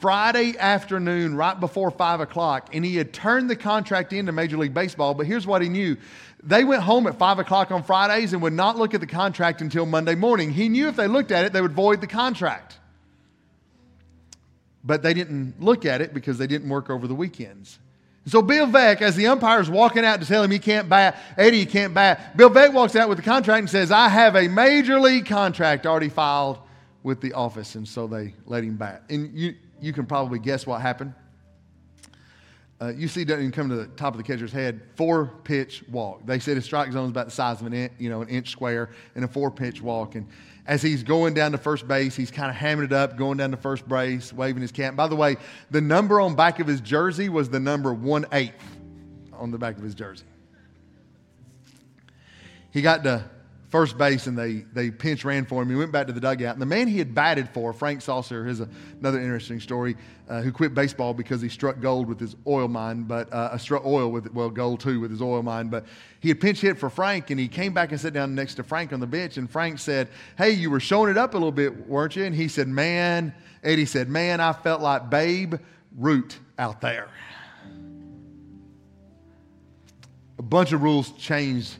Friday 0.00 0.58
afternoon, 0.58 1.36
right 1.36 1.54
before 1.60 1.92
5 1.92 2.18
o'clock, 2.18 2.70
and 2.74 2.84
he 2.84 2.96
had 2.96 3.12
turned 3.12 3.48
the 3.48 3.54
contract 3.54 4.12
into 4.12 4.32
Major 4.32 4.58
League 4.58 4.74
Baseball. 4.74 5.14
But 5.14 5.26
here's 5.26 5.46
what 5.46 5.62
he 5.62 5.68
knew 5.68 5.96
they 6.42 6.64
went 6.64 6.82
home 6.82 7.06
at 7.06 7.16
5 7.16 7.38
o'clock 7.38 7.70
on 7.70 7.84
Fridays 7.84 8.32
and 8.32 8.42
would 8.42 8.54
not 8.54 8.76
look 8.76 8.92
at 8.92 9.00
the 9.00 9.06
contract 9.06 9.60
until 9.60 9.86
Monday 9.86 10.16
morning. 10.16 10.50
He 10.50 10.68
knew 10.68 10.88
if 10.88 10.96
they 10.96 11.06
looked 11.06 11.30
at 11.30 11.44
it, 11.44 11.52
they 11.52 11.60
would 11.60 11.70
void 11.70 12.00
the 12.00 12.08
contract. 12.08 12.76
But 14.82 15.04
they 15.04 15.14
didn't 15.14 15.60
look 15.60 15.86
at 15.86 16.00
it 16.00 16.12
because 16.12 16.38
they 16.38 16.48
didn't 16.48 16.70
work 16.70 16.90
over 16.90 17.06
the 17.06 17.14
weekends. 17.14 17.78
So 18.26 18.42
Bill 18.42 18.66
Veeck, 18.66 19.00
as 19.00 19.16
the 19.16 19.28
umpire's 19.28 19.70
walking 19.70 20.04
out 20.04 20.20
to 20.20 20.26
tell 20.26 20.42
him 20.42 20.50
he 20.50 20.58
can't 20.58 20.88
bat, 20.88 21.16
Eddie, 21.38 21.60
he 21.60 21.66
can't 21.66 21.94
bat, 21.94 22.36
Bill 22.36 22.50
Veeck 22.50 22.72
walks 22.72 22.94
out 22.94 23.08
with 23.08 23.16
the 23.16 23.24
contract 23.24 23.60
and 23.60 23.70
says, 23.70 23.90
I 23.90 24.08
have 24.08 24.36
a 24.36 24.46
major 24.46 25.00
league 25.00 25.26
contract 25.26 25.86
already 25.86 26.10
filed 26.10 26.58
with 27.02 27.20
the 27.20 27.32
office. 27.32 27.74
And 27.76 27.88
so 27.88 28.06
they 28.06 28.34
let 28.44 28.62
him 28.62 28.76
bat. 28.76 29.04
And 29.08 29.36
you, 29.36 29.54
you 29.80 29.92
can 29.92 30.04
probably 30.04 30.38
guess 30.38 30.66
what 30.66 30.82
happened. 30.82 31.14
Uh, 32.82 32.92
you 32.94 33.08
see, 33.08 33.24
doesn't 33.24 33.40
even 33.40 33.52
come 33.52 33.68
to 33.68 33.76
the 33.76 33.86
top 33.88 34.14
of 34.14 34.18
the 34.18 34.24
catcher's 34.24 34.52
head. 34.52 34.80
Four 34.96 35.26
pitch 35.44 35.84
walk. 35.90 36.24
They 36.24 36.38
said 36.38 36.56
his 36.56 36.64
strike 36.64 36.92
zone 36.92 37.04
is 37.04 37.10
about 37.10 37.26
the 37.26 37.32
size 37.32 37.60
of 37.60 37.66
an 37.66 37.74
inch, 37.74 37.92
you 37.98 38.08
know, 38.08 38.22
an 38.22 38.28
inch 38.28 38.50
square, 38.50 38.90
and 39.14 39.24
a 39.24 39.28
four 39.28 39.50
pitch 39.50 39.82
walk. 39.82 40.14
And 40.14 40.26
as 40.70 40.80
he's 40.80 41.02
going 41.02 41.34
down 41.34 41.50
to 41.50 41.58
first 41.58 41.88
base, 41.88 42.14
he's 42.14 42.30
kind 42.30 42.48
of 42.48 42.54
hamming 42.54 42.84
it 42.84 42.92
up, 42.92 43.16
going 43.16 43.36
down 43.36 43.50
to 43.50 43.56
first 43.56 43.88
base, 43.88 44.32
waving 44.32 44.62
his 44.62 44.70
cap. 44.70 44.94
By 44.94 45.08
the 45.08 45.16
way, 45.16 45.36
the 45.72 45.80
number 45.80 46.20
on 46.20 46.36
back 46.36 46.60
of 46.60 46.68
his 46.68 46.80
jersey 46.80 47.28
was 47.28 47.50
the 47.50 47.58
number 47.58 47.92
one 47.92 48.24
eighth 48.30 48.54
on 49.32 49.50
the 49.50 49.58
back 49.58 49.76
of 49.76 49.82
his 49.82 49.96
jersey. 49.96 50.26
He 52.70 52.82
got 52.82 53.02
to 53.02 53.24
first 53.70 53.96
base 53.96 54.26
and 54.26 54.36
they, 54.36 54.64
they 54.72 54.90
pinch 54.90 55.24
ran 55.24 55.46
for 55.46 55.62
him. 55.62 55.70
He 55.70 55.76
went 55.76 55.92
back 55.92 56.08
to 56.08 56.12
the 56.12 56.20
dugout. 56.20 56.54
And 56.54 56.60
the 56.60 56.66
man 56.66 56.88
he 56.88 56.98
had 56.98 57.14
batted 57.14 57.48
for, 57.50 57.72
Frank 57.72 58.02
Saucier, 58.02 58.46
is 58.46 58.60
another 58.60 59.20
interesting 59.20 59.60
story, 59.60 59.96
uh, 60.28 60.42
who 60.42 60.50
quit 60.50 60.74
baseball 60.74 61.14
because 61.14 61.40
he 61.40 61.48
struck 61.48 61.80
gold 61.80 62.08
with 62.08 62.18
his 62.18 62.34
oil 62.46 62.66
mine, 62.66 63.04
but 63.04 63.32
uh, 63.32 63.56
struck 63.58 63.86
oil 63.86 64.10
with, 64.10 64.32
well, 64.32 64.50
gold 64.50 64.80
too 64.80 65.00
with 65.00 65.10
his 65.10 65.22
oil 65.22 65.42
mine. 65.42 65.68
But 65.68 65.86
he 66.18 66.28
had 66.28 66.40
pinch 66.40 66.60
hit 66.60 66.78
for 66.78 66.90
Frank 66.90 67.30
and 67.30 67.38
he 67.38 67.46
came 67.46 67.72
back 67.72 67.92
and 67.92 68.00
sat 68.00 68.12
down 68.12 68.34
next 68.34 68.56
to 68.56 68.64
Frank 68.64 68.92
on 68.92 68.98
the 68.98 69.06
bench. 69.06 69.36
And 69.36 69.48
Frank 69.48 69.78
said, 69.78 70.08
Hey, 70.36 70.50
you 70.50 70.68
were 70.68 70.80
showing 70.80 71.10
it 71.10 71.16
up 71.16 71.34
a 71.34 71.36
little 71.36 71.52
bit, 71.52 71.88
weren't 71.88 72.16
you? 72.16 72.24
And 72.24 72.34
he 72.34 72.48
said, 72.48 72.66
Man, 72.66 73.32
Eddie 73.62 73.86
said, 73.86 74.08
Man, 74.08 74.40
I 74.40 74.52
felt 74.52 74.80
like 74.80 75.10
Babe 75.10 75.54
Ruth 75.96 76.40
out 76.58 76.80
there. 76.80 77.08
A 80.38 80.42
bunch 80.42 80.72
of 80.72 80.82
rules 80.82 81.12
changed 81.12 81.76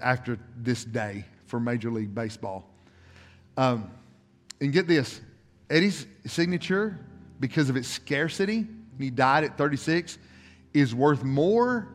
after 0.00 0.38
this 0.56 0.84
day 0.84 1.24
for 1.46 1.60
Major 1.60 1.90
League 1.90 2.14
Baseball. 2.14 2.68
Um, 3.56 3.90
and 4.60 4.72
get 4.72 4.86
this 4.86 5.20
Eddie's 5.70 6.06
signature, 6.26 6.98
because 7.40 7.68
of 7.68 7.76
its 7.76 7.88
scarcity, 7.88 8.58
and 8.58 9.00
he 9.00 9.10
died 9.10 9.44
at 9.44 9.58
36, 9.58 10.18
is 10.74 10.94
worth 10.94 11.24
more 11.24 11.88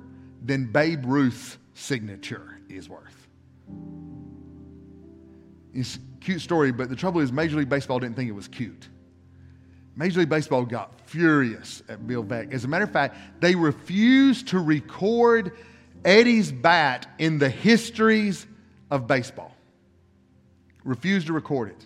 than 0.44 0.72
Babe 0.72 1.06
Ruth's 1.06 1.58
signature 1.74 2.60
is 2.70 2.90
worth. 2.90 3.28
It's 5.74 5.96
a 5.96 6.00
cute 6.24 6.42
story, 6.42 6.72
but 6.72 6.90
the 6.90 6.96
trouble 6.96 7.22
is, 7.22 7.32
Major 7.32 7.58
League 7.58 7.70
Baseball 7.70 8.00
didn't 8.00 8.16
think 8.16 8.30
it 8.30 8.34
was 8.34 8.48
cute. 8.48 8.90
Major 9.96 10.20
League 10.20 10.30
Baseball 10.30 10.66
got 10.66 11.00
furious 11.06 11.84
at 11.90 12.06
Bill 12.08 12.24
Veeck. 12.24 12.54
As 12.54 12.66
a 12.66 12.68
matter 12.68 12.86
of 12.86 12.92
fact, 12.92 13.18
they 13.42 13.56
refused 13.56 14.48
to 14.50 14.60
record 14.60 15.54
Eddie's 16.04 16.52
bat 16.52 17.08
in 17.20 17.38
the 17.38 17.50
histories 17.50 18.46
of 18.90 19.08
baseball. 19.08 19.56
Refused 20.84 21.28
to 21.28 21.34
record 21.34 21.70
it. 21.70 21.86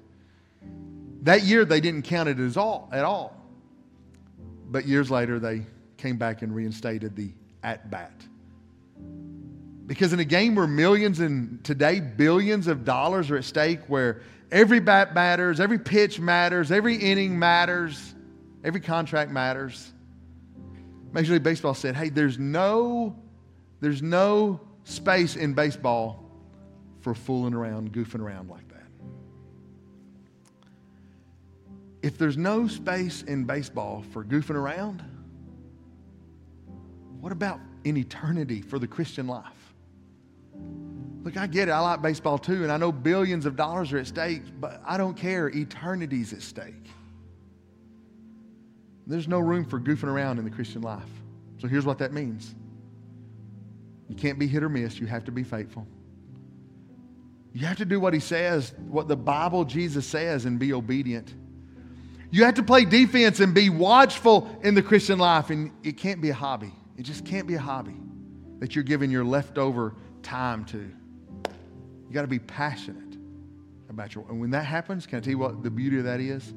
That 1.23 1.43
year, 1.43 1.65
they 1.65 1.81
didn't 1.81 2.03
count 2.03 2.29
it 2.29 2.39
as 2.39 2.55
all, 2.55 2.89
at 2.91 3.03
all. 3.03 3.35
But 4.67 4.85
years 4.85 5.11
later, 5.11 5.39
they 5.39 5.65
came 5.97 6.17
back 6.17 6.41
and 6.41 6.55
reinstated 6.55 7.15
the 7.15 7.31
at 7.63 7.89
bat. 7.89 8.13
Because 9.87 10.13
in 10.13 10.19
a 10.19 10.25
game 10.25 10.55
where 10.55 10.67
millions 10.67 11.19
and 11.19 11.63
today 11.63 11.99
billions 11.99 12.67
of 12.67 12.85
dollars 12.85 13.29
are 13.31 13.37
at 13.37 13.43
stake, 13.43 13.81
where 13.87 14.21
every 14.51 14.79
bat 14.79 15.13
matters, 15.13 15.59
every 15.59 15.79
pitch 15.79 16.19
matters, 16.19 16.71
every 16.71 16.95
inning 16.95 17.37
matters, 17.37 18.15
every 18.63 18.81
contract 18.81 19.31
matters, 19.31 19.91
Major 21.11 21.33
League 21.33 21.43
Baseball 21.43 21.73
said, 21.73 21.95
hey, 21.95 22.09
there's 22.09 22.37
no 22.37 23.15
there's 23.85 24.01
no 24.01 24.59
space 24.83 25.35
in 25.35 25.53
baseball 25.53 26.27
for 27.01 27.13
fooling 27.13 27.53
around, 27.53 27.93
goofing 27.93 28.19
around 28.19 28.49
like 28.49 28.67
that. 28.69 28.87
If 32.01 32.17
there's 32.17 32.35
no 32.35 32.67
space 32.67 33.21
in 33.21 33.43
baseball 33.43 34.03
for 34.11 34.23
goofing 34.23 34.55
around, 34.55 35.03
what 37.21 37.31
about 37.31 37.59
in 37.83 37.95
eternity 37.95 38.63
for 38.63 38.79
the 38.79 38.87
Christian 38.87 39.27
life? 39.27 39.75
Look, 41.21 41.37
I 41.37 41.45
get 41.45 41.67
it. 41.67 41.71
I 41.71 41.79
like 41.79 42.01
baseball 42.01 42.39
too, 42.39 42.63
and 42.63 42.71
I 42.71 42.77
know 42.77 42.91
billions 42.91 43.45
of 43.45 43.55
dollars 43.55 43.93
are 43.93 43.99
at 43.99 44.07
stake, 44.07 44.41
but 44.59 44.81
I 44.83 44.97
don't 44.97 45.15
care. 45.15 45.51
Eternity's 45.51 46.33
at 46.33 46.41
stake. 46.41 46.87
There's 49.05 49.27
no 49.27 49.37
room 49.37 49.63
for 49.63 49.79
goofing 49.79 50.05
around 50.05 50.39
in 50.39 50.43
the 50.43 50.49
Christian 50.49 50.81
life. 50.81 51.03
So 51.59 51.67
here's 51.67 51.85
what 51.85 51.99
that 51.99 52.13
means 52.13 52.55
you 54.09 54.15
can't 54.15 54.37
be 54.37 54.47
hit 54.47 54.63
or 54.63 54.69
miss. 54.69 54.99
You 54.99 55.07
have 55.07 55.25
to 55.25 55.31
be 55.31 55.43
faithful. 55.43 55.87
You 57.53 57.65
have 57.65 57.77
to 57.77 57.85
do 57.85 57.99
what 57.99 58.13
he 58.13 58.19
says, 58.19 58.73
what 58.89 59.07
the 59.07 59.15
Bible, 59.15 59.63
Jesus 59.63 60.05
says, 60.05 60.45
and 60.45 60.59
be 60.59 60.73
obedient. 60.73 61.33
You 62.29 62.43
have 62.43 62.55
to 62.55 62.63
play 62.63 62.83
defense 62.83 63.39
and 63.39 63.53
be 63.53 63.69
watchful 63.69 64.59
in 64.61 64.75
the 64.75 64.81
Christian 64.81 65.19
life. 65.19 65.49
And 65.49 65.71
it 65.83 65.97
can't 65.97 66.21
be 66.21 66.31
a 66.31 66.33
hobby. 66.33 66.73
It 66.97 67.03
just 67.03 67.25
can't 67.25 67.47
be 67.47 67.55
a 67.55 67.59
hobby 67.59 67.95
that 68.59 68.75
you're 68.75 68.83
giving 68.83 69.09
your 69.09 69.23
leftover 69.23 69.95
time 70.21 70.65
to. 70.65 70.77
You 70.77 72.13
got 72.13 72.23
to 72.23 72.27
be 72.27 72.39
passionate 72.39 73.17
about 73.89 74.13
your. 74.15 74.25
And 74.29 74.39
when 74.41 74.51
that 74.51 74.65
happens, 74.65 75.07
can 75.07 75.19
I 75.19 75.21
tell 75.21 75.31
you 75.31 75.37
what 75.37 75.63
the 75.63 75.69
beauty 75.69 75.97
of 75.97 76.03
that 76.03 76.19
is? 76.19 76.53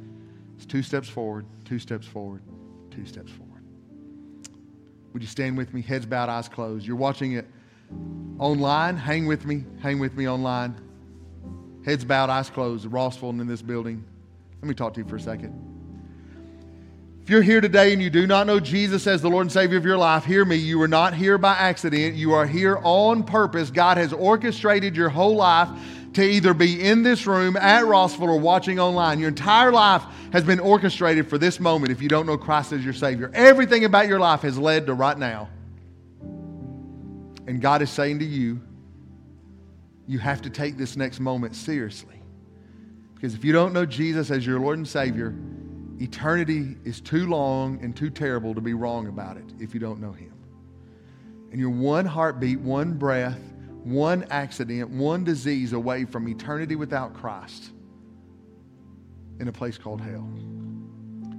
It's 0.57 0.67
two 0.67 0.83
steps 0.83 1.09
forward, 1.09 1.47
two 1.65 1.79
steps 1.79 2.07
forward, 2.07 2.43
two 2.91 3.07
steps 3.07 3.31
forward. 3.31 3.48
Would 5.13 5.23
you 5.23 5.29
stand 5.29 5.57
with 5.57 5.73
me? 5.75 5.83
Heads 5.83 6.07
bowed, 6.07 6.29
eyes 6.29 6.49
closed. 6.49 6.87
You're 6.87 6.97
watching 6.97 7.33
it 7.33 7.47
online. 8.39 8.97
Hang 8.97 9.27
with 9.27 9.47
me. 9.47 9.65
Hang 9.81 9.99
with 9.99 10.15
me 10.15 10.29
online. 10.29 10.77
Heads 11.85 12.05
bowed, 12.05 12.31
eyes 12.31 12.51
closed. 12.51 12.87
Rossville 12.87 13.31
in 13.31 13.47
this 13.47 13.63
building. 13.63 14.05
Let 14.61 14.69
me 14.69 14.75
talk 14.75 14.95
to 14.95 15.01
you 15.01 15.09
for 15.09 15.17
a 15.17 15.21
second. 15.21 15.68
If 17.29 17.33
you're 17.33 17.43
here 17.43 17.61
today 17.61 17.93
and 17.93 18.01
you 18.01 18.09
do 18.09 18.27
not 18.27 18.47
know 18.47 18.59
Jesus 18.59 19.07
as 19.07 19.21
the 19.21 19.29
Lord 19.29 19.43
and 19.43 19.53
Savior 19.53 19.77
of 19.77 19.85
your 19.85 19.99
life, 19.99 20.25
hear 20.25 20.47
me. 20.47 20.57
You 20.57 20.81
are 20.81 20.89
not 20.89 21.13
here 21.13 21.37
by 21.37 21.53
accident. 21.53 22.15
You 22.15 22.33
are 22.33 22.47
here 22.47 22.81
on 22.83 23.23
purpose. 23.23 23.71
God 23.71 23.99
has 23.99 24.15
orchestrated 24.15 24.97
your 24.97 25.11
whole 25.11 25.37
life 25.37 25.69
to 26.15 26.23
either 26.23 26.55
be 26.55 26.83
in 26.83 27.03
this 27.03 27.27
room 27.27 27.55
at 27.59 27.85
Rossville 27.85 28.31
or 28.31 28.41
watching 28.41 28.81
online. 28.81 29.19
Your 29.19 29.29
entire 29.29 29.71
life 29.71 30.05
has 30.33 30.43
been 30.43 30.59
orchestrated 30.59 31.29
for 31.29 31.37
this 31.37 31.61
moment 31.61 31.93
if 31.93 32.01
you 32.01 32.09
don't 32.09 32.25
know 32.25 32.39
Christ 32.39 32.73
as 32.73 32.83
your 32.83 32.95
Savior. 32.95 33.31
Everything 33.35 33.85
about 33.85 34.09
your 34.09 34.19
life 34.19 34.41
has 34.41 34.57
led 34.57 34.87
to 34.87 34.95
right 34.95 35.19
now. 35.19 35.51
And 37.47 37.61
God 37.61 37.83
is 37.83 37.91
saying 37.91 38.21
to 38.21 38.25
you, 38.25 38.59
you 40.07 40.19
have 40.19 40.41
to 40.41 40.49
take 40.49 40.79
this 40.79 40.97
next 40.97 41.21
moment 41.21 41.55
seriously. 41.55 42.23
Because 43.17 43.35
if 43.35 43.45
you 43.45 43.53
don't 43.53 43.75
know 43.75 43.85
Jesus 43.85 44.31
as 44.31 44.47
your 44.47 44.59
Lord 44.59 44.79
and 44.79 44.89
Savior, 44.89 45.35
eternity 46.01 46.77
is 46.85 47.01
too 47.01 47.27
long 47.27 47.79
and 47.83 47.97
too 47.97 48.11
terrible 48.11 48.55
to 48.55 48.61
be 48.61 48.75
wrong 48.75 49.09
about 49.09 49.37
it 49.37 49.53
if 49.59 49.75
you 49.75 49.81
don't 49.81 50.01
know 50.01 50.13
Him. 50.13 50.33
And 51.51 51.61
you're 51.61 51.71
one 51.71 52.05
heartbeat, 52.05 52.61
one 52.61 52.95
breath, 52.95 53.41
one 53.85 54.25
accident, 54.31 54.91
one 54.91 55.25
disease 55.25 55.73
away 55.73 56.05
from 56.05 56.29
eternity 56.29 56.77
without 56.77 57.15
Christ 57.15 57.71
in 59.41 59.49
a 59.49 59.53
place 59.53 59.79
called 59.79 60.01
hell. 60.01 60.29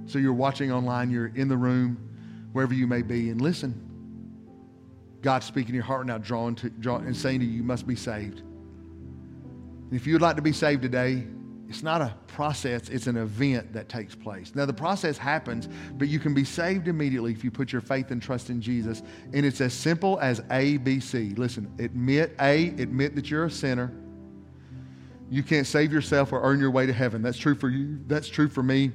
So 0.06 0.18
you're 0.18 0.32
watching 0.32 0.72
online, 0.72 1.10
you're 1.10 1.32
in 1.36 1.48
the 1.48 1.56
room, 1.56 1.96
wherever 2.52 2.74
you 2.74 2.86
may 2.86 3.02
be, 3.02 3.30
and 3.30 3.40
listen. 3.40 3.86
God's 5.22 5.46
speaking 5.46 5.74
your 5.74 5.84
heart 5.84 6.06
now, 6.06 6.18
drawing 6.18 6.54
to, 6.56 6.70
draw, 6.70 6.96
and 6.96 7.16
saying 7.16 7.40
to 7.40 7.46
you, 7.46 7.52
you 7.52 7.62
must 7.62 7.86
be 7.86 7.94
saved. 7.94 8.40
And 8.40 9.92
if 9.92 10.06
you'd 10.06 10.22
like 10.22 10.36
to 10.36 10.42
be 10.42 10.52
saved 10.52 10.82
today, 10.82 11.26
it's 11.70 11.84
not 11.84 12.02
a 12.02 12.12
process, 12.26 12.88
it's 12.88 13.06
an 13.06 13.16
event 13.16 13.72
that 13.74 13.88
takes 13.88 14.16
place. 14.16 14.56
Now, 14.56 14.66
the 14.66 14.72
process 14.72 15.16
happens, 15.16 15.68
but 15.94 16.08
you 16.08 16.18
can 16.18 16.34
be 16.34 16.42
saved 16.42 16.88
immediately 16.88 17.30
if 17.30 17.44
you 17.44 17.52
put 17.52 17.70
your 17.70 17.80
faith 17.80 18.10
and 18.10 18.20
trust 18.20 18.50
in 18.50 18.60
Jesus. 18.60 19.04
And 19.32 19.46
it's 19.46 19.60
as 19.60 19.72
simple 19.72 20.18
as 20.18 20.42
A, 20.50 20.78
B, 20.78 20.98
C. 20.98 21.30
Listen, 21.36 21.72
admit 21.78 22.34
A, 22.40 22.70
admit 22.70 23.14
that 23.14 23.30
you're 23.30 23.44
a 23.44 23.50
sinner. 23.50 23.92
You 25.30 25.44
can't 25.44 25.64
save 25.64 25.92
yourself 25.92 26.32
or 26.32 26.42
earn 26.42 26.58
your 26.58 26.72
way 26.72 26.86
to 26.86 26.92
heaven. 26.92 27.22
That's 27.22 27.38
true 27.38 27.54
for 27.54 27.68
you, 27.68 28.00
that's 28.08 28.28
true 28.28 28.48
for 28.48 28.64
me. 28.64 28.90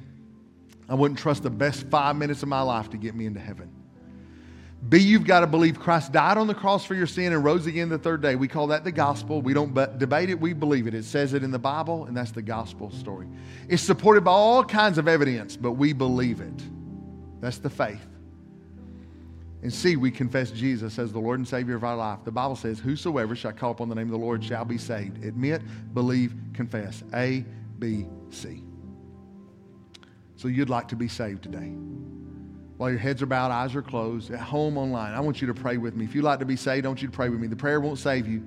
I 0.86 0.94
wouldn't 0.94 1.18
trust 1.18 1.44
the 1.44 1.50
best 1.50 1.86
five 1.88 2.14
minutes 2.16 2.42
of 2.42 2.50
my 2.50 2.60
life 2.60 2.90
to 2.90 2.98
get 2.98 3.14
me 3.14 3.24
into 3.24 3.40
heaven. 3.40 3.70
B, 4.88 4.98
you've 4.98 5.24
got 5.24 5.40
to 5.40 5.46
believe 5.46 5.80
Christ 5.80 6.12
died 6.12 6.38
on 6.38 6.46
the 6.46 6.54
cross 6.54 6.84
for 6.84 6.94
your 6.94 7.06
sin 7.06 7.32
and 7.32 7.42
rose 7.42 7.66
again 7.66 7.88
the 7.88 7.98
third 7.98 8.20
day. 8.22 8.36
We 8.36 8.46
call 8.46 8.68
that 8.68 8.84
the 8.84 8.92
gospel. 8.92 9.42
We 9.42 9.52
don't 9.52 9.74
debate 9.98 10.30
it, 10.30 10.40
we 10.40 10.52
believe 10.52 10.86
it. 10.86 10.94
It 10.94 11.04
says 11.04 11.32
it 11.32 11.42
in 11.42 11.50
the 11.50 11.58
Bible, 11.58 12.04
and 12.04 12.16
that's 12.16 12.30
the 12.30 12.42
gospel 12.42 12.90
story. 12.92 13.26
It's 13.68 13.82
supported 13.82 14.22
by 14.22 14.32
all 14.32 14.62
kinds 14.62 14.98
of 14.98 15.08
evidence, 15.08 15.56
but 15.56 15.72
we 15.72 15.92
believe 15.92 16.40
it. 16.40 16.62
That's 17.40 17.58
the 17.58 17.70
faith. 17.70 18.06
And 19.62 19.72
C, 19.72 19.96
we 19.96 20.12
confess 20.12 20.52
Jesus 20.52 20.98
as 20.98 21.12
the 21.12 21.18
Lord 21.18 21.40
and 21.40 21.48
Savior 21.48 21.74
of 21.74 21.82
our 21.82 21.96
life. 21.96 22.20
The 22.24 22.30
Bible 22.30 22.54
says, 22.54 22.78
Whosoever 22.78 23.34
shall 23.34 23.52
call 23.52 23.72
upon 23.72 23.88
the 23.88 23.94
name 23.94 24.06
of 24.06 24.12
the 24.12 24.24
Lord 24.24 24.44
shall 24.44 24.64
be 24.64 24.78
saved. 24.78 25.24
Admit, 25.24 25.62
believe, 25.94 26.34
confess. 26.52 27.02
A, 27.14 27.44
B, 27.80 28.06
C. 28.30 28.62
So 30.36 30.46
you'd 30.46 30.70
like 30.70 30.86
to 30.88 30.96
be 30.96 31.08
saved 31.08 31.42
today 31.42 31.72
while 32.76 32.90
your 32.90 32.98
heads 32.98 33.22
are 33.22 33.26
bowed, 33.26 33.50
eyes 33.50 33.74
are 33.74 33.82
closed, 33.82 34.30
at 34.30 34.40
home 34.40 34.76
online, 34.76 35.14
I 35.14 35.20
want 35.20 35.40
you 35.40 35.46
to 35.46 35.54
pray 35.54 35.78
with 35.78 35.96
me. 35.96 36.04
If 36.04 36.14
you'd 36.14 36.24
like 36.24 36.40
to 36.40 36.44
be 36.44 36.56
saved, 36.56 36.86
want 36.86 37.00
you 37.00 37.08
to 37.08 37.14
pray 37.14 37.28
with 37.28 37.40
me. 37.40 37.46
The 37.46 37.56
prayer 37.56 37.80
won't 37.80 37.98
save 37.98 38.28
you, 38.28 38.42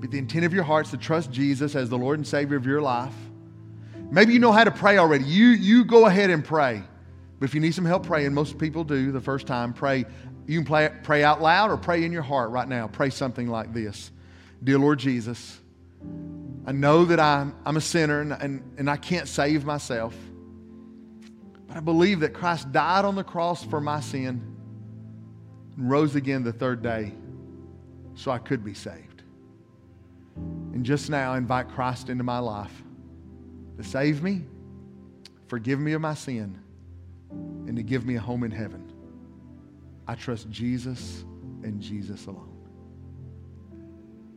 but 0.00 0.10
the 0.10 0.18
intent 0.18 0.44
of 0.44 0.54
your 0.54 0.64
heart 0.64 0.86
is 0.86 0.92
to 0.92 0.96
trust 0.96 1.30
Jesus 1.30 1.74
as 1.74 1.90
the 1.90 1.98
Lord 1.98 2.18
and 2.18 2.26
Savior 2.26 2.56
of 2.56 2.64
your 2.64 2.80
life. 2.80 3.14
Maybe 4.10 4.32
you 4.32 4.38
know 4.38 4.52
how 4.52 4.64
to 4.64 4.70
pray 4.70 4.98
already. 4.98 5.24
You, 5.24 5.48
you 5.48 5.84
go 5.84 6.06
ahead 6.06 6.30
and 6.30 6.44
pray. 6.44 6.82
But 7.38 7.48
if 7.48 7.54
you 7.54 7.60
need 7.60 7.74
some 7.74 7.84
help 7.84 8.06
praying, 8.06 8.32
most 8.32 8.56
people 8.56 8.84
do 8.84 9.12
the 9.12 9.20
first 9.20 9.46
time, 9.46 9.72
pray. 9.72 10.06
You 10.46 10.60
can 10.60 10.66
play, 10.66 10.90
pray 11.02 11.22
out 11.22 11.42
loud 11.42 11.70
or 11.70 11.76
pray 11.76 12.04
in 12.04 12.12
your 12.12 12.22
heart 12.22 12.50
right 12.50 12.68
now. 12.68 12.86
Pray 12.86 13.10
something 13.10 13.48
like 13.48 13.74
this 13.74 14.10
Dear 14.64 14.78
Lord 14.78 14.98
Jesus, 14.98 15.60
I 16.66 16.72
know 16.72 17.04
that 17.04 17.20
I'm, 17.20 17.54
I'm 17.66 17.76
a 17.76 17.80
sinner 17.80 18.20
and, 18.20 18.32
and, 18.32 18.74
and 18.78 18.88
I 18.88 18.96
can't 18.96 19.28
save 19.28 19.64
myself. 19.64 20.16
I 21.76 21.80
believe 21.80 22.20
that 22.20 22.32
Christ 22.32 22.72
died 22.72 23.04
on 23.04 23.16
the 23.16 23.22
cross 23.22 23.62
for 23.62 23.82
my 23.82 24.00
sin 24.00 24.40
and 25.76 25.90
rose 25.90 26.16
again 26.16 26.42
the 26.42 26.54
third 26.54 26.82
day 26.82 27.12
so 28.14 28.30
I 28.30 28.38
could 28.38 28.64
be 28.64 28.72
saved. 28.72 29.22
And 30.36 30.86
just 30.86 31.10
now, 31.10 31.34
I 31.34 31.36
invite 31.36 31.68
Christ 31.68 32.08
into 32.08 32.24
my 32.24 32.38
life 32.38 32.82
to 33.76 33.84
save 33.84 34.22
me, 34.22 34.44
forgive 35.48 35.78
me 35.78 35.92
of 35.92 36.00
my 36.00 36.14
sin, 36.14 36.58
and 37.30 37.76
to 37.76 37.82
give 37.82 38.06
me 38.06 38.16
a 38.16 38.20
home 38.20 38.42
in 38.42 38.50
heaven. 38.50 38.90
I 40.08 40.14
trust 40.14 40.48
Jesus 40.48 41.26
and 41.62 41.78
Jesus 41.78 42.24
alone. 42.24 42.55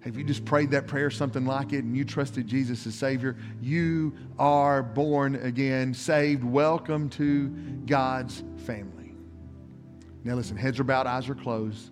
Have 0.01 0.17
you 0.17 0.23
just 0.23 0.45
prayed 0.45 0.71
that 0.71 0.87
prayer, 0.87 1.11
something 1.11 1.45
like 1.45 1.73
it, 1.73 1.83
and 1.83 1.95
you 1.95 2.05
trusted 2.05 2.47
Jesus 2.47 2.87
as 2.87 2.95
Savior? 2.95 3.35
You 3.61 4.13
are 4.37 4.81
born 4.81 5.35
again, 5.35 5.93
saved. 5.93 6.41
Welcome 6.41 7.09
to 7.11 7.49
God's 7.85 8.43
family. 8.65 9.13
Now, 10.23 10.35
listen, 10.35 10.55
heads 10.55 10.79
are 10.79 10.85
bowed, 10.85 11.05
eyes 11.05 11.27
are 11.27 11.35
closed. 11.35 11.91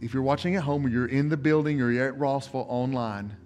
If 0.00 0.12
you're 0.12 0.24
watching 0.24 0.56
at 0.56 0.64
home 0.64 0.84
or 0.84 0.88
you're 0.88 1.06
in 1.06 1.28
the 1.28 1.36
building 1.36 1.80
or 1.80 1.92
you're 1.92 2.08
at 2.08 2.18
Rossville 2.18 2.66
online, 2.68 3.36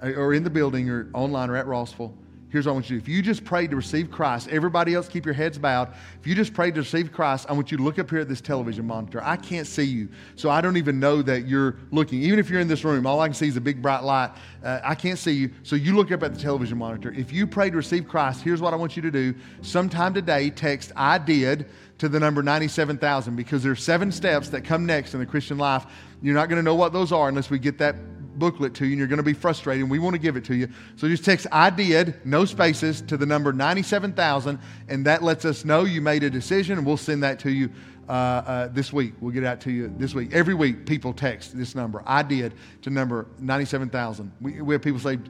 or 0.00 0.32
in 0.32 0.44
the 0.44 0.50
building 0.50 0.88
or 0.88 1.10
online 1.12 1.50
or 1.50 1.56
at 1.56 1.66
Rossville, 1.66 2.16
Here's 2.48 2.64
what 2.66 2.72
I 2.72 2.74
want 2.74 2.88
you 2.88 2.98
to 2.98 3.04
do. 3.04 3.10
If 3.10 3.14
you 3.14 3.22
just 3.22 3.44
prayed 3.44 3.70
to 3.70 3.76
receive 3.76 4.10
Christ, 4.10 4.48
everybody 4.48 4.94
else 4.94 5.08
keep 5.08 5.24
your 5.24 5.34
heads 5.34 5.58
bowed. 5.58 5.92
If 6.20 6.26
you 6.26 6.34
just 6.34 6.54
prayed 6.54 6.74
to 6.76 6.80
receive 6.80 7.12
Christ, 7.12 7.46
I 7.48 7.52
want 7.52 7.72
you 7.72 7.76
to 7.76 7.82
look 7.82 7.98
up 7.98 8.08
here 8.08 8.20
at 8.20 8.28
this 8.28 8.40
television 8.40 8.86
monitor. 8.86 9.20
I 9.22 9.36
can't 9.36 9.66
see 9.66 9.84
you, 9.84 10.08
so 10.36 10.48
I 10.48 10.60
don't 10.60 10.76
even 10.76 11.00
know 11.00 11.22
that 11.22 11.48
you're 11.48 11.76
looking. 11.90 12.22
Even 12.22 12.38
if 12.38 12.48
you're 12.48 12.60
in 12.60 12.68
this 12.68 12.84
room, 12.84 13.04
all 13.04 13.20
I 13.20 13.26
can 13.26 13.34
see 13.34 13.48
is 13.48 13.56
a 13.56 13.60
big 13.60 13.82
bright 13.82 14.04
light. 14.04 14.30
Uh, 14.62 14.80
I 14.84 14.94
can't 14.94 15.18
see 15.18 15.32
you, 15.32 15.50
so 15.64 15.74
you 15.74 15.96
look 15.96 16.12
up 16.12 16.22
at 16.22 16.34
the 16.34 16.40
television 16.40 16.78
monitor. 16.78 17.12
If 17.12 17.32
you 17.32 17.48
prayed 17.48 17.70
to 17.70 17.76
receive 17.76 18.06
Christ, 18.06 18.42
here's 18.42 18.60
what 18.60 18.72
I 18.72 18.76
want 18.76 18.94
you 18.94 19.02
to 19.02 19.10
do. 19.10 19.34
Sometime 19.62 20.14
today, 20.14 20.50
text 20.50 20.92
I 20.94 21.18
did 21.18 21.66
to 21.98 22.08
the 22.08 22.20
number 22.20 22.42
97,000 22.42 23.34
because 23.34 23.62
there 23.62 23.72
are 23.72 23.76
seven 23.76 24.12
steps 24.12 24.50
that 24.50 24.62
come 24.62 24.86
next 24.86 25.14
in 25.14 25.20
the 25.20 25.26
Christian 25.26 25.58
life. 25.58 25.86
You're 26.22 26.34
not 26.34 26.48
going 26.48 26.58
to 26.58 26.62
know 26.62 26.74
what 26.74 26.92
those 26.92 27.10
are 27.10 27.28
unless 27.28 27.50
we 27.50 27.58
get 27.58 27.78
that 27.78 27.96
booklet 28.38 28.74
to 28.74 28.84
you 28.84 28.92
and 28.92 28.98
you're 28.98 29.08
going 29.08 29.18
to 29.18 29.22
be 29.22 29.32
frustrated 29.32 29.82
and 29.82 29.90
we 29.90 29.98
want 29.98 30.14
to 30.14 30.18
give 30.18 30.36
it 30.36 30.44
to 30.44 30.54
you. 30.54 30.68
So 30.96 31.08
just 31.08 31.24
text 31.24 31.46
I 31.52 31.70
did, 31.70 32.24
no 32.24 32.44
spaces, 32.44 33.00
to 33.02 33.16
the 33.16 33.26
number 33.26 33.52
97,000 33.52 34.58
and 34.88 35.06
that 35.06 35.22
lets 35.22 35.44
us 35.44 35.64
know 35.64 35.84
you 35.84 36.00
made 36.00 36.22
a 36.22 36.30
decision 36.30 36.78
and 36.78 36.86
we'll 36.86 36.96
send 36.96 37.22
that 37.22 37.38
to 37.40 37.50
you 37.50 37.70
uh, 38.08 38.12
uh, 38.12 38.68
this 38.68 38.92
week. 38.92 39.14
We'll 39.20 39.32
get 39.32 39.42
it 39.42 39.46
out 39.46 39.60
to 39.62 39.72
you 39.72 39.92
this 39.96 40.14
week. 40.14 40.32
Every 40.32 40.54
week, 40.54 40.86
people 40.86 41.12
text 41.12 41.56
this 41.56 41.74
number. 41.74 42.02
I 42.06 42.22
did 42.22 42.54
to 42.82 42.90
number 42.90 43.26
97,000. 43.40 44.30
We, 44.40 44.60
we 44.60 44.74
have 44.74 44.82
people 44.82 45.00
saved. 45.00 45.28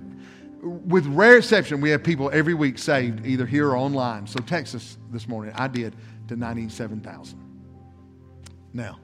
With 0.62 1.06
rare 1.06 1.38
exception, 1.38 1.80
we 1.80 1.90
have 1.90 2.02
people 2.02 2.30
every 2.32 2.54
week 2.54 2.78
saved 2.78 3.24
either 3.24 3.46
here 3.46 3.68
or 3.70 3.76
online. 3.76 4.26
So 4.26 4.40
text 4.40 4.74
us 4.74 4.98
this 5.10 5.26
morning. 5.28 5.54
I 5.56 5.68
did 5.68 5.94
to 6.28 6.36
97,000. 6.36 7.38
Now, 8.72 8.98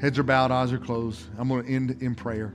Heads 0.00 0.18
are 0.18 0.22
bowed, 0.22 0.50
eyes 0.50 0.72
are 0.72 0.78
closed. 0.78 1.22
I'm 1.38 1.48
going 1.48 1.64
to 1.64 1.72
end 1.72 2.02
in 2.02 2.14
prayer. 2.14 2.52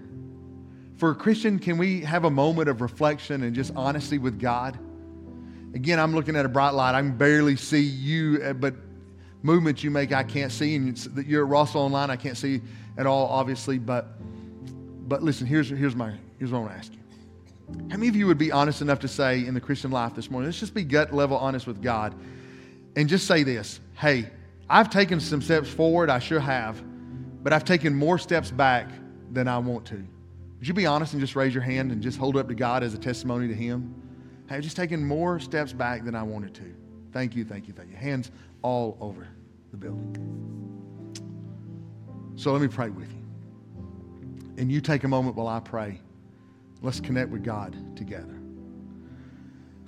For 0.97 1.09
a 1.09 1.15
Christian, 1.15 1.57
can 1.57 1.79
we 1.79 2.01
have 2.01 2.25
a 2.25 2.29
moment 2.29 2.69
of 2.69 2.81
reflection 2.81 3.41
and 3.41 3.55
just 3.55 3.73
honesty 3.75 4.19
with 4.19 4.39
God? 4.39 4.77
Again, 5.73 5.99
I'm 5.99 6.13
looking 6.13 6.35
at 6.35 6.45
a 6.45 6.49
bright 6.49 6.71
light. 6.71 6.93
I 6.93 7.01
can 7.01 7.17
barely 7.17 7.55
see 7.55 7.81
you, 7.81 8.39
uh, 8.43 8.53
but 8.53 8.75
movements 9.41 9.83
you 9.83 9.89
make, 9.89 10.11
I 10.11 10.21
can't 10.21 10.51
see. 10.51 10.75
And 10.75 11.25
you're 11.25 11.43
at 11.43 11.49
Rossville 11.49 11.81
Online, 11.81 12.11
I 12.11 12.15
can't 12.15 12.37
see 12.37 12.61
at 12.97 13.07
all, 13.07 13.27
obviously. 13.27 13.79
But, 13.79 14.09
but 15.07 15.23
listen, 15.23 15.47
here's, 15.47 15.69
here's, 15.69 15.95
my, 15.95 16.13
here's 16.37 16.51
what 16.51 16.59
I 16.59 16.61
want 16.61 16.73
to 16.73 16.77
ask 16.77 16.93
you. 16.93 16.99
How 17.89 17.97
many 17.97 18.09
of 18.09 18.15
you 18.15 18.27
would 18.27 18.37
be 18.37 18.51
honest 18.51 18.83
enough 18.83 18.99
to 18.99 19.07
say 19.07 19.47
in 19.47 19.55
the 19.55 19.61
Christian 19.61 19.89
life 19.89 20.13
this 20.13 20.29
morning, 20.29 20.47
let's 20.47 20.59
just 20.59 20.75
be 20.75 20.83
gut 20.83 21.11
level 21.11 21.37
honest 21.37 21.65
with 21.65 21.81
God 21.81 22.13
and 22.95 23.09
just 23.09 23.25
say 23.25 23.41
this 23.41 23.79
Hey, 23.95 24.29
I've 24.69 24.91
taken 24.91 25.19
some 25.19 25.41
steps 25.41 25.69
forward, 25.69 26.11
I 26.11 26.19
sure 26.19 26.39
have 26.39 26.83
but 27.43 27.53
I've 27.53 27.65
taken 27.65 27.93
more 27.93 28.17
steps 28.17 28.51
back 28.51 28.89
than 29.31 29.47
I 29.47 29.57
want 29.57 29.85
to. 29.87 29.95
Would 29.95 30.67
you 30.67 30.73
be 30.73 30.85
honest 30.85 31.13
and 31.13 31.21
just 31.21 31.35
raise 31.35 31.53
your 31.53 31.63
hand 31.63 31.91
and 31.91 32.01
just 32.01 32.17
hold 32.17 32.35
it 32.37 32.39
up 32.39 32.47
to 32.47 32.55
God 32.55 32.83
as 32.83 32.93
a 32.93 32.97
testimony 32.97 33.47
to 33.47 33.53
Him? 33.55 33.95
Hey, 34.47 34.57
I've 34.57 34.63
just 34.63 34.75
taken 34.75 35.03
more 35.03 35.39
steps 35.39 35.73
back 35.73 36.03
than 36.05 36.13
I 36.13 36.23
wanted 36.23 36.53
to. 36.55 36.75
Thank 37.11 37.35
you, 37.35 37.43
thank 37.43 37.67
you, 37.67 37.73
thank 37.73 37.89
you. 37.89 37.95
Hands 37.95 38.29
all 38.61 38.97
over 39.01 39.27
the 39.71 39.77
building. 39.77 40.41
So 42.35 42.51
let 42.51 42.61
me 42.61 42.67
pray 42.67 42.89
with 42.89 43.11
you. 43.11 43.23
And 44.57 44.71
you 44.71 44.81
take 44.81 45.03
a 45.03 45.07
moment 45.07 45.35
while 45.35 45.47
I 45.47 45.59
pray. 45.59 46.01
Let's 46.81 46.99
connect 46.99 47.29
with 47.29 47.43
God 47.43 47.95
together. 47.95 48.40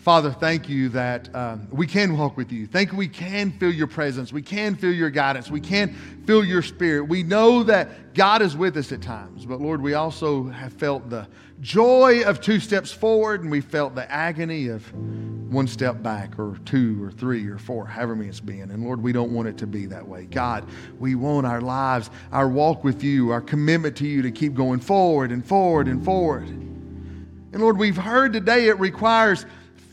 Father, 0.03 0.31
thank 0.31 0.67
you 0.67 0.89
that 0.89 1.33
um, 1.33 1.65
we 1.71 1.87
can 1.87 2.17
walk 2.17 2.35
with 2.35 2.51
you. 2.51 2.67
Thank 2.67 2.91
you 2.91 2.97
we 2.97 3.07
can 3.07 3.53
feel 3.53 3.71
your 3.71 3.87
presence. 3.87 4.33
We 4.33 4.41
can 4.41 4.75
feel 4.75 4.91
your 4.91 5.09
guidance. 5.09 5.49
We 5.49 5.61
can 5.61 5.95
feel 6.27 6.43
your 6.43 6.61
spirit. 6.61 7.03
We 7.03 7.23
know 7.23 7.63
that 7.63 8.13
God 8.13 8.41
is 8.41 8.57
with 8.57 8.75
us 8.75 8.91
at 8.91 9.01
times. 9.01 9.45
But 9.45 9.61
Lord, 9.61 9.81
we 9.81 9.93
also 9.93 10.49
have 10.49 10.73
felt 10.73 11.09
the 11.09 11.25
joy 11.61 12.23
of 12.25 12.41
two 12.41 12.59
steps 12.59 12.91
forward 12.91 13.43
and 13.43 13.49
we 13.49 13.61
felt 13.61 13.95
the 13.95 14.11
agony 14.11 14.67
of 14.67 14.93
one 14.93 15.67
step 15.67 16.03
back 16.03 16.37
or 16.37 16.59
two 16.65 17.01
or 17.01 17.09
three 17.09 17.47
or 17.47 17.57
four, 17.57 17.85
however 17.85 18.13
many 18.13 18.27
it's 18.27 18.41
been. 18.41 18.71
And 18.71 18.83
Lord, 18.83 19.01
we 19.01 19.13
don't 19.13 19.31
want 19.31 19.47
it 19.47 19.57
to 19.59 19.67
be 19.67 19.85
that 19.85 20.05
way. 20.05 20.25
God, 20.25 20.67
we 20.99 21.15
want 21.15 21.47
our 21.47 21.61
lives, 21.61 22.09
our 22.33 22.49
walk 22.49 22.83
with 22.83 23.05
you, 23.05 23.29
our 23.29 23.39
commitment 23.39 23.95
to 23.97 24.05
you 24.05 24.21
to 24.21 24.31
keep 24.31 24.53
going 24.53 24.81
forward 24.81 25.31
and 25.31 25.45
forward 25.45 25.87
and 25.87 26.03
forward. 26.03 26.49
And 26.49 27.61
Lord, 27.61 27.77
we've 27.77 27.95
heard 27.95 28.33
today 28.33 28.67
it 28.67 28.77
requires 28.79 29.45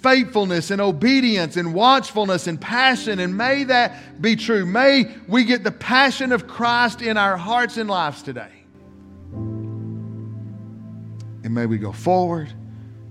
faithfulness 0.03 0.71
and 0.71 0.81
obedience 0.81 1.57
and 1.57 1.75
watchfulness 1.75 2.47
and 2.47 2.61
passion. 2.61 3.19
And 3.19 3.37
may 3.37 3.65
that 3.65 4.21
be 4.21 4.37
true. 4.37 4.65
May 4.67 5.15
we 5.29 5.45
get 5.45 5.65
the 5.65 5.73
passion 5.73 6.33
of 6.33 6.47
Christ 6.47 7.03
in 7.03 7.17
our 7.17 7.37
hearts 7.37 7.77
and 7.77 7.89
lives 7.89 8.23
today. 8.23 8.53
And 11.43 11.55
may 11.55 11.67
we 11.67 11.79
go 11.79 11.93
forward 11.93 12.53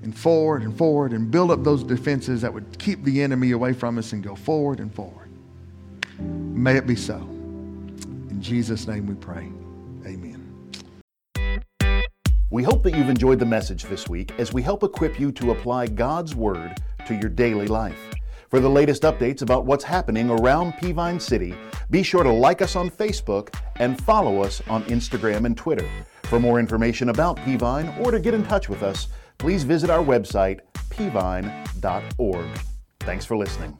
and 0.03 0.15
forward 0.15 0.63
and 0.63 0.77
forward 0.77 1.13
and 1.13 1.29
build 1.29 1.51
up 1.51 1.63
those 1.63 1.83
defenses 1.83 2.41
that 2.41 2.53
would 2.53 2.79
keep 2.79 3.03
the 3.03 3.21
enemy 3.21 3.51
away 3.51 3.73
from 3.73 3.97
us 3.97 4.13
and 4.13 4.23
go 4.23 4.35
forward 4.35 4.79
and 4.79 4.93
forward. 4.93 5.29
May 6.19 6.77
it 6.77 6.87
be 6.87 6.95
so. 6.95 7.15
In 7.17 8.39
Jesus' 8.41 8.87
name 8.87 9.07
we 9.07 9.15
pray. 9.15 9.49
We 12.51 12.63
hope 12.63 12.81
that 12.83 12.95
you've 12.95 13.09
enjoyed 13.09 13.37
the 13.37 13.45
message 13.45 13.83
this 13.83 14.09
week 14.09 14.31
as 14.39 14.53
we 14.53 14.63
help 14.63 14.81
equip 14.81 15.19
you 15.19 15.31
to 15.33 15.51
apply 15.51 15.85
God's 15.87 16.33
Word 16.33 16.81
to 17.05 17.13
your 17.13 17.29
daily 17.29 17.67
life. 17.67 17.99
For 18.49 18.59
the 18.59 18.69
latest 18.69 19.03
updates 19.03 19.43
about 19.43 19.67
what's 19.67 19.83
happening 19.83 20.31
around 20.31 20.73
Peavine 20.73 21.21
City, 21.21 21.53
be 21.91 22.01
sure 22.01 22.23
to 22.23 22.31
like 22.31 22.63
us 22.63 22.75
on 22.75 22.89
Facebook 22.89 23.53
and 23.75 24.01
follow 24.01 24.41
us 24.41 24.63
on 24.67 24.83
Instagram 24.85 25.45
and 25.45 25.55
Twitter. 25.55 25.87
For 26.23 26.39
more 26.39 26.59
information 26.59 27.09
about 27.09 27.37
Peavine 27.37 27.95
or 27.99 28.09
to 28.09 28.19
get 28.19 28.33
in 28.33 28.43
touch 28.43 28.67
with 28.67 28.81
us, 28.81 29.09
please 29.37 29.63
visit 29.63 29.91
our 29.91 30.03
website, 30.03 30.61
peavine.org. 30.89 32.47
Thanks 33.01 33.25
for 33.25 33.37
listening. 33.37 33.77